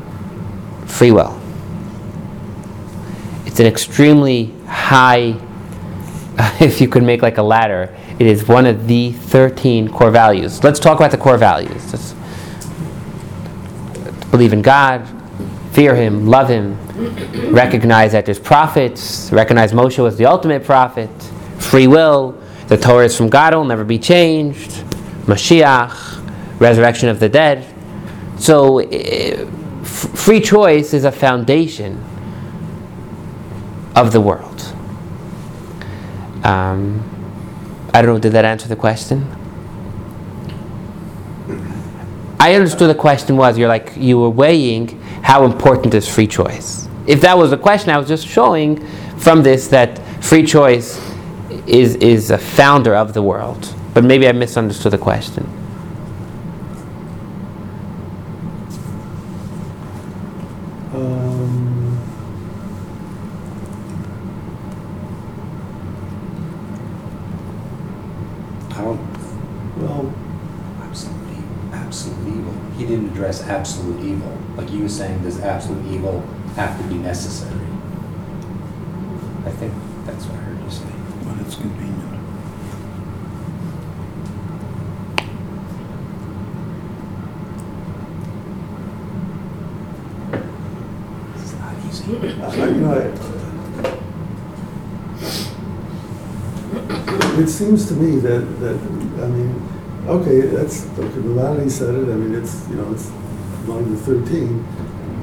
free 0.86 1.10
will. 1.10 1.40
It's 3.46 3.58
an 3.58 3.66
extremely 3.66 4.54
high, 4.66 5.40
if 6.60 6.80
you 6.80 6.88
could 6.88 7.02
make 7.02 7.22
like 7.22 7.38
a 7.38 7.42
ladder, 7.42 7.96
it 8.18 8.26
is 8.26 8.48
one 8.48 8.66
of 8.66 8.86
the 8.86 9.12
13 9.12 9.88
core 9.88 10.10
values. 10.10 10.64
Let's 10.64 10.80
talk 10.80 10.98
about 10.98 11.10
the 11.10 11.18
core 11.18 11.36
values. 11.36 12.14
Believe 14.30 14.52
in 14.52 14.62
God, 14.62 15.06
fear 15.72 15.94
Him, 15.94 16.26
love 16.26 16.48
Him, 16.48 16.78
recognize 17.52 18.12
that 18.12 18.24
there's 18.24 18.38
prophets, 18.38 19.30
recognize 19.32 19.72
Moshe 19.72 20.02
was 20.02 20.16
the 20.16 20.26
ultimate 20.26 20.64
prophet, 20.64 21.10
free 21.58 21.86
will, 21.86 22.32
the 22.68 22.76
Torah 22.76 23.04
is 23.04 23.16
from 23.16 23.28
God, 23.28 23.52
it 23.52 23.56
will 23.56 23.64
never 23.64 23.84
be 23.84 23.98
changed, 23.98 24.70
Mashiach, 25.26 26.60
resurrection 26.60 27.08
of 27.08 27.20
the 27.20 27.28
dead. 27.28 27.66
So, 28.38 28.78
eh, 28.78 29.44
free 29.84 30.40
choice 30.40 30.94
is 30.94 31.04
a 31.04 31.12
foundation 31.12 32.02
of 33.94 34.12
the 34.12 34.20
world. 34.20 34.72
Um, 36.44 37.15
I 37.96 38.02
don't 38.02 38.16
know, 38.16 38.20
did 38.20 38.32
that 38.32 38.44
answer 38.44 38.68
the 38.68 38.76
question? 38.76 39.24
I 42.38 42.54
understood 42.54 42.90
the 42.90 42.94
question 42.94 43.38
was 43.38 43.56
you're 43.56 43.68
like 43.68 43.94
you 43.96 44.18
were 44.18 44.28
weighing 44.28 45.00
how 45.22 45.46
important 45.46 45.94
is 45.94 46.06
free 46.06 46.26
choice. 46.26 46.88
If 47.06 47.22
that 47.22 47.38
was 47.38 47.50
the 47.50 47.56
question, 47.56 47.88
I 47.88 47.96
was 47.96 48.06
just 48.06 48.26
showing 48.26 48.86
from 49.16 49.42
this 49.42 49.68
that 49.68 49.98
free 50.22 50.44
choice 50.44 51.00
is 51.66 51.94
is 51.96 52.30
a 52.30 52.36
founder 52.36 52.94
of 52.94 53.14
the 53.14 53.22
world. 53.22 53.74
But 53.94 54.04
maybe 54.04 54.28
I 54.28 54.32
misunderstood 54.32 54.92
the 54.92 54.98
question. 54.98 55.44
Um, 60.92 61.98
I 68.76 68.82
don't, 68.82 69.00
well, 69.78 70.12
absolute, 70.82 71.16
e- 71.32 71.72
absolute 71.72 72.28
evil. 72.28 72.52
He 72.76 72.84
didn't 72.84 73.08
address 73.12 73.42
absolute 73.44 74.04
evil. 74.04 74.36
Like 74.56 74.70
you 74.70 74.82
were 74.82 74.88
saying, 74.90 75.22
does 75.22 75.40
absolute 75.40 75.86
evil 75.90 76.20
have 76.56 76.78
to 76.78 76.86
be 76.86 76.96
necessary? 76.96 77.66
I 79.46 79.50
think 79.52 79.72
that's 80.66 80.80
what 80.80 80.88
I 80.88 80.96
heard 80.96 81.06
you 81.16 81.22
say. 81.22 81.26
When 81.26 81.38
it's 81.46 81.54
convenient. 81.56 82.12
It's 91.34 91.52
not 91.54 91.74
easy. 91.86 92.16
I- 92.42 92.70
know, 92.70 93.12
It 97.42 97.48
seems 97.48 97.86
to 97.88 97.94
me 97.94 98.18
that, 98.20 98.40
that, 98.60 98.76
I 99.22 99.26
mean, 99.28 99.68
okay, 100.06 100.40
that's, 100.40 100.86
okay, 100.98 101.18
Melanie 101.18 101.68
said 101.68 101.94
it, 101.94 102.08
I 102.10 102.14
mean, 102.16 102.34
it's, 102.34 102.66
you 102.70 102.76
know, 102.76 102.90
it's 102.92 103.08
among 103.64 103.90
the 103.90 103.98
thirteen. 103.98 104.64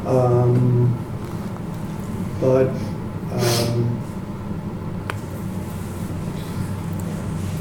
Um, 0.06 1.00
But, 2.40 2.68
um, 3.32 4.00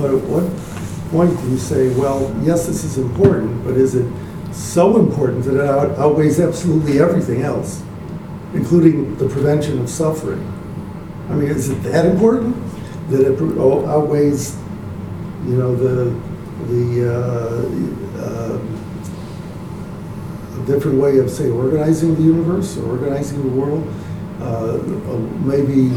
but 0.02 0.10
at 0.10 0.20
what 0.24 0.44
point 1.10 1.40
do 1.40 1.50
you 1.50 1.56
say, 1.56 1.88
well, 1.94 2.34
yes, 2.42 2.66
this 2.66 2.84
is 2.84 2.98
important, 2.98 3.64
but 3.64 3.78
is 3.78 3.94
it 3.94 4.06
so 4.52 4.98
important 4.98 5.44
that 5.44 5.54
it 5.54 5.64
out- 5.64 5.96
outweighs 5.98 6.40
absolutely 6.40 7.00
everything 7.00 7.42
else? 7.42 7.82
including 8.54 9.16
the 9.16 9.28
prevention 9.28 9.80
of 9.80 9.88
suffering. 9.88 10.40
I 11.30 11.34
mean, 11.34 11.48
is 11.48 11.70
it 11.70 11.82
that 11.84 12.04
important 12.04 12.54
that 13.10 13.32
it 13.32 13.40
oh, 13.58 13.86
outweighs, 13.86 14.56
you 15.46 15.56
know, 15.56 15.74
the, 15.74 16.14
the, 16.68 17.08
uh, 17.10 18.58
a 20.60 20.66
different 20.66 20.98
way 20.98 21.18
of, 21.18 21.30
say, 21.30 21.48
organizing 21.50 22.14
the 22.14 22.22
universe 22.22 22.76
or 22.76 22.90
organizing 22.90 23.42
the 23.42 23.48
world? 23.48 23.86
Uh, 24.40 24.76
uh, 24.76 25.18
Maybe, 25.44 25.90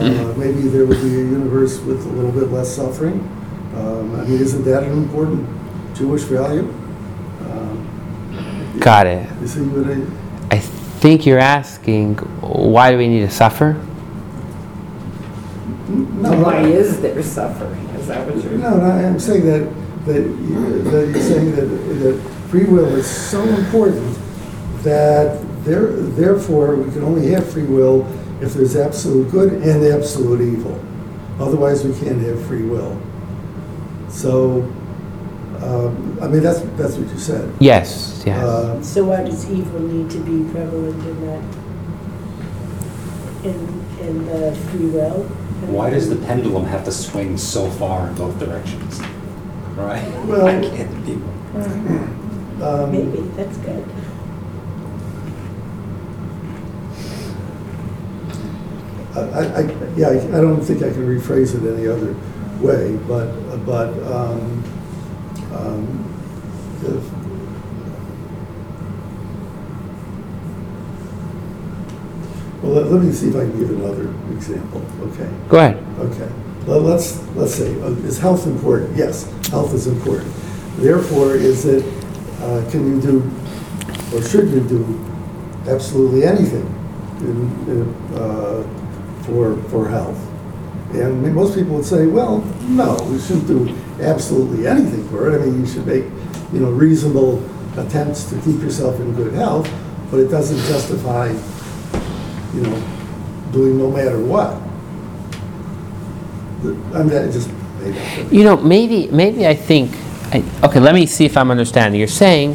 uh, 0.00 0.34
maybe 0.36 0.62
there 0.68 0.84
would 0.86 1.00
be 1.00 1.14
a 1.14 1.18
universe 1.18 1.80
with 1.80 2.04
a 2.06 2.08
little 2.10 2.32
bit 2.32 2.50
less 2.50 2.74
suffering. 2.74 3.20
Um, 3.76 4.14
I 4.20 4.24
mean, 4.24 4.40
isn't 4.40 4.64
that 4.64 4.82
an 4.84 4.92
important 4.92 5.48
Jewish 5.96 6.22
value? 6.22 6.68
Um, 7.50 8.76
Got 8.80 9.06
it. 9.06 9.28
You 9.40 9.46
see 9.48 9.60
what 9.60 9.86
I? 10.50 10.56
I 10.56 10.58
think 10.60 11.26
you're 11.26 11.38
asking 11.38 12.16
why 12.40 12.90
do 12.90 12.98
we 12.98 13.08
need 13.08 13.20
to 13.20 13.30
suffer? 13.30 13.72
No, 15.88 16.40
Why 16.42 16.62
is 16.62 17.00
there 17.00 17.22
suffering? 17.22 17.80
Is 17.98 18.06
that 18.08 18.26
what 18.26 18.42
you're? 18.42 18.52
No, 18.58 18.76
no, 18.78 18.84
I'm 18.84 19.18
saying 19.20 19.44
that, 19.46 19.68
that 20.06 20.20
you- 20.22 20.82
that 20.90 21.08
you're 21.08 21.22
saying 21.22 21.54
that, 21.56 21.66
that 21.66 22.20
free 22.48 22.64
will 22.64 22.86
is 22.96 23.06
so 23.06 23.42
important 23.42 24.18
that 24.82 25.40
there, 25.64 25.92
therefore, 25.92 26.76
we 26.76 26.90
can 26.92 27.02
only 27.02 27.28
have 27.32 27.48
free 27.50 27.64
will 27.64 28.06
if 28.40 28.54
there's 28.54 28.76
absolute 28.76 29.30
good 29.30 29.52
and 29.54 29.84
absolute 29.84 30.40
evil. 30.40 30.80
Otherwise, 31.38 31.84
we 31.84 31.92
can't 31.98 32.20
have 32.22 32.44
free 32.46 32.62
will. 32.62 33.00
So, 34.08 34.62
um, 35.62 36.18
I 36.22 36.28
mean, 36.28 36.42
that's, 36.42 36.60
that's 36.76 36.96
what 36.96 37.08
you 37.10 37.18
said. 37.18 37.52
Yes, 37.58 38.22
yes. 38.26 38.42
Uh, 38.44 38.82
So 38.82 39.04
why 39.04 39.22
does 39.24 39.50
evil 39.50 39.80
need 39.80 40.10
to 40.10 40.18
be 40.18 40.44
prevalent 40.52 41.02
in 41.04 41.26
that, 41.26 41.42
in, 43.44 43.84
in 44.00 44.26
the 44.26 44.54
free 44.70 44.86
will? 44.86 45.24
Why 45.66 45.90
does 45.90 46.08
the 46.08 46.16
pendulum 46.16 46.64
have 46.66 46.84
to 46.84 46.92
swing 46.92 47.36
so 47.38 47.70
far 47.70 48.08
in 48.08 48.14
both 48.14 48.38
directions? 48.38 49.00
Right? 49.76 50.06
Well- 50.26 50.46
I 50.46 50.60
can't 50.76 51.06
be. 51.06 51.14
um, 52.62 52.92
Maybe, 52.92 53.20
that's 53.36 53.56
good. 53.58 53.84
I, 59.16 59.60
I, 59.60 59.60
yeah, 59.96 60.08
I 60.08 60.16
I 60.38 60.40
don't 60.40 60.60
think 60.60 60.82
I 60.82 60.90
can 60.90 61.06
rephrase 61.06 61.54
it 61.54 61.72
any 61.72 61.86
other 61.86 62.14
way, 62.60 62.96
but, 63.08 63.30
but, 63.64 63.88
um, 64.12 64.64
um, 65.52 66.04
if- 66.82 67.12
well, 72.62 72.72
let, 72.72 72.86
let 72.90 73.02
me 73.02 73.12
see 73.12 73.28
if 73.28 73.36
I 73.36 73.40
can 73.40 73.58
give 73.58 73.70
another 73.70 74.08
example, 74.32 74.82
okay? 75.02 75.28
Go 75.48 75.58
ahead. 75.58 75.76
Okay, 75.98 76.28
well, 76.66 76.80
let's, 76.80 77.20
let's 77.36 77.54
say, 77.54 77.78
uh, 77.82 77.90
is 78.06 78.18
health 78.18 78.46
important? 78.46 78.96
Yes, 78.96 79.30
health 79.48 79.74
is 79.74 79.86
important. 79.86 80.32
Therefore, 80.76 81.34
is 81.36 81.66
it, 81.66 81.84
uh, 82.40 82.68
can 82.70 82.86
you 82.88 83.00
do, 83.00 83.30
or 84.16 84.22
should 84.22 84.48
you 84.50 84.60
do 84.66 85.00
absolutely 85.68 86.24
anything 86.24 86.66
in, 87.20 87.50
in, 87.68 88.14
uh, 88.16 88.62
for, 89.26 89.56
for 89.64 89.88
health? 89.88 90.18
And 90.94 91.34
most 91.34 91.56
people 91.56 91.76
would 91.76 91.84
say, 91.84 92.06
well, 92.06 92.38
no, 92.68 92.96
we 93.10 93.18
shouldn't 93.18 93.48
do 93.48 93.76
absolutely 94.00 94.66
anything 94.66 95.08
for 95.08 95.28
it. 95.28 95.40
I 95.40 95.44
mean, 95.44 95.60
you 95.60 95.66
should 95.66 95.86
make, 95.86 96.04
you 96.52 96.60
know, 96.60 96.70
reasonable 96.70 97.44
attempts 97.76 98.24
to 98.30 98.36
keep 98.42 98.60
yourself 98.60 99.00
in 99.00 99.12
good 99.14 99.34
health, 99.34 99.68
but 100.10 100.20
it 100.20 100.28
doesn't 100.28 100.58
justify, 100.68 101.28
you 102.54 102.60
know, 102.60 102.82
doing 103.50 103.78
no 103.78 103.90
matter 103.90 104.20
what. 104.20 104.52
I'm 106.94 107.08
not 107.08 107.32
just 107.32 107.50
made 107.80 107.96
up. 107.96 108.32
You 108.32 108.44
know, 108.44 108.56
maybe 108.56 109.08
maybe 109.08 109.46
I 109.46 109.54
think. 109.54 109.90
I, 110.32 110.42
okay, 110.62 110.80
let 110.80 110.94
me 110.94 111.06
see 111.06 111.24
if 111.24 111.36
I'm 111.36 111.50
understanding. 111.50 111.98
You're 111.98 112.08
saying 112.08 112.54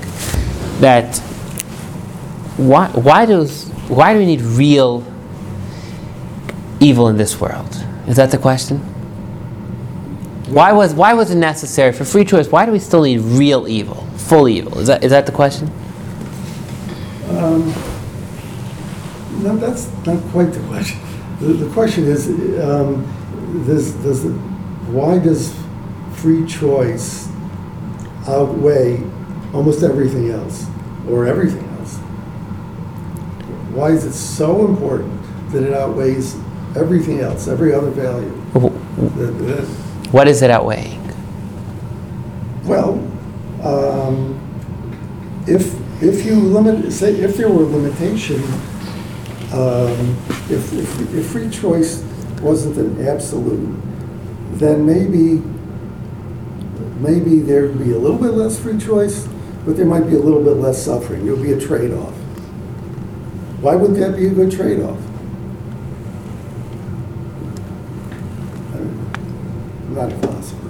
that 0.79 1.17
why 2.57 2.87
why 2.89 3.25
does 3.25 3.69
why 3.87 4.13
do 4.13 4.19
we 4.19 4.25
need 4.25 4.41
real 4.41 5.01
evil 6.79 7.07
in 7.07 7.17
this 7.17 7.39
world? 7.39 7.83
Is 8.07 8.15
that 8.17 8.31
the 8.31 8.37
question? 8.37 8.77
Why 10.49 10.71
was 10.73 10.93
why 10.93 11.13
was 11.13 11.29
it 11.31 11.35
necessary 11.35 11.91
for 11.91 12.05
free 12.05 12.25
choice? 12.25 12.47
Why 12.49 12.65
do 12.65 12.71
we 12.71 12.79
still 12.79 13.03
need 13.03 13.19
real 13.19 13.67
evil, 13.67 14.05
full 14.17 14.47
evil? 14.47 14.79
Is 14.79 14.87
that 14.87 15.03
is 15.03 15.11
that 15.11 15.25
the 15.25 15.31
question? 15.31 15.69
Um, 17.37 17.73
No, 19.43 19.55
that's 19.55 19.87
not 20.05 20.21
quite 20.31 20.51
the 20.51 20.59
question. 20.67 20.99
The, 21.39 21.53
the 21.53 21.69
question 21.73 22.03
is, 22.05 22.27
um, 22.59 23.05
the- 23.65 24.33
why 24.91 25.19
does 25.19 25.53
free 26.13 26.45
choice 26.45 27.29
outweigh 28.27 29.01
almost 29.53 29.83
everything 29.83 30.31
else, 30.31 30.65
or 31.09 31.25
everything 31.25 31.63
else? 31.79 31.97
Why 33.71 33.91
is 33.91 34.03
it 34.03 34.13
so 34.13 34.65
important 34.67 35.13
that 35.51 35.63
it 35.63 35.73
outweighs 35.73 36.35
everything 36.75 37.19
else, 37.19 37.47
every 37.47 37.73
other 37.73 37.89
value? 37.91 38.33
That- 38.53 39.37
that- 39.47 39.65
What 40.11 40.27
is 40.27 40.41
it 40.41 40.49
outweighing? 40.51 40.97
Well, 42.65 42.99
um, 43.63 44.39
if, 45.47 45.73
if 46.03 46.25
you 46.25 46.35
limit, 46.35 46.91
say, 46.91 47.13
if 47.15 47.35
there 47.37 47.49
were 47.49 47.63
limitation, 47.63 48.41
um, 49.53 50.17
if, 50.49 50.71
if, 50.73 51.13
if 51.15 51.25
free 51.27 51.49
choice 51.49 52.03
wasn't 52.41 52.77
an 52.77 53.07
absolute, 53.07 53.75
then 54.53 54.85
maybe, 54.85 55.41
maybe 56.99 57.39
there'd 57.39 57.77
be 57.79 57.91
a 57.93 57.97
little 57.97 58.17
bit 58.17 58.31
less 58.33 58.59
free 58.59 58.77
choice, 58.77 59.27
but 59.65 59.75
there 59.75 59.85
might 59.85 60.07
be 60.07 60.15
a 60.15 60.19
little 60.19 60.43
bit 60.43 60.55
less 60.57 60.83
suffering. 60.83 61.25
It 61.27 61.31
would 61.31 61.41
be 61.43 61.53
a 61.53 61.59
trade-off. 61.59 62.13
Why 63.61 63.75
wouldn't 63.75 63.99
that 63.99 64.15
be 64.15 64.27
a 64.27 64.29
good 64.29 64.51
trade-off? 64.51 64.97
I'm 68.73 69.95
not 69.95 70.11
a 70.13 70.17
philosopher. 70.17 70.69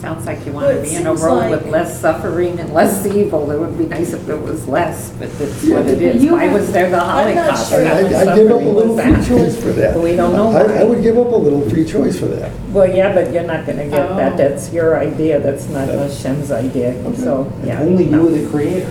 Sounds 0.00 0.26
like 0.26 0.44
you 0.44 0.52
Well, 0.52 0.64
want 0.66 0.73
to 0.73 0.73
it 0.84 0.90
be 0.90 0.94
in 0.96 1.06
a 1.06 1.10
seems 1.10 1.20
world 1.22 1.50
with 1.50 1.62
like- 1.62 1.70
less 1.72 2.00
suffering 2.00 2.58
and 2.60 2.72
less 2.72 3.06
evil. 3.06 3.50
It 3.50 3.58
would 3.58 3.76
be 3.78 3.86
nice 3.86 4.12
if 4.12 4.28
it 4.28 4.40
was 4.42 4.66
less, 4.68 5.10
but 5.18 5.30
that's 5.38 5.64
what 5.64 5.86
it 5.86 6.00
Yeah, 6.00 6.08
is. 6.10 6.22
you 6.24 6.32
Why 6.32 6.44
have- 6.44 6.52
was 6.52 6.72
there 6.72 6.90
the 6.90 6.96
I'm 7.02 7.34
not 7.34 7.44
Holocaust? 7.44 7.70
sure. 7.70 7.84
How 7.84 7.94
much 8.02 8.12
I'd 8.12 8.28
I'd 8.28 8.36
give 8.36 8.50
up 8.50 8.56
a 8.56 8.64
suffering 8.64 8.74
little 8.74 8.94
was 8.94 9.04
free 9.04 9.12
that? 9.12 9.28
choice 9.28 9.56
for 9.62 9.72
that. 9.72 9.98
We 10.00 10.16
don't 10.16 10.32
know 10.32 10.50
I, 10.52 10.60
I 10.60 10.66
why. 10.66 10.84
would 10.84 11.02
give 11.02 11.18
up 11.18 11.32
a 11.32 11.36
little 11.36 11.68
free 11.70 11.84
choice 11.84 12.18
for 12.18 12.26
that. 12.26 12.50
Well, 12.72 12.88
yeah, 12.94 13.14
but 13.14 13.32
you're 13.32 13.42
not 13.44 13.66
gonna 13.66 13.84
get 13.88 13.90
that. 14.16 14.32
Oh. 14.32 14.36
That's 14.36 14.72
your 14.72 14.98
idea. 14.98 15.40
That's 15.40 15.68
not 15.68 15.88
Hashem's 15.88 16.50
idea. 16.50 16.94
So, 17.16 17.50
yeah. 17.64 17.80
only 17.80 18.04
you 18.04 18.10
no. 18.10 18.24
were 18.24 18.30
the 18.30 18.48
creator. 18.48 18.90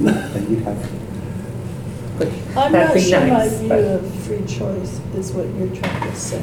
Then 0.00 0.46
you'd 0.50 0.62
have. 0.62 0.76
I'm 2.56 2.72
that'd 2.72 2.88
not 2.88 2.94
be 2.94 3.00
sure 3.02 3.20
my 3.20 3.28
nice, 3.28 3.58
view 3.58 3.68
but- 3.68 3.78
of 3.84 4.14
free 4.24 4.44
choice 4.46 5.00
is 5.14 5.32
what 5.32 5.46
you're 5.56 5.68
trying 5.76 6.10
to 6.10 6.16
say. 6.16 6.42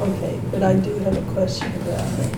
Okay, 0.00 0.38
but 0.50 0.62
I 0.62 0.74
do 0.74 0.94
have 0.98 1.16
a 1.16 1.32
question 1.32 1.72
about 1.82 2.04
it. 2.20 2.34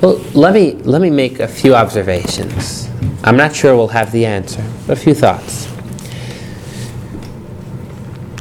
Well, 0.00 0.16
let 0.34 0.54
me 0.54 0.72
let 0.84 1.02
me 1.02 1.10
make 1.10 1.38
a 1.38 1.48
few 1.48 1.74
observations. 1.74 2.88
I'm 3.22 3.36
not 3.36 3.54
sure 3.54 3.76
we'll 3.76 3.88
have 3.88 4.10
the 4.10 4.24
answer, 4.24 4.64
but 4.86 4.96
a 4.96 5.00
few 5.00 5.14
thoughts. 5.14 5.66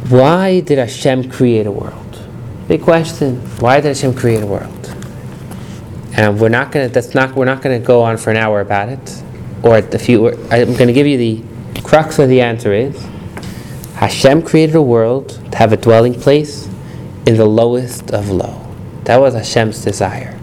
Why 0.10 0.62
did 0.62 0.78
Hashem 0.78 1.30
create 1.30 1.66
a 1.66 1.72
world? 1.72 2.22
Big 2.68 2.82
question. 2.82 3.38
Why 3.60 3.82
did 3.82 3.90
Hashem 3.90 4.14
create 4.14 4.44
a 4.44 4.46
world? 4.46 4.96
And 6.16 6.40
we're 6.40 6.50
not 6.50 6.72
gonna. 6.72 6.88
That's 6.88 7.14
not. 7.14 7.36
We're 7.36 7.46
not 7.46 7.62
gonna 7.62 7.80
go 7.80 8.02
on 8.02 8.18
for 8.18 8.30
an 8.30 8.38
hour 8.38 8.62
about 8.62 8.90
it, 8.90 9.24
or 9.62 9.78
a 9.78 10.00
few. 10.00 10.30
I'm 10.52 10.76
gonna 10.76 10.94
give 10.94 11.08
you 11.08 11.18
the 11.18 11.44
crux 11.82 12.18
of 12.18 12.30
the 12.30 12.42
answer 12.42 12.74
is 12.74 13.00
Hashem 13.96 14.42
created 14.42 14.76
a 14.76 14.82
world 14.82 15.30
to 15.52 15.58
have 15.58 15.74
a 15.74 15.78
dwelling 15.78 16.14
place 16.14 16.68
in 17.26 17.36
the 17.38 17.46
lowest 17.46 18.12
of 18.12 18.30
low. 18.30 18.62
That 19.04 19.20
was 19.20 19.34
Hashem's 19.34 19.84
desire. 19.84 20.40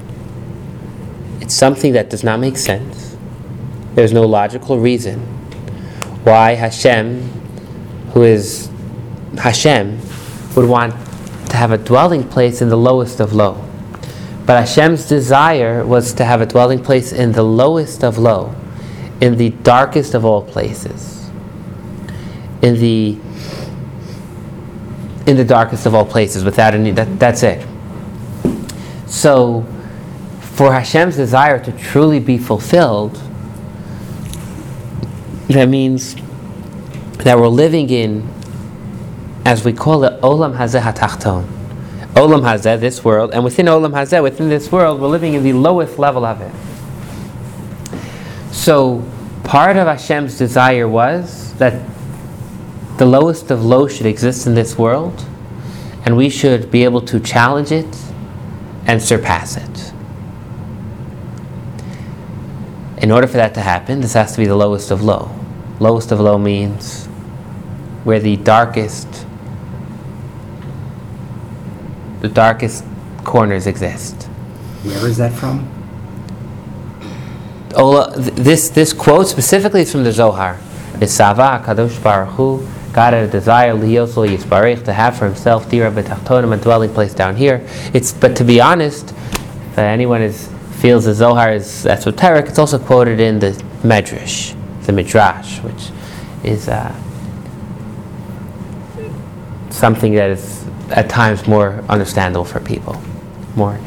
It's 1.52 1.58
something 1.58 1.92
that 1.92 2.08
does 2.08 2.24
not 2.24 2.40
make 2.40 2.56
sense. 2.56 3.14
There's 3.94 4.10
no 4.10 4.22
logical 4.22 4.78
reason 4.78 5.20
why 6.24 6.54
Hashem, 6.54 7.28
who 8.14 8.22
is 8.22 8.70
Hashem, 9.36 10.00
would 10.56 10.66
want 10.66 10.94
to 11.50 11.56
have 11.58 11.70
a 11.70 11.76
dwelling 11.76 12.26
place 12.26 12.62
in 12.62 12.70
the 12.70 12.78
lowest 12.78 13.20
of 13.20 13.34
low. 13.34 13.62
But 14.46 14.60
Hashem's 14.60 15.06
desire 15.06 15.84
was 15.84 16.14
to 16.14 16.24
have 16.24 16.40
a 16.40 16.46
dwelling 16.46 16.82
place 16.82 17.12
in 17.12 17.32
the 17.32 17.42
lowest 17.42 18.02
of 18.02 18.16
low, 18.16 18.54
in 19.20 19.36
the 19.36 19.50
darkest 19.50 20.14
of 20.14 20.24
all 20.24 20.40
places, 20.40 21.28
in 22.62 22.80
the 22.80 23.18
in 25.26 25.36
the 25.36 25.44
darkest 25.44 25.84
of 25.84 25.94
all 25.94 26.06
places. 26.06 26.44
Without 26.44 26.72
any, 26.72 26.92
that, 26.92 27.18
that's 27.18 27.42
it. 27.42 27.66
So, 29.06 29.66
for 30.54 30.72
Hashem's 30.72 31.16
desire 31.16 31.58
to 31.64 31.72
truly 31.72 32.20
be 32.20 32.36
fulfilled, 32.36 33.20
that 35.48 35.68
means 35.68 36.14
that 37.18 37.38
we're 37.38 37.48
living 37.48 37.88
in, 37.90 38.28
as 39.44 39.64
we 39.64 39.72
call 39.72 40.04
it, 40.04 40.20
Olam 40.20 40.56
Hazeh 40.56 40.80
HaTachton. 40.80 41.46
Olam 42.14 42.42
Hazeh, 42.42 42.78
this 42.78 43.02
world, 43.02 43.32
and 43.32 43.42
within 43.42 43.66
Olam 43.66 43.92
Hazeh, 43.92 44.22
within 44.22 44.50
this 44.50 44.70
world, 44.70 45.00
we're 45.00 45.08
living 45.08 45.32
in 45.32 45.42
the 45.42 45.54
lowest 45.54 45.98
level 45.98 46.26
of 46.26 46.42
it. 46.42 46.52
So, 48.54 49.02
part 49.44 49.78
of 49.78 49.86
Hashem's 49.86 50.36
desire 50.36 50.86
was 50.86 51.54
that 51.54 51.82
the 52.98 53.06
lowest 53.06 53.50
of 53.50 53.64
low 53.64 53.88
should 53.88 54.04
exist 54.04 54.46
in 54.46 54.54
this 54.54 54.76
world, 54.76 55.24
and 56.04 56.16
we 56.16 56.28
should 56.28 56.70
be 56.70 56.84
able 56.84 57.00
to 57.02 57.18
challenge 57.18 57.72
it 57.72 57.96
and 58.86 59.02
surpass 59.02 59.56
it. 59.56 59.71
In 63.02 63.10
order 63.10 63.26
for 63.26 63.36
that 63.36 63.54
to 63.54 63.60
happen, 63.60 64.00
this 64.00 64.14
has 64.14 64.32
to 64.32 64.38
be 64.38 64.46
the 64.46 64.56
lowest 64.56 64.90
of 64.92 65.02
low. 65.02 65.30
Lowest 65.80 66.12
of 66.12 66.20
low 66.20 66.38
means 66.38 67.06
where 68.04 68.20
the 68.20 68.36
darkest 68.36 69.26
the 72.20 72.28
darkest 72.28 72.84
corners 73.24 73.66
exist. 73.66 74.22
Where 74.84 75.08
is 75.08 75.16
that 75.18 75.32
from? 75.32 75.68
Ola, 77.74 78.12
this 78.16 78.68
this 78.68 78.92
quote 78.92 79.26
specifically 79.26 79.82
is 79.82 79.90
from 79.90 80.04
the 80.04 80.12
Zohar. 80.12 80.60
It's 81.00 81.18
Nisava 81.18 81.64
Kadosh 81.64 82.00
Baruch 82.00 82.30
Hu, 82.34 82.64
God 82.92 83.14
had 83.14 83.24
a 83.24 83.28
desire 83.28 83.72
liyosol 83.72 84.28
yisbarich 84.28 84.84
to 84.84 84.92
have 84.92 85.16
for 85.16 85.24
himself 85.24 85.68
dira 85.70 85.90
betachtonim 85.90 86.52
a 86.52 86.62
dwelling 86.62 86.92
place 86.92 87.14
down 87.14 87.36
here. 87.36 87.66
It's 87.94 88.12
but 88.12 88.36
to 88.36 88.44
be 88.44 88.60
honest, 88.60 89.10
if 89.10 89.78
anyone 89.78 90.20
is 90.20 90.51
feels 90.82 91.04
the 91.04 91.14
Zohar 91.14 91.52
is 91.52 91.86
esoteric, 91.86 92.46
it's 92.46 92.58
also 92.58 92.76
quoted 92.76 93.20
in 93.20 93.38
the 93.38 93.52
Medrash, 93.84 94.56
the 94.82 94.92
Midrash, 94.92 95.60
which 95.60 95.90
is 96.42 96.68
uh, 96.68 96.92
something 99.70 100.12
that 100.14 100.30
is 100.30 100.66
at 100.90 101.08
times 101.08 101.46
more 101.46 101.84
understandable 101.88 102.44
for 102.44 102.58
people, 102.58 103.00
more 103.54 103.78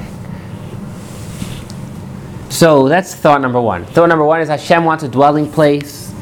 so 2.56 2.88
that's 2.88 3.14
thought 3.14 3.42
number 3.42 3.60
one. 3.60 3.84
Thought 3.84 4.08
number 4.08 4.24
one 4.24 4.40
is 4.40 4.48
Hashem 4.48 4.86
wants 4.86 5.04
a 5.04 5.10
dwelling 5.10 5.52
place. 5.52 6.14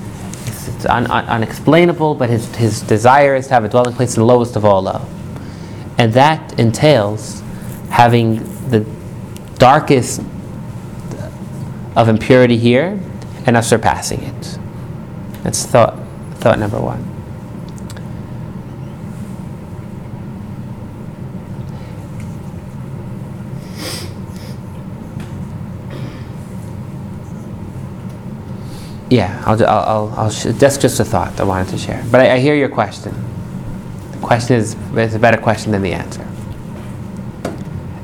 It's, 0.48 0.68
it's 0.68 0.86
un, 0.88 1.06
un, 1.12 1.26
unexplainable, 1.26 2.16
but 2.16 2.32
his, 2.32 2.56
his 2.56 2.82
desire 2.82 3.36
is 3.36 3.46
to 3.50 3.54
have 3.54 3.64
a 3.64 3.70
dwelling 3.70 3.94
place 3.94 4.16
in 4.16 4.22
the 4.22 4.26
lowest 4.26 4.56
of 4.56 4.66
all 4.66 4.82
low. 4.82 5.06
And 6.00 6.12
that 6.14 6.60
entails 6.60 7.44
having 7.92 8.38
the 8.72 8.84
darkest 9.60 10.24
of 11.96 12.10
impurity 12.10 12.58
here 12.58 13.00
and 13.46 13.58
of 13.58 13.66
surpassing 13.66 14.22
it. 14.24 14.60
That's 15.44 15.66
thought, 15.66 15.98
thought 16.36 16.60
number 16.60 16.80
one. 16.80 17.10
Yeah, 29.10 29.44
I'll, 29.46 29.64
I'll, 29.64 29.68
I'll, 29.68 30.14
I'll 30.18 30.30
that's 30.30 30.78
just 30.78 31.00
a 31.00 31.06
thought 31.06 31.40
I 31.40 31.44
wanted 31.44 31.70
to 31.70 31.78
share. 31.78 32.04
But 32.10 32.22
I, 32.22 32.34
I 32.34 32.40
hear 32.40 32.56
your 32.56 32.70
question. 32.70 33.14
The 34.12 34.18
question 34.18 34.56
is, 34.56 34.76
is 34.96 35.14
a 35.14 35.20
better 35.20 35.38
question 35.38 35.72
than 35.72 35.84
the 35.84 35.94
answer. 35.94 36.28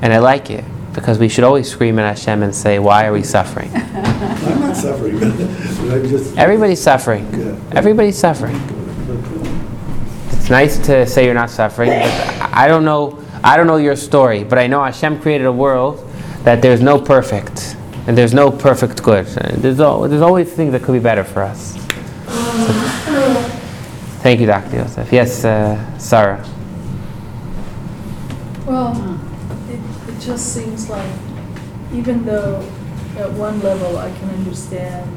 And 0.04 0.14
I 0.14 0.20
like 0.20 0.52
it 0.52 0.64
because 0.94 1.20
we 1.20 1.30
should 1.30 1.44
always 1.44 1.70
scream 1.70 2.00
at 2.00 2.18
Hashem 2.18 2.44
and 2.44 2.54
say, 2.54 2.80
Why 2.80 3.06
are 3.06 3.14
we 3.14 3.24
suffering? 3.24 3.72
I'm 3.74 4.60
not 4.62 4.76
suffering, 4.76 5.20
but 5.20 5.32
I'm 5.32 6.08
just. 6.08 6.38
Everybody's 6.38 6.82
suffering. 6.82 7.28
Yeah. 7.34 7.60
Everybody's 7.74 8.18
suffering. 8.18 8.56
It's 10.32 10.50
nice 10.50 10.78
to 10.88 11.06
say 11.06 11.26
you're 11.26 11.34
not 11.34 11.50
suffering, 11.50 11.90
but 11.90 12.52
I 12.54 12.68
don't 12.68 12.86
know. 12.86 13.24
I 13.44 13.56
don't 13.56 13.68
know 13.68 13.78
your 13.78 13.96
story, 13.96 14.44
but 14.44 14.58
I 14.58 14.68
know 14.68 14.84
Hashem 14.84 15.22
created 15.22 15.46
a 15.46 15.52
world 15.52 16.06
that 16.44 16.62
there's 16.62 16.82
no 16.82 17.00
perfect, 17.00 17.76
and 18.08 18.18
there's 18.18 18.34
no 18.34 18.52
perfect 18.52 19.02
good. 19.04 19.26
There's, 19.28 19.80
al- 19.80 20.02
there's 20.10 20.22
always 20.22 20.52
things 20.52 20.72
that 20.74 20.84
could 20.84 20.94
be 20.94 21.00
better 21.00 21.24
for 21.24 21.44
us. 21.44 21.76
So- 21.76 23.34
thank 24.22 24.40
you, 24.42 24.48
Dr. 24.48 24.78
Yosef. 24.78 25.12
Yes, 25.14 25.46
uh, 25.46 25.98
Sarah. 25.98 26.44
Well, 28.66 28.94
it, 28.94 29.26
it 29.26 29.29
just 30.30 30.54
seems 30.54 30.88
like, 30.92 31.12
even 31.92 32.24
though 32.24 32.62
at 33.18 33.32
one 33.32 33.60
level 33.62 33.98
I 33.98 34.12
can 34.12 34.30
understand 34.30 35.10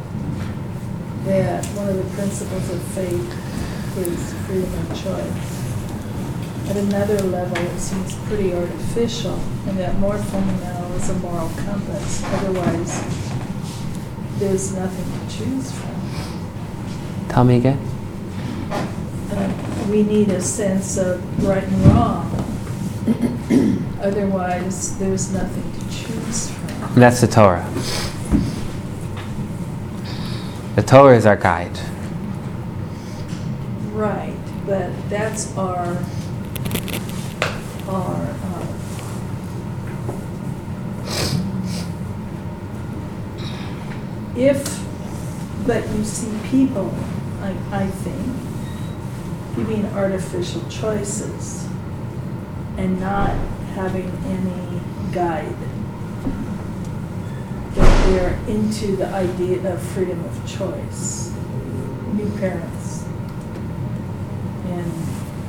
that 1.27 1.67
one 1.77 1.87
of 1.87 1.97
the 1.97 2.17
principles 2.17 2.71
of 2.71 2.83
faith 2.95 3.99
is 3.99 4.33
freedom 4.47 4.73
of 4.73 4.89
choice, 5.05 6.71
at 6.71 6.79
another 6.79 7.19
level 7.25 7.59
it 7.59 7.79
seems 7.79 8.15
pretty 8.27 8.55
artificial, 8.55 9.39
and 9.67 9.77
that 9.77 9.99
more 9.99 10.17
fundamental 10.17 10.91
is 10.93 11.11
a 11.11 11.15
moral 11.17 11.51
compass. 11.59 12.25
Otherwise, 12.25 13.03
there's 14.39 14.75
nothing 14.75 15.29
to 15.29 15.37
choose 15.37 15.73
from. 15.73 17.29
Tell 17.29 17.45
me 17.45 17.59
again. 17.59 17.79
Uh, 19.31 19.87
we 19.91 20.05
need 20.05 20.31
a 20.31 20.41
sense 20.41 20.97
of 20.97 21.47
right 21.47 21.65
and 21.65 21.87
wrong. 21.89 22.42
Otherwise, 24.01 24.97
there's 24.99 25.33
nothing 25.33 25.73
to 25.73 25.81
choose 25.91 26.51
from. 26.53 26.95
That's 26.95 27.21
the 27.21 27.27
Torah. 27.27 27.69
The 30.77 30.83
Torah 30.83 31.17
is 31.17 31.27
our 31.27 31.37
guide. 31.37 31.77
Right, 33.91 34.37
but 34.67 34.93
that's 35.11 35.57
our, 35.57 35.99
our, 37.89 38.37
uh, 38.45 38.67
if, 44.37 44.87
but 45.67 45.89
you 45.89 46.05
see 46.05 46.39
people, 46.49 46.95
I, 47.41 47.57
I 47.73 47.87
think, 47.89 48.27
giving 49.57 49.87
artificial 49.87 50.63
choices 50.69 51.69
and 52.77 52.99
not 53.01 53.31
having 53.75 54.11
any 54.27 54.81
guide. 55.13 55.57
That 57.75 58.07
they're 58.07 58.39
into 58.49 58.97
the 58.97 59.07
idea 59.07 59.73
of 59.73 59.81
freedom 59.81 60.25
of 60.25 60.47
choice. 60.47 61.33
New 62.13 62.31
parents. 62.39 63.05
And 64.67 64.93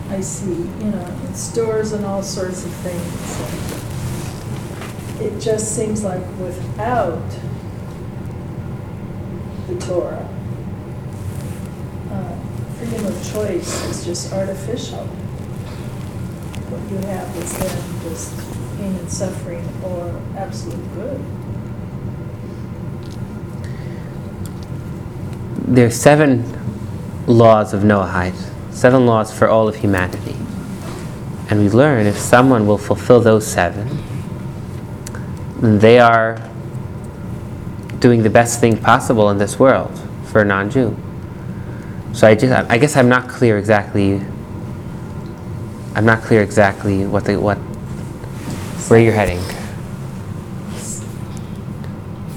I 0.10 0.22
see, 0.22 0.54
you 0.54 0.92
know, 0.92 1.06
in 1.26 1.34
stores 1.34 1.94
and 1.94 2.06
all 2.06 2.24
sorts 2.24 2.66
of 2.66 2.72
things. 2.72 3.64
It 5.22 5.40
just 5.40 5.76
seems 5.76 6.04
like 6.04 6.22
without 6.40 7.30
the 9.68 9.78
Torah, 9.80 10.28
uh, 12.12 12.36
freedom 12.78 13.04
freedom 13.04 13.06
of 13.06 13.34
choice 13.34 13.86
is 13.86 14.06
just 14.06 14.34
artificial. 14.34 15.08
You 16.94 17.00
have 17.08 17.36
is 17.38 17.58
then 17.58 18.02
just 18.04 18.38
pain 18.78 18.96
and 18.96 19.12
suffering 19.12 19.68
or 19.84 20.22
absolute 20.38 20.94
good. 20.94 21.20
There 25.66 25.88
are 25.88 25.89
seven 25.89 26.46
laws 27.26 27.74
of 27.74 27.82
Noahide, 27.82 28.36
seven 28.72 29.08
laws 29.08 29.36
for 29.36 29.48
all 29.48 29.68
of 29.68 29.78
humanity. 29.78 30.36
And 31.50 31.62
we 31.62 31.70
learn 31.70 32.06
if 32.06 32.20
someone 32.20 32.68
will 32.68 32.78
fulfill 32.78 33.22
those 33.22 33.48
seven, 33.48 33.89
they 35.60 35.98
are 35.98 36.38
doing 37.98 38.22
the 38.22 38.30
best 38.30 38.60
thing 38.60 38.78
possible 38.78 39.32
in 39.32 39.39
this 39.39 39.58
world 39.58 40.00
for 40.26 40.41
a 40.41 40.46
non-Jew. 40.46 40.96
So 42.12 42.28
I 42.28 42.36
just, 42.36 42.70
I 42.70 42.78
guess 42.78 42.96
I'm 42.96 43.10
not 43.10 43.28
clear 43.28 43.58
exactly. 43.58 44.22
I'm 45.96 46.06
not 46.06 46.24
clear 46.24 46.41
exactly 46.41 47.06
what 47.06 47.26
the 47.26 47.39
what 47.39 47.58
where 48.89 49.00
you're 49.00 49.14
heading. 49.14 49.39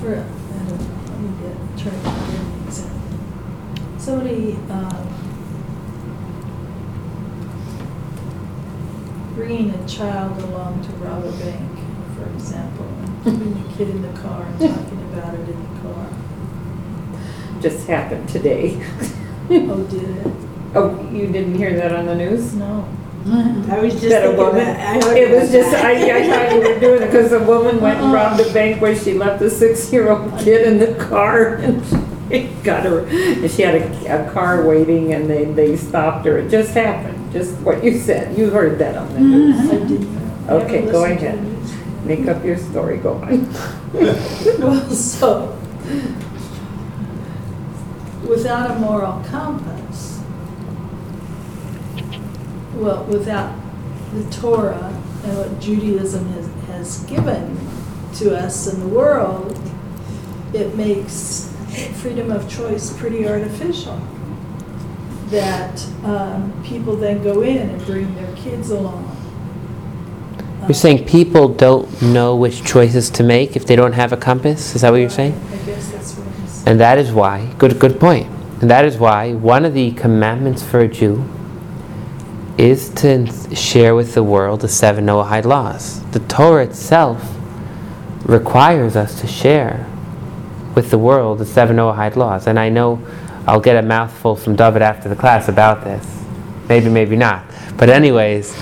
For, 0.01 0.13
I 0.13 0.15
don't 0.15 0.79
know, 0.79 0.79
let 1.09 1.19
me 1.21 1.31
get, 1.41 1.57
try 1.79 1.91
to 1.91 1.99
get 1.99 2.41
an 2.41 2.65
example. 2.67 3.01
Somebody, 3.99 4.53
um, 4.71 5.05
bringing 9.35 9.71
a 9.71 9.89
child 9.89 10.39
along 10.43 10.85
to 10.85 10.93
rob 10.93 11.25
a 11.25 11.33
bank, 11.33 11.79
for 12.17 12.27
example, 12.35 12.87
and 12.87 13.23
putting 13.23 13.55
the 13.55 13.69
kid 13.77 13.89
in 13.89 14.03
the 14.03 14.21
car 14.21 14.43
and 14.43 14.59
talking 14.61 15.03
about 15.13 15.35
it 15.35 15.49
in 15.49 15.75
the 15.75 15.81
car. 15.81 16.09
Just 17.61 17.87
happened 17.89 18.29
today. 18.29 18.81
Oh, 19.51 19.83
did 19.91 20.03
it? 20.03 20.27
Oh, 20.75 21.11
you 21.11 21.27
didn't 21.27 21.55
hear 21.55 21.75
that 21.77 21.93
on 21.93 22.07
the 22.07 22.15
news? 22.15 22.55
No. 22.55 22.87
I 23.29 23.81
was 23.81 23.95
just 23.95 24.09
That 24.09 24.23
a 24.25 24.29
thinking 24.29 24.37
woman, 24.47 24.63
about, 24.63 24.77
I 24.81 24.95
heard 25.05 25.17
it 25.19 25.31
was 25.41 25.51
about 25.51 25.63
just, 25.73 25.85
I, 25.85 25.95
that. 25.95 26.11
I 26.11 26.49
thought 26.49 26.53
you 26.55 26.75
were 26.75 26.81
doing 26.81 27.03
it 27.03 27.07
because 27.07 27.33
a 27.33 27.43
woman 27.43 27.81
went 27.81 28.01
and 28.01 28.13
robbed 28.13 28.41
a 28.41 28.53
bank 28.53 28.81
where 28.81 28.95
she 28.97 29.15
left 29.15 29.43
a 29.43 29.51
six-year-old 29.51 30.39
kid 30.39 30.67
in 30.67 30.79
the 30.79 30.95
car 31.05 31.55
and 31.57 31.85
she 32.31 32.45
got 32.63 32.85
her, 32.85 33.01
and 33.07 33.51
she 33.51 33.63
had 33.63 33.75
a, 33.77 34.29
a 34.29 34.33
car 34.33 34.65
waiting 34.67 35.13
and 35.13 35.29
they, 35.29 35.45
they 35.45 35.77
stopped 35.77 36.25
her. 36.27 36.39
It 36.39 36.51
just 36.51 36.73
happened, 36.75 37.33
just 37.33 37.55
what 37.63 37.83
you 37.83 37.99
said. 37.99 38.37
You 38.39 38.51
heard 38.51 38.79
that 38.79 38.97
on 38.97 39.13
the 39.13 39.21
news. 39.21 39.57
Mm-hmm. 39.57 39.71
I 39.71 39.89
didn't. 39.89 40.17
I 40.17 40.53
haven't 40.53 40.67
Okay, 40.69 40.91
go 40.93 41.01
listened 41.01 41.21
to 41.21 41.27
ahead. 41.27 41.39
the 41.39 41.43
news. 41.43 42.05
Make 42.05 42.29
up 42.29 42.45
your 42.45 42.59
story, 42.59 42.99
go 42.99 43.15
on. 43.15 43.53
Well, 44.61 44.89
so, 44.91 45.59
without 48.29 48.71
a 48.71 48.79
moral 48.79 49.23
compass, 49.25 50.16
well, 52.77 53.05
without 53.05 53.55
the 54.13 54.31
Torah 54.31 54.93
and 55.25 55.37
what 55.37 55.61
Judaism 55.61 56.27
has, 56.33 56.47
has 56.67 56.99
given 57.07 57.59
to 58.15 58.37
us 58.37 58.73
in 58.73 58.81
the 58.81 58.89
world, 58.89 59.59
it 60.53 60.75
makes 60.77 61.53
freedom 61.97 62.31
of 62.31 62.49
choice 62.49 62.97
pretty 62.97 63.27
artificial. 63.29 64.01
That 65.29 65.85
um, 66.05 66.63
people 66.65 66.97
then 66.97 67.23
go 67.23 67.43
in 67.43 67.69
and 67.69 67.85
bring 67.85 68.15
their 68.15 68.35
kids 68.37 68.71
along. 68.71 69.13
You're 70.63 70.75
saying 70.75 71.07
people 71.07 71.49
don't 71.49 72.01
know 72.03 72.37
which 72.37 72.65
choices 72.65 73.11
to 73.11 73.23
make 73.23 73.57
if 73.57 73.67
they 73.67 73.77
don't 73.77 73.93
have 73.93 74.13
a 74.13 74.17
compass? 74.17 74.75
Is 74.75 74.83
that 74.83 74.91
what 74.91 74.97
you're 74.97 75.11
saying? 75.11 75.33
I 75.33 75.57
guess 75.65 75.91
that's 75.91 76.15
what 76.15 76.27
I'm 76.27 76.47
saying. 76.47 76.69
And 76.69 76.81
that 76.81 76.99
is 76.99 77.13
why, 77.13 77.53
good, 77.59 77.79
good 77.79 78.01
point. 78.01 78.27
And 78.61 78.71
that 78.71 78.85
is 78.85 78.99
why 78.99 79.35
one 79.35 79.65
of 79.65 79.75
the 79.75 79.93
commandments 79.93 80.63
for 80.63 80.81
a 80.81 80.89
Jew 80.89 81.29
is 82.59 82.89
to 82.91 83.27
share 83.55 83.95
with 83.95 84.15
the 84.15 84.23
world 84.23 84.61
the 84.63 84.69
seven 84.69 85.05
Noahide 85.07 85.45
laws. 85.45 86.03
The 86.13 86.21
Torah 86.21 86.65
itself 86.65 87.37
requires 88.25 88.97
us 88.97 89.21
to 89.21 89.27
share 89.27 89.87
with 90.75 90.91
the 90.91 90.99
world 90.99 91.39
the 91.39 91.47
seven 91.47 91.77
Noahide 91.77 92.17
laws. 92.17 92.47
And 92.47 92.59
I 92.59 92.69
know 92.71 93.01
I'll 93.47 93.61
get 93.61 93.77
a 93.77 93.83
mouthful 93.87 94.37
from 94.37 94.57
David 94.57 94.83
after 94.83 95.09
the 95.09 95.17
class 95.17 95.49
about 95.49 95.85
this. 95.85 96.05
Maybe, 96.69 96.89
maybe 96.89 97.15
not. 97.17 97.45
But, 97.77 97.91
anyways, 97.91 98.57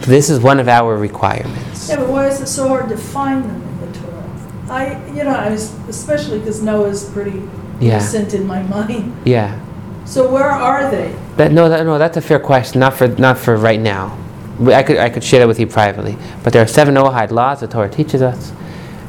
this 0.00 0.28
is 0.28 0.40
one 0.40 0.58
of 0.60 0.68
our 0.68 0.96
requirements. 0.96 1.88
Yeah, 1.88 1.96
but 1.96 2.08
why 2.08 2.26
is 2.26 2.40
it 2.40 2.46
so 2.48 2.68
hard 2.68 2.88
to 2.90 2.96
find 2.96 3.44
them 3.44 3.62
in 3.62 3.92
the 3.92 3.98
Torah? 3.98 4.66
I, 4.68 5.06
you 5.12 5.22
know, 5.24 5.30
I 5.30 5.50
was, 5.50 5.72
especially 5.88 6.40
because 6.40 6.60
Noah's 6.62 7.08
pretty 7.10 7.42
Yeah. 7.80 8.04
in 8.14 8.46
my 8.46 8.62
mind. 8.74 9.16
Yeah. 9.24 9.58
So 10.04 10.30
where 10.30 10.50
are 10.50 10.90
they? 10.90 11.14
That, 11.36 11.52
no, 11.52 11.68
that, 11.68 11.84
no, 11.84 11.98
that's 11.98 12.16
a 12.16 12.22
fair 12.22 12.40
question. 12.40 12.80
Not 12.80 12.94
for 12.94 13.08
not 13.08 13.36
for 13.36 13.56
right 13.56 13.80
now. 13.80 14.18
I 14.66 14.82
could 14.82 14.96
I 14.96 15.10
could 15.10 15.22
share 15.22 15.40
that 15.40 15.48
with 15.48 15.60
you 15.60 15.66
privately. 15.66 16.16
But 16.42 16.52
there 16.52 16.62
are 16.62 16.66
seven 16.66 16.94
Noahide 16.94 17.30
laws 17.30 17.60
the 17.60 17.66
Torah 17.66 17.90
teaches 17.90 18.22
us, 18.22 18.52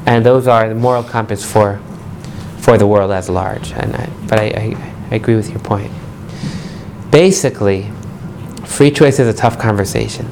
and 0.06 0.26
those 0.26 0.46
are 0.48 0.68
the 0.68 0.76
moral 0.76 1.04
compass 1.04 1.50
for 1.50 1.80
for 2.60 2.78
the 2.78 2.86
world 2.86 3.12
as 3.12 3.30
large. 3.30 3.72
And 3.72 3.96
I, 3.96 4.10
but 4.28 4.40
I, 4.40 4.46
I, 4.48 4.94
I 5.12 5.16
agree 5.16 5.36
with 5.36 5.50
your 5.50 5.60
point. 5.60 5.92
Basically, 7.12 7.90
free 8.66 8.92
choice 8.92 9.20
is 9.20 9.28
a 9.28 9.34
tough 9.34 9.58
conversation, 9.58 10.30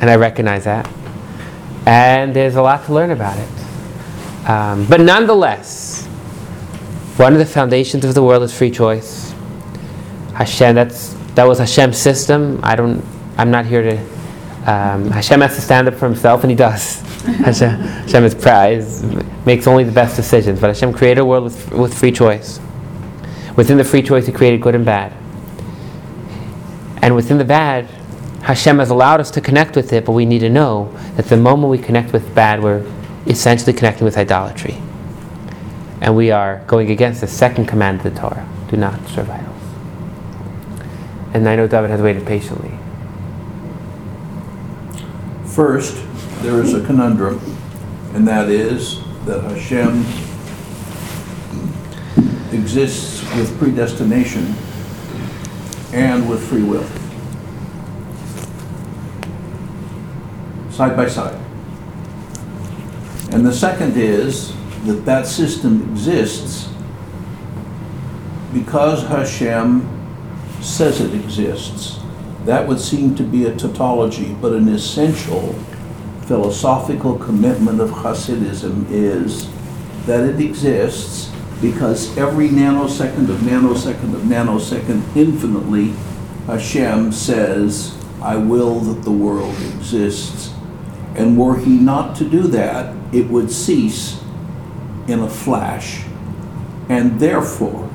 and 0.00 0.10
I 0.10 0.16
recognize 0.16 0.64
that. 0.64 0.90
And 1.86 2.34
there's 2.34 2.56
a 2.56 2.62
lot 2.62 2.84
to 2.86 2.92
learn 2.92 3.12
about 3.12 3.38
it. 3.38 4.48
Um, 4.48 4.84
but 4.86 5.00
nonetheless, 5.00 6.06
one 7.16 7.34
of 7.34 7.38
the 7.38 7.46
foundations 7.46 8.04
of 8.04 8.14
the 8.14 8.22
world 8.22 8.42
is 8.42 8.56
free 8.56 8.70
choice. 8.70 9.32
Hashem, 10.34 10.74
that's 10.74 11.19
that 11.34 11.44
was 11.46 11.58
Hashem's 11.58 11.98
system. 11.98 12.60
I 12.62 12.76
don't. 12.76 13.04
I'm 13.36 13.50
not 13.50 13.66
here 13.66 13.82
to. 13.82 13.98
Um, 14.70 15.10
Hashem 15.10 15.40
has 15.40 15.54
to 15.54 15.60
stand 15.60 15.88
up 15.88 15.94
for 15.94 16.06
himself, 16.06 16.42
and 16.42 16.50
he 16.50 16.56
does. 16.56 17.00
Hashem, 17.24 17.70
Hashem 17.70 18.24
is, 18.24 18.34
is 18.34 19.24
makes 19.46 19.66
only 19.66 19.84
the 19.84 19.92
best 19.92 20.16
decisions. 20.16 20.60
But 20.60 20.68
Hashem 20.68 20.92
created 20.92 21.20
a 21.20 21.24
world 21.24 21.44
with, 21.44 21.72
with 21.72 21.98
free 21.98 22.12
choice. 22.12 22.60
Within 23.56 23.78
the 23.78 23.84
free 23.84 24.02
choice, 24.02 24.26
He 24.26 24.32
created 24.32 24.60
good 24.60 24.74
and 24.74 24.84
bad. 24.84 25.12
And 27.02 27.16
within 27.16 27.38
the 27.38 27.44
bad, 27.44 27.86
Hashem 28.42 28.78
has 28.78 28.90
allowed 28.90 29.20
us 29.20 29.30
to 29.32 29.40
connect 29.40 29.76
with 29.76 29.92
it, 29.92 30.04
but 30.04 30.12
we 30.12 30.26
need 30.26 30.40
to 30.40 30.50
know 30.50 30.92
that 31.16 31.26
the 31.26 31.36
moment 31.36 31.70
we 31.70 31.78
connect 31.78 32.12
with 32.12 32.34
bad, 32.34 32.62
we're 32.62 32.86
essentially 33.26 33.72
connecting 33.72 34.04
with 34.04 34.16
idolatry. 34.16 34.76
And 36.00 36.16
we 36.16 36.30
are 36.30 36.62
going 36.66 36.90
against 36.90 37.20
the 37.20 37.26
second 37.26 37.66
command 37.66 37.98
of 38.04 38.14
the 38.14 38.20
Torah 38.20 38.48
do 38.70 38.76
not 38.76 39.04
serve 39.08 39.28
idols. 39.28 39.49
And 41.32 41.48
I 41.48 41.54
know 41.54 41.68
David 41.68 41.90
has 41.90 42.00
waited 42.00 42.26
patiently. 42.26 42.76
First, 45.44 45.96
there 46.42 46.60
is 46.60 46.74
a 46.74 46.84
conundrum, 46.84 47.40
and 48.14 48.26
that 48.26 48.48
is 48.48 49.00
that 49.26 49.42
Hashem 49.42 50.04
exists 52.52 53.22
with 53.36 53.56
predestination 53.58 54.54
and 55.92 56.28
with 56.28 56.42
free 56.48 56.62
will. 56.62 56.86
Side 60.72 60.96
by 60.96 61.06
side. 61.06 61.38
And 63.32 63.46
the 63.46 63.52
second 63.52 63.96
is 63.96 64.52
that 64.86 65.04
that 65.04 65.26
system 65.26 65.92
exists 65.92 66.68
because 68.52 69.04
Hashem 69.06 69.99
says 70.60 71.00
it 71.00 71.14
exists. 71.14 71.98
That 72.44 72.66
would 72.66 72.80
seem 72.80 73.14
to 73.16 73.22
be 73.22 73.44
a 73.44 73.54
tautology, 73.54 74.34
but 74.40 74.52
an 74.52 74.68
essential 74.68 75.54
philosophical 76.22 77.18
commitment 77.18 77.80
of 77.80 77.90
Hasidism 77.90 78.86
is 78.90 79.50
that 80.06 80.24
it 80.24 80.40
exists 80.40 81.30
because 81.60 82.16
every 82.16 82.48
nanosecond 82.48 83.28
of 83.28 83.38
nanosecond 83.40 84.14
of 84.14 84.22
nanosecond 84.22 85.16
infinitely 85.16 85.92
Hashem 86.46 87.12
says, 87.12 87.96
I 88.22 88.36
will 88.36 88.80
that 88.80 89.02
the 89.02 89.10
world 89.10 89.54
exists. 89.76 90.52
And 91.14 91.38
were 91.38 91.58
he 91.58 91.70
not 91.70 92.16
to 92.16 92.28
do 92.28 92.42
that, 92.48 92.94
it 93.12 93.28
would 93.28 93.50
cease 93.50 94.22
in 95.06 95.20
a 95.20 95.28
flash. 95.28 96.04
And 96.88 97.20
therefore, 97.20 97.89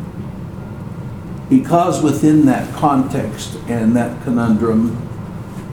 because 1.49 2.01
within 2.01 2.45
that 2.45 2.73
context 2.73 3.55
and 3.67 3.95
that 3.95 4.23
conundrum, 4.23 5.01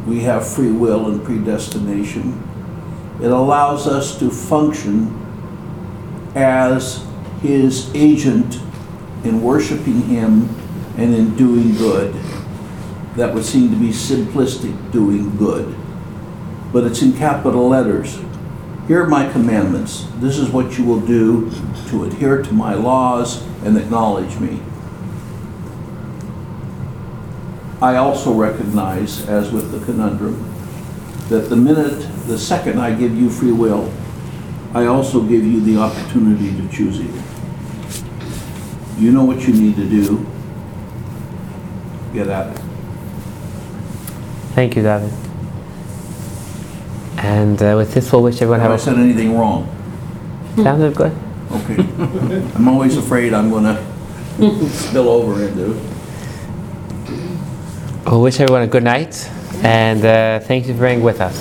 we 0.07 0.21
have 0.21 0.47
free 0.47 0.71
will 0.71 1.11
and 1.11 1.25
predestination, 1.25 2.49
it 3.23 3.31
allows 3.31 3.87
us 3.87 4.19
to 4.19 4.31
function 4.31 5.19
as 6.35 7.07
his 7.41 7.91
agent 7.95 8.57
in 9.25 9.43
worshiping 9.43 10.03
him 10.03 10.49
and 10.97 11.15
in 11.15 11.37
doing 11.37 11.75
good. 11.75 12.15
That 13.17 13.35
would 13.35 13.45
seem 13.45 13.71
to 13.71 13.77
be 13.77 13.91
simplistic 13.91 14.91
doing 14.91 15.37
good, 15.37 15.75
but 16.73 16.85
it's 16.85 17.03
in 17.03 17.13
capital 17.13 17.69
letters. 17.69 18.19
Here 18.89 19.03
are 19.05 19.09
my 19.09 19.31
commandments. 19.31 20.07
This 20.17 20.39
is 20.39 20.51
what 20.51 20.77
you 20.77 20.85
will 20.85 21.01
do 21.01 21.51
to 21.89 22.05
adhere 22.05 22.43
to 22.43 22.53
my 22.53 22.75
laws 22.75 23.43
and 23.65 23.77
acknowledge 23.79 24.39
me. 24.39 24.61
I 27.83 27.97
also 27.97 28.33
recognize, 28.33 29.29
as 29.29 29.51
with 29.51 29.73
the 29.73 29.85
conundrum, 29.85 30.39
that 31.31 31.49
the 31.49 31.57
minute, 31.57 32.07
the 32.29 32.39
second 32.39 32.81
I 32.81 32.95
give 32.95 33.19
you 33.19 33.29
free 33.29 33.51
will, 33.51 33.93
I 34.73 34.87
also 34.87 35.21
give 35.21 35.45
you 35.45 35.61
the 35.61 35.79
opportunity 35.79 36.57
to 36.57 36.69
choose 36.69 37.01
evil. 37.01 37.21
You 38.99 39.11
know 39.11 39.25
what 39.25 39.49
you 39.49 39.53
need 39.53 39.75
to 39.75 39.89
do. 39.89 40.25
Get 42.15 42.29
at 42.29 42.57
it. 42.57 42.63
Thank 44.55 44.77
you, 44.77 44.83
David. 44.83 45.13
And 47.17 47.61
uh, 47.61 47.75
with 47.77 47.95
this, 47.95 48.13
we'll 48.13 48.23
wish 48.23 48.37
everyone 48.37 48.61
Have 48.61 48.71
I 48.71 48.77
said 48.77 48.95
anything 48.97 49.37
wrong? 49.37 49.67
a 50.57 50.63
sounded 50.63 50.95
good. 50.95 51.13
Okay. 51.51 51.83
I'm 52.55 52.69
always 52.69 52.97
afraid 52.97 53.35
I'm 53.35 53.51
gonna 53.51 53.85
spill 54.71 55.09
over 55.09 55.43
into. 55.43 55.92
We'll 58.07 58.21
wish 58.21 58.41
everyone 58.41 58.63
a 58.63 58.67
good 58.67 58.83
night, 58.83 59.31
and 59.63 60.05
uh, 60.05 60.41
thank 60.41 60.67
you 60.67 60.75
for 60.75 60.83
being 60.83 61.03
with 61.03 61.21
us. 61.21 61.39